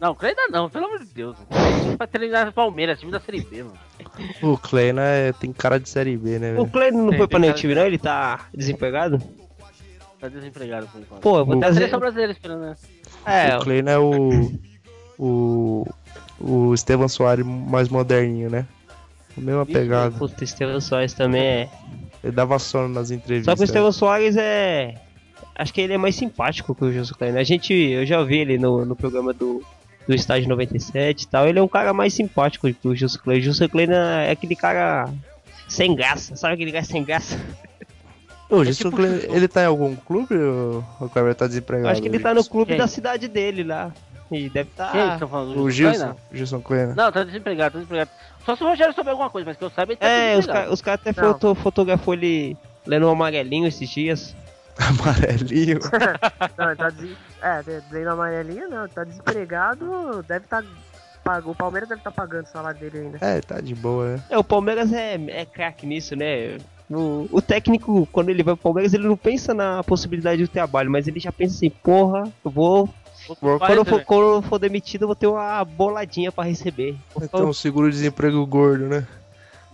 Não, 0.00 0.16
ainda 0.20 0.48
não, 0.50 0.68
pelo 0.68 0.86
amor 0.86 0.98
de 0.98 1.06
Deus. 1.06 1.36
Pra 1.96 2.06
treinar 2.06 2.48
o 2.48 2.52
Palmeiras, 2.52 2.98
time 2.98 3.12
da 3.12 3.20
Série 3.20 3.40
B, 3.42 3.62
mano. 3.62 3.78
O 4.42 4.58
Kleina 4.58 5.02
é, 5.02 5.32
tem 5.32 5.52
cara 5.52 5.78
de 5.78 5.88
série 5.88 6.16
B, 6.16 6.38
né, 6.38 6.58
O? 6.58 6.66
Kleiner 6.66 6.92
não 7.00 7.08
Tem- 7.10 7.18
foi 7.18 7.28
pra 7.28 7.38
nenhum 7.38 7.54
time, 7.54 7.74
não? 7.74 7.86
Ele 7.86 7.96
tá 7.96 8.46
desempregado? 8.52 9.22
Tá 10.24 10.28
desempregado 10.30 10.86
por 10.86 11.00
enquanto. 11.02 11.20
Pô, 11.20 11.38
eu 11.38 11.44
vou 11.44 11.54
O- 11.56 11.58
a 11.58 11.60
trazer. 11.60 11.80
seleção 11.80 12.00
brasileira 12.00 12.32
esperando, 12.32 12.60
né? 12.62 12.76
É, 13.26 13.56
O 13.58 13.60
Kleina 13.60 13.90
é 13.90 13.98
o. 13.98 14.52
O. 15.18 15.86
O 16.40 16.72
Estevam 16.74 17.08
Soares 17.08 17.44
mais 17.44 17.90
moderninho, 17.90 18.48
né? 18.48 18.66
A 19.36 19.40
mesma 19.40 19.66
pegada. 19.66 20.16
Puta, 20.16 20.40
o 20.40 20.44
Estevão 20.44 20.80
Soares 20.80 21.12
também 21.12 21.42
é. 21.42 21.68
Ele 22.22 22.32
dava 22.32 22.58
sono 22.58 22.88
nas 22.88 23.10
entrevistas. 23.10 23.52
Só 23.52 23.54
que 23.54 23.62
o 23.62 23.64
Estevão 23.64 23.92
Soares 23.92 24.34
é. 24.38 24.94
Acho 25.56 25.74
que 25.74 25.80
ele 25.82 25.92
é 25.92 25.98
mais 25.98 26.14
simpático 26.16 26.74
que 26.74 26.84
o 26.84 26.90
Gilson 26.90 27.14
Kleiner. 27.16 27.40
A 27.40 27.44
gente. 27.44 27.74
Eu 27.74 28.06
já 28.06 28.22
vi 28.24 28.38
ele 28.38 28.56
no, 28.56 28.84
no 28.86 28.96
programa 28.96 29.34
do, 29.34 29.62
do 30.08 30.14
Estádio 30.14 30.48
97 30.48 31.22
e 31.22 31.28
tal. 31.28 31.46
Ele 31.46 31.58
é 31.58 31.62
um 31.62 31.68
cara 31.68 31.92
mais 31.92 32.14
simpático 32.14 32.66
que 32.72 32.88
o 32.88 32.94
Gilson 32.96 33.18
Kleiner. 33.18 33.40
O 33.42 33.44
Gilson 33.44 33.68
Kleiner 33.68 33.96
é 33.96 34.30
aquele 34.30 34.56
cara 34.56 35.08
sem 35.68 35.94
graça. 35.94 36.34
Sabe 36.34 36.54
aquele 36.54 36.72
cara 36.72 36.84
sem 36.84 37.04
graça? 37.04 37.38
Ô, 38.56 38.62
É 38.62 38.64
Gilson 38.66 38.90
tipo 38.90 39.02
ele 39.02 39.48
tá 39.48 39.62
em 39.62 39.66
algum 39.66 39.94
clube 39.96 40.36
ou 40.36 40.84
o 41.00 41.08
Kleber 41.08 41.34
tá 41.34 41.46
desempregado? 41.46 41.88
Acho 41.90 42.02
que 42.02 42.08
ele 42.08 42.18
tá 42.18 42.32
no 42.34 42.44
clube 42.44 42.70
Quem? 42.70 42.78
da 42.78 42.86
cidade 42.86 43.28
dele 43.28 43.64
lá. 43.64 43.92
E 44.30 44.48
deve 44.48 44.70
Quem 44.76 44.84
estar. 44.86 45.14
que 45.14 45.20
tá 45.20 45.28
falando? 45.28 45.60
O 45.60 45.70
Gilson 45.70 45.92
Gilson, 45.92 45.98
Kleina? 46.04 46.16
Gilson 46.32 46.60
Kleina. 46.60 46.94
Não, 46.94 47.12
tá 47.12 47.24
desempregado, 47.24 47.72
tá 47.72 47.78
desempregado. 47.78 48.10
Só 48.44 48.56
se 48.56 48.64
o 48.64 48.66
Rogério 48.66 48.94
souber 48.94 49.10
alguma 49.12 49.30
coisa, 49.30 49.46
mas 49.46 49.56
que 49.56 49.64
eu 49.64 49.70
saiba, 49.70 49.92
ele 49.92 49.98
tá 50.00 50.06
É, 50.06 50.32
os 50.32 50.40
desempregado. 50.40 50.52
caras 50.64 50.72
os 50.72 50.82
cara 50.82 50.94
até 50.96 51.12
foto, 51.12 51.54
fotografou 51.54 52.14
ele 52.14 52.56
lendo 52.86 53.06
um 53.06 53.10
amarelinho 53.10 53.66
esses 53.66 53.88
dias. 53.88 54.34
Amarelinho. 54.78 55.78
Não, 56.58 56.66
ele 56.68 56.76
tá 56.76 56.90
des... 56.90 57.16
É, 57.42 57.62
da 58.04 58.12
amarelinha 58.12 58.66
não. 58.66 58.88
Tá 58.88 59.04
desempregado, 59.04 60.22
deve 60.26 60.46
tá. 60.46 60.62
Pagou, 61.22 61.52
o 61.52 61.56
Palmeiras 61.56 61.88
deve 61.88 62.00
estar 62.00 62.10
pagando 62.10 62.44
o 62.44 62.48
salário 62.48 62.78
dele 62.80 62.98
ainda. 62.98 63.18
É, 63.20 63.40
tá 63.40 63.60
de 63.60 63.74
boa, 63.74 64.16
né? 64.16 64.22
É, 64.28 64.36
o 64.36 64.44
Palmeiras 64.44 64.92
é, 64.92 65.14
é 65.28 65.44
craque 65.46 65.86
nisso, 65.86 66.14
né? 66.16 66.58
O, 66.90 67.28
o 67.32 67.40
técnico, 67.42 68.06
quando 68.12 68.28
ele 68.28 68.42
vai 68.42 68.54
pro 68.54 68.62
Palmeiras, 68.64 68.92
ele 68.92 69.08
não 69.08 69.16
pensa 69.16 69.54
na 69.54 69.82
possibilidade 69.82 70.42
do 70.42 70.48
trabalho, 70.48 70.90
mas 70.90 71.08
ele 71.08 71.18
já 71.18 71.32
pensa 71.32 71.54
assim, 71.56 71.70
porra, 71.70 72.30
eu 72.44 72.50
vou. 72.50 72.88
Vai 73.40 73.58
Quando 73.58 73.70
eu, 73.78 73.84
for, 73.84 73.90
receber. 73.92 74.04
quando 74.04 74.22
eu 74.34 74.42
for 74.42 74.58
demitido, 74.58 75.02
eu 75.02 75.08
vou 75.08 75.16
ter 75.16 75.26
uma 75.26 75.64
boladinha 75.64 76.30
pra 76.30 76.44
receber. 76.44 76.94
Então, 77.22 77.52
seguro-desemprego 77.54 78.44
gordo, 78.46 78.86
né? 78.86 79.06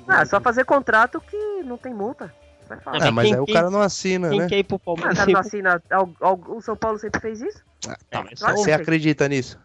Ah, 0.07 0.25
só 0.25 0.41
fazer 0.41 0.65
contrato 0.65 1.21
que 1.21 1.37
não 1.65 1.77
tem 1.77 1.93
multa. 1.93 2.33
Vai 2.69 2.79
falar. 2.81 2.99
Ah, 3.03 3.09
Ah, 3.09 3.11
mas 3.11 3.25
quem- 3.27 3.35
aí 3.35 3.41
o 3.41 3.45
quem- 3.45 3.55
cara 3.55 3.71
não 3.71 3.81
assina, 3.83 4.29
Quem 4.29 4.39
né? 4.39 4.49
quer 4.49 4.59
ir 4.59 4.65
pro 4.65 4.77
Ah, 4.77 4.81
Palmeiras? 4.85 5.19
cara 5.19 5.33
não 5.33 5.41
assina. 5.41 5.83
O 6.47 6.61
São 6.61 6.77
Paulo 6.77 6.99
sempre 6.99 7.21
fez 7.21 7.41
isso? 7.41 7.59
Tá, 7.81 7.97
É, 8.13 8.53
Você 8.55 8.71
acredita 8.73 9.29
nisso? 9.29 9.59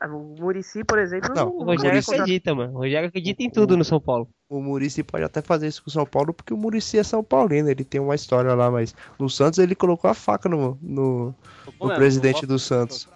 Ah, 0.00 0.06
O 0.08 0.36
Murici, 0.38 0.84
por 0.84 0.98
exemplo, 0.98 1.34
Não, 1.34 1.48
O 1.48 1.52
nunca 1.60 1.72
Rogério 1.72 2.00
contrato. 2.00 2.20
acredita, 2.20 2.54
mano. 2.54 2.74
O 2.74 2.78
Rogério 2.78 3.08
acredita 3.08 3.42
em 3.42 3.50
tudo 3.50 3.76
no 3.76 3.84
São 3.84 4.00
Paulo. 4.00 4.28
O 4.48 4.60
Murici 4.62 5.02
pode 5.02 5.24
até 5.24 5.42
fazer 5.42 5.66
isso 5.66 5.82
com 5.82 5.90
o 5.90 5.92
São 5.92 6.06
Paulo, 6.06 6.32
porque 6.32 6.54
o 6.54 6.56
Murici 6.56 6.98
é 6.98 7.02
São 7.02 7.22
Paulino, 7.22 7.68
ele 7.68 7.84
tem 7.84 8.00
uma 8.00 8.14
história 8.14 8.54
lá, 8.54 8.70
mas 8.70 8.94
no 9.18 9.28
Santos 9.28 9.58
ele 9.58 9.74
colocou 9.74 10.08
a 10.08 10.14
faca 10.14 10.48
no, 10.48 10.78
no, 10.80 11.34
no 11.80 11.92
é? 11.92 11.96
presidente 11.96 12.46
do 12.46 12.58
Santos. 12.58 13.08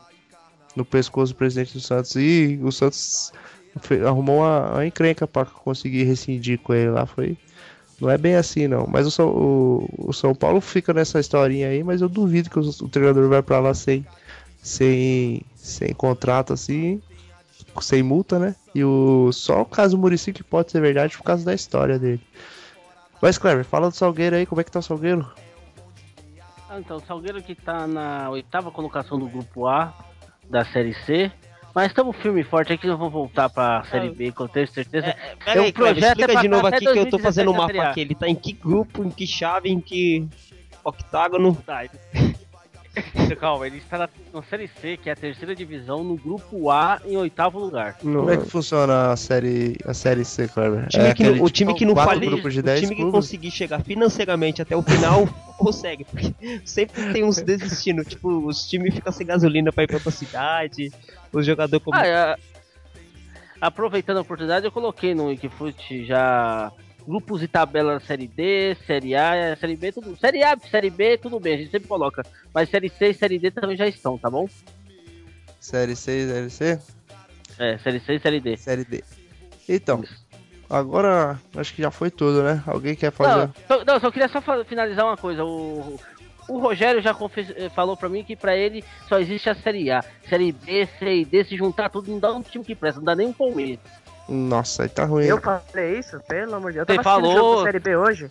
No 0.74 0.85
pescoço 0.85 1.33
do 1.33 1.37
presidente 1.37 1.74
do 1.74 1.80
Santos. 1.80 2.16
E 2.16 2.59
o 2.62 2.72
Santos 2.72 3.33
arrumou 4.07 4.39
uma, 4.39 4.72
uma 4.72 4.87
encrenca 4.87 5.26
pra 5.26 5.45
conseguir 5.45 6.05
rescindir 6.05 6.59
com 6.59 6.74
ele 6.74 6.91
lá. 6.91 7.07
Foi. 7.07 7.37
Não 8.01 8.11
é 8.11 8.18
bem 8.18 8.35
assim, 8.35 8.66
não. 8.66 8.87
Mas 8.89 9.07
o 9.07 9.11
São, 9.11 9.28
o, 9.28 9.89
o 10.09 10.12
São 10.12 10.35
Paulo 10.35 10.61
fica 10.61 10.93
nessa 10.93 11.20
historinha 11.20 11.68
aí, 11.68 11.85
mas 11.85 12.01
eu 12.01 12.09
duvido 12.09 12.51
que 12.51 12.59
o, 12.59 12.62
o 12.62 12.89
treinador 12.89 13.28
vai 13.28 13.43
pra 13.43 13.61
lá 13.61 13.72
sem, 13.74 14.05
sem, 14.62 15.42
sem 15.56 15.92
contrato 15.92 16.52
assim, 16.52 17.02
sem 17.80 18.02
multa, 18.02 18.38
né? 18.38 18.54
E 18.74 18.84
o, 18.84 19.30
só 19.32 19.60
o 19.62 19.66
caso 19.66 19.96
do 19.96 20.00
Murici 20.00 20.32
que 20.32 20.44
pode 20.44 20.70
ser 20.70 20.80
verdade 20.80 21.16
por 21.16 21.24
causa 21.24 21.44
da 21.44 21.52
história 21.52 21.98
dele. 21.98 22.20
Mas, 23.20 23.38
Cleber, 23.38 23.64
fala 23.64 23.90
do 23.90 23.94
Salgueiro 23.94 24.36
aí, 24.36 24.46
como 24.46 24.60
é 24.60 24.64
que 24.64 24.70
tá 24.70 24.78
o 24.78 24.82
Salgueiro? 24.82 25.30
Ah, 26.70 26.78
então, 26.78 26.96
o 26.96 27.00
Salgueiro 27.00 27.42
que 27.42 27.54
tá 27.54 27.86
na 27.86 28.30
oitava 28.30 28.70
colocação 28.70 29.18
do 29.18 29.28
grupo 29.28 29.66
A 29.66 29.92
da 30.48 30.64
Série 30.64 30.94
C. 30.94 31.30
Mas 31.74 31.88
estamos 31.88 32.16
firme 32.16 32.42
e 32.42 32.44
forte 32.44 32.72
aqui, 32.72 32.86
nós 32.86 32.98
vamos 32.98 33.12
voltar 33.12 33.48
pra 33.48 33.82
Série. 33.84 34.10
B, 34.10 34.30
que 34.30 34.40
eu 34.40 34.48
tenho 34.48 34.68
certeza. 34.68 35.06
É, 35.06 35.36
É, 35.46 35.60
o 35.60 35.64
aí, 35.64 35.72
Cleber, 35.72 35.94
projeto 35.94 36.04
é 36.04 36.08
explica 36.08 36.32
pra 36.32 36.40
de 36.42 36.48
novo 36.48 36.66
até 36.66 36.76
aqui 36.76 36.84
que 36.86 36.98
eu 36.98 37.06
tô 37.06 37.18
2017 37.18 37.22
fazendo 37.22 37.50
o 37.50 37.66
Série 37.66 37.78
mapa 37.78 37.90
aqui. 37.90 38.00
Ele 38.00 38.14
tá 38.14 38.28
em 38.28 38.34
que 38.34 38.52
grupo, 38.52 39.04
em 39.04 39.10
que 39.10 39.26
chave, 39.26 39.70
em 39.70 39.80
que 39.80 40.28
octágono. 40.84 41.54
Tá, 41.54 41.84
Calma, 43.40 43.66
ele 43.66 43.78
está 43.78 43.97
na, 43.97 44.09
na 44.32 44.43
Série 44.43 44.68
C, 44.68 44.97
que 44.99 45.09
é 45.09 45.12
a 45.12 45.16
terceira 45.16 45.55
divisão, 45.55 46.05
no 46.05 46.14
grupo 46.16 46.70
A, 46.70 47.01
em 47.07 47.16
oitavo 47.16 47.59
lugar. 47.59 47.97
Como 47.99 48.30
é 48.30 48.36
que 48.36 48.45
funciona 48.45 49.11
a 49.11 49.16
série, 49.16 49.76
a 49.84 49.95
série 49.95 50.24
C, 50.24 50.47
Kleber? 50.49 50.84
O 50.84 50.88
time, 50.88 51.07
É 51.09 51.14
que, 51.14 51.22
não- 51.22 51.30
aquele 51.30 51.45
o 51.45 51.51
time 51.51 51.74
que 51.74 51.84
não 51.86 51.95
de 51.95 52.61
o 52.61 52.62
10 52.62 52.80
time 52.80 52.95
que 52.95 53.11
conseguir 53.11 53.51
chegar 53.51 53.82
financeiramente 53.82 54.61
até 54.61 54.76
o 54.76 54.82
final 54.82 55.26
consegue, 55.57 56.05
porque 56.05 56.34
sempre 56.66 57.12
tem 57.12 57.24
uns 57.24 57.36
desistindo, 57.40 58.05
tipo, 58.05 58.28
os 58.47 58.64
times 58.68 58.95
ficam 58.95 59.12
sem 59.12 59.26
gasolina 59.26 59.72
pra 59.72 59.84
ir 59.84 59.86
pra 59.86 59.97
outra 59.97 60.11
cidade, 60.11 60.93
os 61.32 61.47
jogadores 61.47 61.82
como 61.82 61.97
Ah, 61.99 62.07
é, 62.07 62.36
aproveitando 63.61 64.18
a 64.18 64.20
oportunidade, 64.22 64.66
eu 64.66 64.72
coloquei 64.72 65.14
no 65.14 65.26
Wikifute 65.28 66.05
já 66.05 66.70
grupos 67.03 67.42
e 67.42 67.48
tabela 67.48 68.00
Série 68.00 68.26
D, 68.26 68.76
Série 68.86 69.14
A, 69.14 69.57
Série 69.57 69.76
B, 69.76 69.92
tudo. 69.92 70.16
Série 70.18 70.42
A, 70.42 70.57
Série 70.59 70.90
B, 70.90 71.18
tudo 71.18 71.38
bem, 71.38 71.55
a 71.55 71.57
gente 71.59 71.70
sempre 71.70 71.88
coloca. 71.88 72.22
Mas 72.53 72.68
Série 72.68 72.88
C 72.88 73.11
e 73.11 73.14
Série 73.14 73.38
D 73.38 73.50
também 73.50 73.76
já 73.76 73.86
estão, 73.86 74.16
tá 74.18 74.30
bom? 74.30 74.48
Série 75.61 75.94
C, 75.94 76.26
Série 76.26 76.50
C, 76.50 76.80
É, 77.59 77.78
Série 77.78 78.00
C 78.00 78.14
e 78.14 78.20
Série 78.20 78.40
D. 78.40 78.57
Série 78.57 78.84
D. 78.84 79.05
Então, 79.68 80.03
agora 80.68 81.38
acho 81.57 81.74
que 81.74 81.82
já 81.82 81.90
foi 81.90 82.11
tudo, 82.11 82.42
né? 82.42 82.62
Alguém 82.66 82.94
quer 82.96 83.12
fazer? 83.12 83.46
Não, 83.68 83.78
só, 83.78 83.84
não, 83.84 84.00
só 84.00 84.11
queria 84.11 84.28
só 84.28 84.40
finalizar 84.64 85.05
uma 85.05 85.16
coisa. 85.16 85.44
O, 85.44 86.00
o 86.48 86.59
Rogério 86.59 87.00
já 87.00 87.16
eh, 87.57 87.68
falou 87.68 87.96
pra 87.96 88.09
mim 88.09 88.24
que 88.24 88.34
pra 88.34 88.57
ele 88.57 88.84
só 89.09 89.18
existe 89.18 89.48
a 89.48 89.55
Série 89.55 89.90
A. 89.90 90.05
Série 90.28 90.53
B, 90.53 90.88
C 90.98 91.20
e 91.20 91.24
D, 91.24 91.44
se 91.44 91.57
juntar 91.57 91.88
tudo, 91.90 92.11
não 92.11 92.18
dá 92.18 92.32
um 92.32 92.42
time 92.42 92.64
que 92.64 92.74
presta, 92.74 92.98
não 93.00 93.07
dá 93.07 93.14
nem 93.14 93.28
um 93.28 93.32
Palmeiras. 93.32 93.78
Nossa, 94.28 94.84
aí 94.84 94.88
tá 94.88 95.04
ruim. 95.04 95.24
Eu 95.24 95.40
falei 95.40 95.98
isso? 95.98 96.20
Pelo 96.20 96.54
amor 96.54 96.72
de 96.72 96.78
Deus. 96.78 96.88
Eu 96.88 96.94
Você 96.94 97.02
tava 97.02 97.18
assistindo 97.18 97.26
o 97.26 97.32
falou. 97.34 97.50
jogo 97.50 97.56
da 97.56 97.62
Série 97.66 97.78
B 97.80 97.96
hoje. 97.96 98.30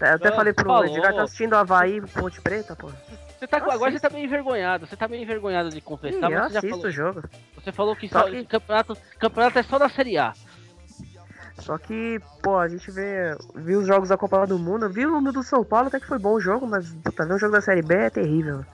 Eu 0.00 0.06
até 0.08 0.28
Não, 0.30 0.36
falei 0.36 0.52
você 0.52 0.56
pro 0.56 0.66
falou. 0.66 0.84
Edgar, 0.86 1.14
tá 1.14 1.22
assistindo 1.22 1.52
o 1.52 1.56
Havaí 1.56 2.00
Ponte 2.00 2.40
Preta, 2.40 2.76
pô. 2.76 2.88
Você 3.38 3.46
tá, 3.46 3.58
Eu 3.58 3.70
agora 3.70 3.92
você 3.92 4.00
tá 4.00 4.10
meio 4.10 4.24
envergonhado, 4.24 4.86
você 4.86 4.96
tá 4.96 5.06
meio 5.08 5.22
envergonhado 5.22 5.70
de 5.70 5.80
confessar, 5.80 6.30
eu 6.30 6.38
mas 6.38 6.46
você 6.48 6.52
já 6.54 6.58
assisto 6.58 6.68
falou, 6.76 6.86
o 6.86 6.90
jogo. 6.90 7.22
você 7.54 7.72
falou 7.72 7.96
que, 7.96 8.08
Só 8.08 8.20
só- 8.22 8.30
que- 8.30 8.44
campeonato, 8.46 8.96
campeonato 9.18 9.58
é 9.58 9.62
só 9.62 9.78
da 9.78 9.88
Série 9.90 10.16
A. 10.18 10.32
Só 11.58 11.78
que, 11.78 12.20
pô, 12.42 12.58
a 12.58 12.68
gente 12.68 12.90
vê, 12.90 13.34
viu 13.54 13.80
os 13.80 13.86
jogos 13.86 14.08
da 14.10 14.16
Copa 14.16 14.46
do 14.46 14.58
Mundo, 14.58 14.88
viu 14.90 15.16
o 15.16 15.32
do 15.32 15.42
São 15.42 15.64
Paulo, 15.64 15.88
até 15.88 15.98
que 15.98 16.06
foi 16.06 16.18
bom 16.18 16.32
o 16.34 16.40
jogo, 16.40 16.66
mas 16.66 16.90
puta, 17.02 17.24
ver 17.26 17.34
um 17.34 17.38
jogo 17.38 17.52
da 17.52 17.60
Série 17.62 17.82
B 17.82 17.94
é 17.94 18.10
terrível. 18.10 18.64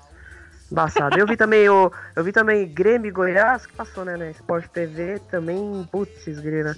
Embaçado. 0.72 1.18
Eu 1.18 1.26
vi 1.26 1.36
também 1.36 1.68
o. 1.68 1.92
Eu 2.16 2.24
vi 2.24 2.32
também 2.32 2.66
Grêmio 2.66 3.08
e 3.08 3.12
Goiás, 3.12 3.66
que 3.66 3.74
passou, 3.74 4.06
né, 4.06 4.16
né? 4.16 4.30
Sport 4.30 4.66
TV 4.68 5.20
também, 5.30 5.86
putz, 5.92 6.38
grila. 6.40 6.74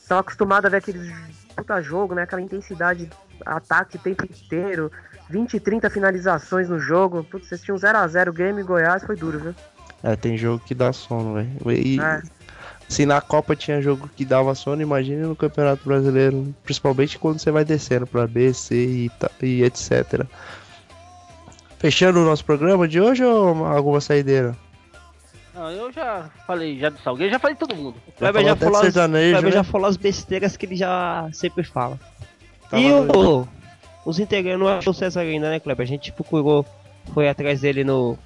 Estão 0.00 0.18
acostumado 0.18 0.66
a 0.66 0.68
ver 0.68 0.76
aqueles 0.76 1.12
puta 1.56 1.82
jogo, 1.82 2.14
né? 2.14 2.22
Aquela 2.22 2.40
intensidade, 2.40 3.10
ataque 3.44 3.96
o 3.96 4.00
tempo 4.00 4.24
inteiro. 4.24 4.92
20, 5.28 5.58
30 5.58 5.90
finalizações 5.90 6.68
no 6.68 6.78
jogo. 6.78 7.24
Putz, 7.24 7.48
vocês 7.48 7.62
tinham 7.62 7.76
0x0 7.76 8.32
Grêmio 8.32 8.60
e 8.60 8.64
Goiás, 8.64 9.02
foi 9.02 9.16
duro, 9.16 9.38
viu? 9.40 9.54
É, 10.02 10.14
tem 10.14 10.36
jogo 10.36 10.62
que 10.64 10.74
dá 10.74 10.92
sono, 10.92 11.34
velho. 11.34 11.72
E 11.72 12.00
É. 12.00 12.22
se 12.88 13.04
na 13.06 13.20
Copa 13.20 13.56
tinha 13.56 13.80
jogo 13.82 14.08
que 14.14 14.24
dava 14.24 14.54
sono, 14.54 14.82
imagine 14.82 15.22
no 15.22 15.34
Campeonato 15.34 15.84
Brasileiro. 15.84 16.54
Principalmente 16.62 17.18
quando 17.18 17.40
você 17.40 17.50
vai 17.50 17.64
descendo 17.64 18.06
pra 18.06 18.26
B, 18.26 18.52
C 18.52 18.74
e, 18.74 19.10
e 19.42 19.64
etc. 19.64 20.26
Fechando 21.82 22.20
o 22.20 22.24
nosso 22.24 22.44
programa 22.44 22.86
de 22.86 23.00
hoje 23.00 23.24
ou 23.24 23.66
alguma 23.66 24.00
saideira? 24.00 24.56
Não, 25.52 25.68
eu 25.68 25.90
já 25.90 26.30
falei 26.46 26.78
já 26.78 26.88
do 26.88 26.98
Salgueiro, 27.00 27.32
já 27.32 27.40
falei 27.40 27.56
de 27.56 27.58
todo 27.58 27.74
mundo. 27.74 27.96
O 28.06 28.12
Kleber 28.12 28.44
já, 28.44 28.54
falou 28.54 28.80
as, 28.80 28.94
né? 29.10 29.50
já 29.50 29.64
falou 29.64 29.88
as 29.88 29.96
besteiras 29.96 30.56
que 30.56 30.64
ele 30.64 30.76
já 30.76 31.28
sempre 31.32 31.64
fala. 31.64 31.98
Tava 32.70 32.80
e 32.80 32.92
o, 32.92 33.48
os 34.06 34.20
integrantes 34.20 34.60
não 34.60 34.68
achou 34.68 34.92
o 34.92 34.94
César 34.94 35.22
ainda, 35.22 35.50
né, 35.50 35.58
Kleber? 35.58 35.82
A 35.82 35.88
gente 35.88 36.12
procurou, 36.12 36.64
foi 37.12 37.28
atrás 37.28 37.62
dele 37.62 37.82
no, 37.82 38.16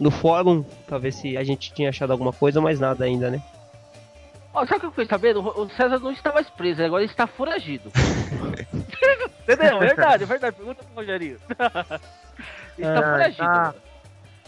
no 0.00 0.10
fórum 0.10 0.64
pra 0.86 0.96
ver 0.96 1.12
se 1.12 1.36
a 1.36 1.44
gente 1.44 1.74
tinha 1.74 1.90
achado 1.90 2.10
alguma 2.10 2.32
coisa, 2.32 2.58
mas 2.58 2.80
nada 2.80 3.04
ainda, 3.04 3.30
né? 3.30 3.42
Ó, 4.54 4.64
sabe 4.64 4.76
o 4.76 4.80
que 4.80 4.86
eu 4.86 4.90
fiquei 4.92 5.06
sabendo? 5.06 5.40
O 5.40 5.64
o 5.64 5.70
César 5.76 5.98
não 5.98 6.10
está 6.10 6.32
mais 6.32 6.48
preso, 6.48 6.82
agora 6.82 7.02
ele 7.02 7.12
está 7.12 7.26
foragido. 7.26 7.92
Entendeu? 9.46 9.78
Verdade, 9.78 10.24
verdade. 10.24 10.56
Pergunta 10.56 10.82
pro 10.82 10.94
Rogerinho. 11.02 11.36
ele 12.78 12.88
está 12.88 12.98
Ah, 13.00 13.10
foragido. 13.12 13.36
tá. 13.38 13.52
mano. 13.62 13.74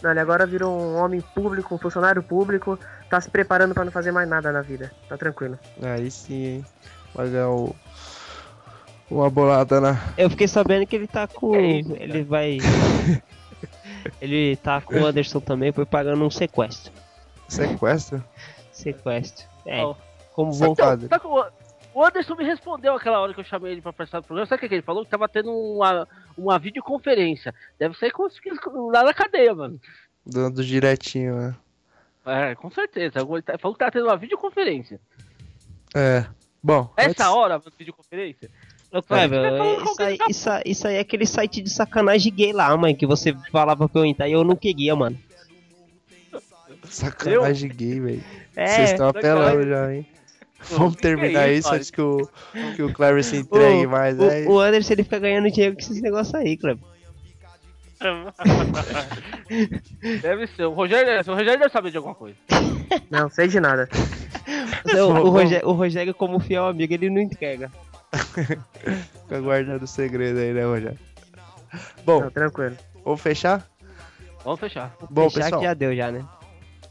Não, 0.03 0.11
ele 0.11 0.19
agora 0.19 0.45
virou 0.45 0.79
um 0.79 0.95
homem 0.97 1.19
público, 1.21 1.73
um 1.73 1.77
funcionário 1.79 2.21
público, 2.21 2.77
tá 3.09 3.19
se 3.19 3.31
preparando 3.31 3.73
pra 3.73 3.83
não 3.83 3.91
fazer 3.91 4.11
mais 4.11 4.29
nada 4.29 4.51
na 4.51 4.61
vida. 4.61 4.91
Tá 5.09 5.17
tranquilo. 5.17 5.57
Aí 5.81 6.11
sim, 6.11 6.45
hein? 6.45 6.65
Vai 7.15 7.29
ganhar 7.29 7.49
o... 7.49 7.75
uma 9.09 9.27
bolada 9.29 9.81
na. 9.81 9.97
Eu 10.15 10.29
fiquei 10.29 10.47
sabendo 10.47 10.85
que 10.85 10.95
ele 10.95 11.07
tá 11.07 11.27
com. 11.27 11.55
Isso, 11.59 11.93
ele 11.99 12.23
vai. 12.23 12.59
ele 14.21 14.55
tá 14.57 14.81
com 14.81 14.95
o 14.99 15.05
Anderson 15.05 15.39
também, 15.39 15.71
foi 15.71 15.85
pagando 15.85 16.23
um 16.23 16.29
sequestro. 16.29 16.91
Sequestro? 17.47 18.23
Sequestro. 18.71 19.45
É, 19.65 19.83
Ó, 19.83 19.95
como 20.33 20.51
vou. 20.51 20.75
Sacado. 20.75 21.07
Tá 21.07 21.19
com 21.19 21.29
o- 21.29 21.45
o 21.93 22.05
Anderson 22.05 22.35
me 22.35 22.43
respondeu 22.43 22.93
aquela 22.95 23.19
hora 23.19 23.33
que 23.33 23.39
eu 23.39 23.43
chamei 23.45 23.71
ele 23.71 23.81
pra 23.81 23.91
participar 23.91 24.19
do 24.19 24.25
programa. 24.27 24.45
Sabe 24.45 24.57
o 24.57 24.61
que, 24.61 24.69
que 24.69 24.75
ele 24.75 24.81
falou? 24.83 25.03
Que 25.03 25.09
tava 25.09 25.27
tendo 25.27 25.51
uma, 25.51 26.07
uma 26.37 26.59
videoconferência. 26.59 27.53
Deve 27.79 27.97
ser 27.97 28.11
com 28.11 28.23
os- 28.25 28.39
lá 28.91 29.03
na 29.03 29.13
cadeia, 29.13 29.53
mano. 29.55 29.79
Dando 30.25 30.63
direitinho, 30.63 31.35
né? 31.35 31.55
É, 32.25 32.55
com 32.55 32.69
certeza. 32.69 33.19
Ele 33.21 33.41
tá- 33.41 33.57
falou 33.57 33.73
que 33.73 33.79
tava 33.79 33.91
tendo 33.91 34.05
uma 34.05 34.17
videoconferência. 34.17 34.99
É. 35.95 36.25
Bom, 36.61 36.91
Essa 36.97 37.09
antes- 37.09 37.25
hora, 37.25 37.57
mano, 37.57 37.71
videoconferência? 37.77 38.49
Ô, 38.91 39.01
Vai 39.07 39.27
falar 39.29 39.75
isso, 39.83 40.01
aí, 40.01 40.17
isso, 40.29 40.49
aí- 40.49 40.61
isso 40.65 40.87
aí 40.87 40.95
é 40.95 40.99
aquele 40.99 41.25
site 41.25 41.61
de 41.61 41.69
sacanagem 41.69 42.33
gay 42.33 42.51
lá, 42.53 42.75
mãe, 42.77 42.95
que 42.95 43.05
você 43.05 43.33
falava 43.51 43.87
pra 43.87 44.01
eu 44.01 44.05
entrar 44.05 44.27
e 44.27 44.33
eu 44.33 44.43
não 44.43 44.55
queria, 44.55 44.95
mano. 44.95 45.17
Sacanagem 46.85 47.69
gay, 47.69 47.99
velho. 47.99 48.23
É, 48.55 48.67
Vocês 48.67 48.91
estão 48.91 49.09
apelando 49.09 49.67
já, 49.67 49.93
hein? 49.93 50.07
Vamos 50.71 50.95
que 50.95 51.01
terminar 51.01 51.43
que 51.43 51.49
é 51.49 51.53
isso 51.53 51.73
antes 51.73 51.91
que 51.91 52.01
o, 52.01 52.27
que 52.75 52.83
o 52.83 52.93
Clever 52.93 53.23
se 53.23 53.37
entregue 53.37 53.87
mais. 53.87 54.19
o, 54.19 54.23
aí. 54.23 54.45
o 54.45 54.59
Anderson 54.59 54.93
ele 54.93 55.03
fica 55.03 55.19
ganhando 55.19 55.51
dinheiro 55.51 55.75
com 55.75 55.81
esses 55.81 56.01
negócios 56.01 56.35
aí, 56.35 56.57
Kleber. 56.57 56.83
Deve 60.21 60.45
ser. 60.47 60.65
O 60.65 60.73
Rogério, 60.73 61.19
o 61.19 61.35
Rogério 61.35 61.59
deve 61.59 61.69
saber 61.69 61.89
de 61.89 61.97
alguma 61.97 62.13
coisa. 62.13 62.37
Não, 63.09 63.27
sei 63.27 63.47
de 63.47 63.59
nada. 63.59 63.89
O, 64.85 64.97
o, 64.99 65.29
Rogério, 65.29 65.67
o 65.67 65.71
Rogério, 65.71 66.13
como 66.13 66.39
fiel 66.39 66.67
amigo, 66.67 66.93
ele 66.93 67.09
não 67.09 67.21
entrega. 67.21 67.71
Fica 69.23 69.41
guardando 69.41 69.81
o 69.81 69.87
segredo 69.87 70.39
aí, 70.39 70.53
né, 70.53 70.63
Rogério? 70.63 70.99
Bom, 72.05 72.21
Não, 72.21 72.29
tranquilo. 72.29 72.77
vamos 73.03 73.19
fechar? 73.19 73.67
Vamos 74.43 74.59
fechar. 74.59 74.95
Bom, 75.09 75.27
Fechar 75.29 75.45
pessoal, 75.45 75.61
que 75.61 75.67
já 75.67 75.73
deu 75.73 75.95
já, 75.95 76.11
né? 76.11 76.23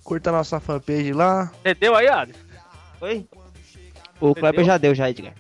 curta 0.07 0.31
a 0.31 0.33
nossa 0.33 0.61
fanpage 0.61 1.13
lá. 1.13 1.51
Entendeu 1.61 1.97
aí, 1.97 2.09
Alisson? 2.09 2.39
Oi? 3.01 3.29
O 4.21 4.35
Kleber 4.35 4.65
já 4.65 4.79
deu 4.79 4.95
já, 4.95 5.09
Edgar. 5.11 5.33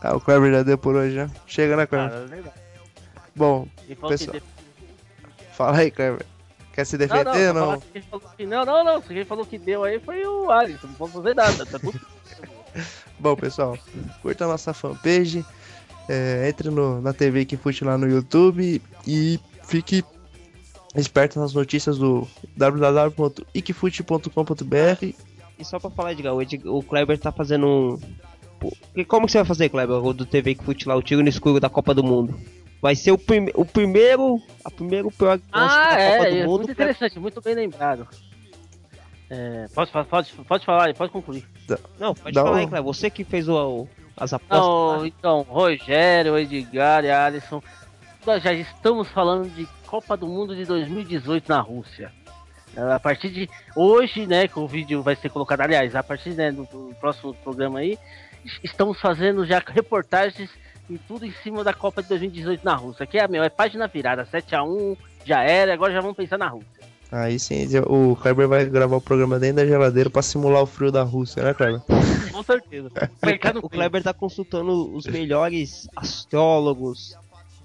Ah, 0.00 0.16
o 0.16 0.20
Clever 0.20 0.52
já 0.52 0.62
deu 0.62 0.76
por 0.76 0.94
hoje, 0.96 1.14
já. 1.14 1.30
Chega, 1.46 1.76
né? 1.76 1.86
Cara, 1.86 2.26
legal. 2.28 2.52
Bom, 3.36 3.68
Pessoal, 4.08 4.32
deu- 4.32 4.42
fala 5.52 5.78
aí, 5.78 5.90
Clever. 5.90 6.26
Quer 6.74 6.84
se 6.86 6.96
defender 6.98 7.24
não, 7.24 7.32
ou 7.32 7.54
não, 7.54 7.72
não? 7.72 7.80
quem 7.92 8.02
falou 8.02 8.26
que- 8.36 8.46
não, 8.46 8.64
não, 8.64 8.84
não. 8.84 9.00
Quem 9.02 9.24
falou 9.24 9.46
que 9.46 9.58
deu 9.58 9.84
aí 9.84 10.00
foi 10.00 10.24
o 10.26 10.50
Alisson. 10.50 10.86
Não 10.88 10.94
posso 10.94 11.12
fazer 11.12 11.34
nada. 11.34 11.64
Tá 11.66 11.78
tudo. 11.78 12.00
Bom, 13.20 13.36
pessoal, 13.36 13.78
curta 14.22 14.44
a 14.44 14.48
nossa 14.48 14.72
fanpage. 14.72 15.44
é, 16.08 16.48
entre 16.48 16.68
no, 16.70 17.00
na 17.00 17.12
TV 17.12 17.44
que 17.44 17.56
fute 17.56 17.84
lá 17.84 17.96
no 17.96 18.08
YouTube 18.08 18.82
e 19.06 19.38
fique 19.62 20.02
esperto 20.96 21.38
nas 21.38 21.54
notícias 21.54 21.96
do 21.98 22.26
www.ikfute.com.br 22.56 25.14
E 25.58 25.64
só 25.64 25.78
pra 25.78 25.90
falar, 25.90 26.12
Edgar, 26.12 26.34
o, 26.34 26.42
Edgar, 26.42 26.72
o 26.72 26.82
Kleber 26.82 27.18
tá 27.18 27.30
fazendo 27.30 27.66
um. 27.66 27.98
Que- 28.94 29.04
Como 29.04 29.26
que 29.26 29.32
você 29.32 29.38
vai 29.38 29.44
fazer, 29.46 29.68
Kleber? 29.68 29.96
O 30.04 30.12
do 30.12 30.24
TV 30.26 30.54
que 30.54 30.64
fute 30.64 30.88
lá, 30.88 30.96
o 30.96 31.02
tiro 31.02 31.22
no 31.22 31.28
escuro 31.28 31.60
da 31.60 31.68
Copa 31.68 31.94
do 31.94 32.02
Mundo. 32.04 32.38
Vai 32.80 32.96
ser 32.96 33.12
o, 33.12 33.18
prime 33.18 33.50
o 33.54 33.64
primeiro. 33.64 34.40
A 34.64 34.70
primeiro 34.70 35.10
prognóstico 35.10 35.50
Ah, 35.52 35.90
da 35.90 35.96
Copa 35.96 36.26
é. 36.26 36.30
do 36.30 36.36
é 36.36 36.46
Mundo. 36.46 36.58
muito 36.58 36.72
interessante. 36.72 37.18
Muito 37.18 37.40
bem 37.40 37.54
lembrado. 37.54 38.08
É, 39.30 39.66
pode, 39.74 39.90
pode, 39.90 40.32
pode 40.46 40.64
falar 40.66 40.86
aí, 40.86 40.94
pode 40.94 41.10
concluir. 41.12 41.46
Não, 41.98 42.14
pode 42.14 42.34
Dá 42.34 42.42
falar 42.42 42.58
aí, 42.58 42.66
Kleber. 42.66 42.82
Você 42.84 43.08
que 43.08 43.24
fez 43.24 43.48
o, 43.48 43.54
o- 43.54 43.88
as 44.16 44.32
apostas. 44.32 44.58
Não, 44.60 45.06
então, 45.06 45.42
Rogério, 45.42 46.36
Edgar 46.36 47.04
e 47.04 47.10
Alisson, 47.10 47.62
nós 48.26 48.42
já 48.42 48.52
estamos 48.52 49.08
falando 49.08 49.48
de 49.54 49.66
Copa 49.86 50.16
do 50.16 50.26
Mundo 50.26 50.54
de 50.54 50.64
2018 50.66 51.48
na 51.48 51.60
Rússia. 51.60 52.12
A 52.76 52.98
partir 52.98 53.30
de 53.30 53.50
hoje, 53.76 54.26
né, 54.26 54.48
que 54.48 54.58
o 54.58 54.66
vídeo 54.66 55.02
vai 55.02 55.14
ser 55.14 55.28
colocado, 55.28 55.60
aliás, 55.60 55.94
a 55.94 56.02
partir 56.02 56.30
né, 56.30 56.50
do, 56.50 56.64
do 56.64 56.94
próximo 57.00 57.34
programa 57.34 57.80
aí, 57.80 57.98
estamos 58.62 59.00
fazendo 59.00 59.44
já 59.44 59.62
reportagens 59.66 60.50
e 60.88 60.98
tudo 60.98 61.26
em 61.26 61.32
cima 61.42 61.62
da 61.62 61.72
Copa 61.72 62.02
de 62.02 62.08
2018 62.08 62.64
na 62.64 62.74
Rússia. 62.74 63.06
Que 63.06 63.18
é, 63.18 63.28
meu, 63.28 63.42
é 63.42 63.48
página 63.48 63.86
virada, 63.86 64.24
7x1, 64.24 64.96
já 65.24 65.42
era, 65.42 65.72
agora 65.72 65.92
já 65.92 66.00
vamos 66.00 66.16
pensar 66.16 66.38
na 66.38 66.48
Rússia. 66.48 66.82
Aí 67.10 67.38
sim, 67.38 67.66
o 67.86 68.16
Kleber 68.16 68.48
vai 68.48 68.64
gravar 68.64 68.96
o 68.96 69.00
programa 69.00 69.38
dentro 69.38 69.56
da 69.56 69.66
geladeira 69.66 70.08
pra 70.08 70.22
simular 70.22 70.62
o 70.62 70.66
frio 70.66 70.90
da 70.90 71.02
Rússia, 71.02 71.42
né, 71.42 71.52
Kleber? 71.52 71.82
Com 72.32 72.42
certeza. 72.42 72.90
Mercado 73.22 73.58
O 73.62 73.68
Kleber 73.68 74.02
tá 74.02 74.14
consultando 74.14 74.94
os 74.94 75.06
melhores 75.06 75.86
astrólogos, 75.94 77.14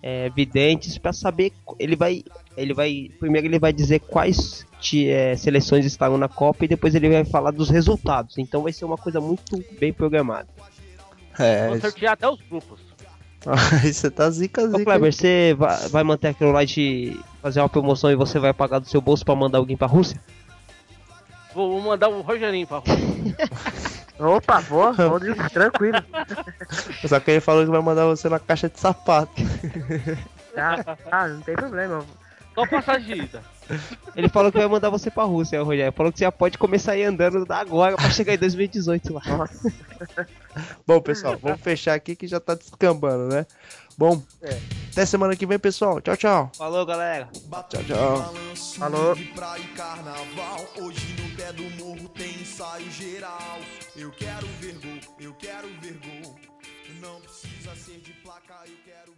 é, 0.03 0.30
videntes, 0.30 0.97
pra 0.97 1.14
saber. 1.14 1.53
Ele 1.80 1.95
vai. 1.95 2.24
Ele 2.58 2.74
vai. 2.74 3.10
Primeiro 3.20 3.45
ele 3.47 3.60
vai 3.60 3.72
dizer 3.72 3.99
quais 3.99 4.66
ti- 4.82 5.08
é, 5.08 5.36
seleções 5.38 5.86
estavam 5.86 6.18
na 6.18 6.28
Copa 6.28 6.66
e 6.66 6.68
depois 6.68 6.95
ele 6.95 7.08
vai 7.08 7.24
falar 7.24 7.51
dos 7.51 7.70
resultados. 7.70 8.38
Então 8.39 8.64
vai 8.64 8.74
ser 8.74 8.84
uma 8.86 8.97
coisa 8.97 9.22
muito 9.22 9.64
bem 9.80 9.93
programada. 9.93 10.47
É, 11.38 11.68
Vamos 11.68 11.82
sortear 11.82 12.14
até 12.14 12.28
os 12.28 12.41
grupos. 12.41 12.80
aí 13.84 13.93
você 13.93 14.10
tá 14.10 14.30
zica, 14.32 14.64
Ô 14.64 14.68
zica. 14.70 14.84
Kleber, 14.84 15.14
você 15.14 15.55
vai, 15.58 15.88
vai 15.89 16.03
manter 16.03 16.30
aquilo 16.30 16.51
lá 16.51 16.66
de 16.66 17.18
fazer 17.41 17.62
uma 17.62 17.70
promoção 17.70 18.12
e 18.12 18.16
você 18.16 18.39
vai 18.39 18.51
pagar 18.53 18.80
do 18.80 18.89
seu 18.89 18.99
bolso 18.99 19.24
pra 19.24 19.36
mandar 19.36 19.60
alguém 19.60 19.78
pra 19.78 19.86
Rússia? 19.88 20.20
Vou, 21.53 21.72
vou 21.74 21.82
mandar 21.82 22.10
o 22.10 22.22
Rogerinho 22.22 22.66
pra 22.66 22.80
Rússia. 22.80 22.97
Opa, 24.20 24.60
vou, 24.62 24.91
vou 24.97 25.20
tranquilo. 25.53 25.99
Só 27.08 27.20
que 27.20 27.30
ele 27.32 27.39
falou 27.39 27.64
que 27.64 27.70
vai 27.72 27.82
mandar 27.82 28.05
você 28.08 28.28
na 28.28 28.39
caixa 28.39 28.68
de 28.68 28.80
sapato. 28.80 29.32
Tá, 30.55 30.84
tá, 30.84 31.28
não 31.28 31.41
tem 31.41 31.55
problema. 31.55 32.03
Só 32.58 32.66
passagem 32.66 33.05
de 33.05 33.22
ida. 33.22 33.43
Ele 34.16 34.28
falou 34.30 34.51
que 34.51 34.58
vai 34.58 34.68
mandar 34.68 34.89
você 34.89 35.12
pra 35.12 35.26
Rússia, 35.26 35.62
Rogério. 35.62 35.93
Falou 35.93 36.12
que 36.12 36.18
você 36.18 36.24
já 36.26 36.32
pode 36.32 36.58
começar 36.58 36.93
a 36.93 36.97
ir 36.97 37.03
andando 37.03 37.45
agora 37.53 37.95
pra 37.95 38.10
chegar 38.10 38.34
em 38.34 38.38
2018 38.39 39.14
lá. 39.14 39.22
Bom, 40.88 40.99
pessoal, 40.99 41.38
vamos 41.38 41.62
fechar 41.62 41.93
aqui 41.93 42.16
que 42.16 42.26
já 42.26 42.39
tá 42.39 42.55
descambando, 42.55 43.32
né? 43.32 43.45
Bom, 43.95 44.24
até 44.91 45.05
semana 45.05 45.36
que 45.36 45.45
vem, 45.45 45.60
pessoal. 45.60 46.01
Tchau, 46.01 46.18
tchau. 46.18 46.51
Falou, 46.58 46.84
galera. 46.84 47.30
Tchau, 47.70 47.84
tchau. 47.84 48.34
Falou. 48.80 49.14
De 49.14 49.26
praia 49.26 49.62
e 49.62 49.68
carnaval, 49.76 50.66
hoje 50.82 51.16
no 51.22 51.36
pé 51.36 51.53
do 51.53 51.64
morro 51.84 52.10
tem 52.10 52.41
ensaio 52.41 52.89
geral. 52.89 53.60
Eu 53.95 54.10
quero 54.14 54.47
ver 54.60 54.74
gol, 54.80 55.16
eu 55.20 55.34
quero 55.36 55.68
ver 55.80 55.93
gol. 55.93 56.36
Não 57.01 57.22
precisa 57.22 57.76
ser 57.76 57.99
de 57.99 58.14
placa, 58.14 58.55
eu 58.66 58.78
quero. 58.84 59.16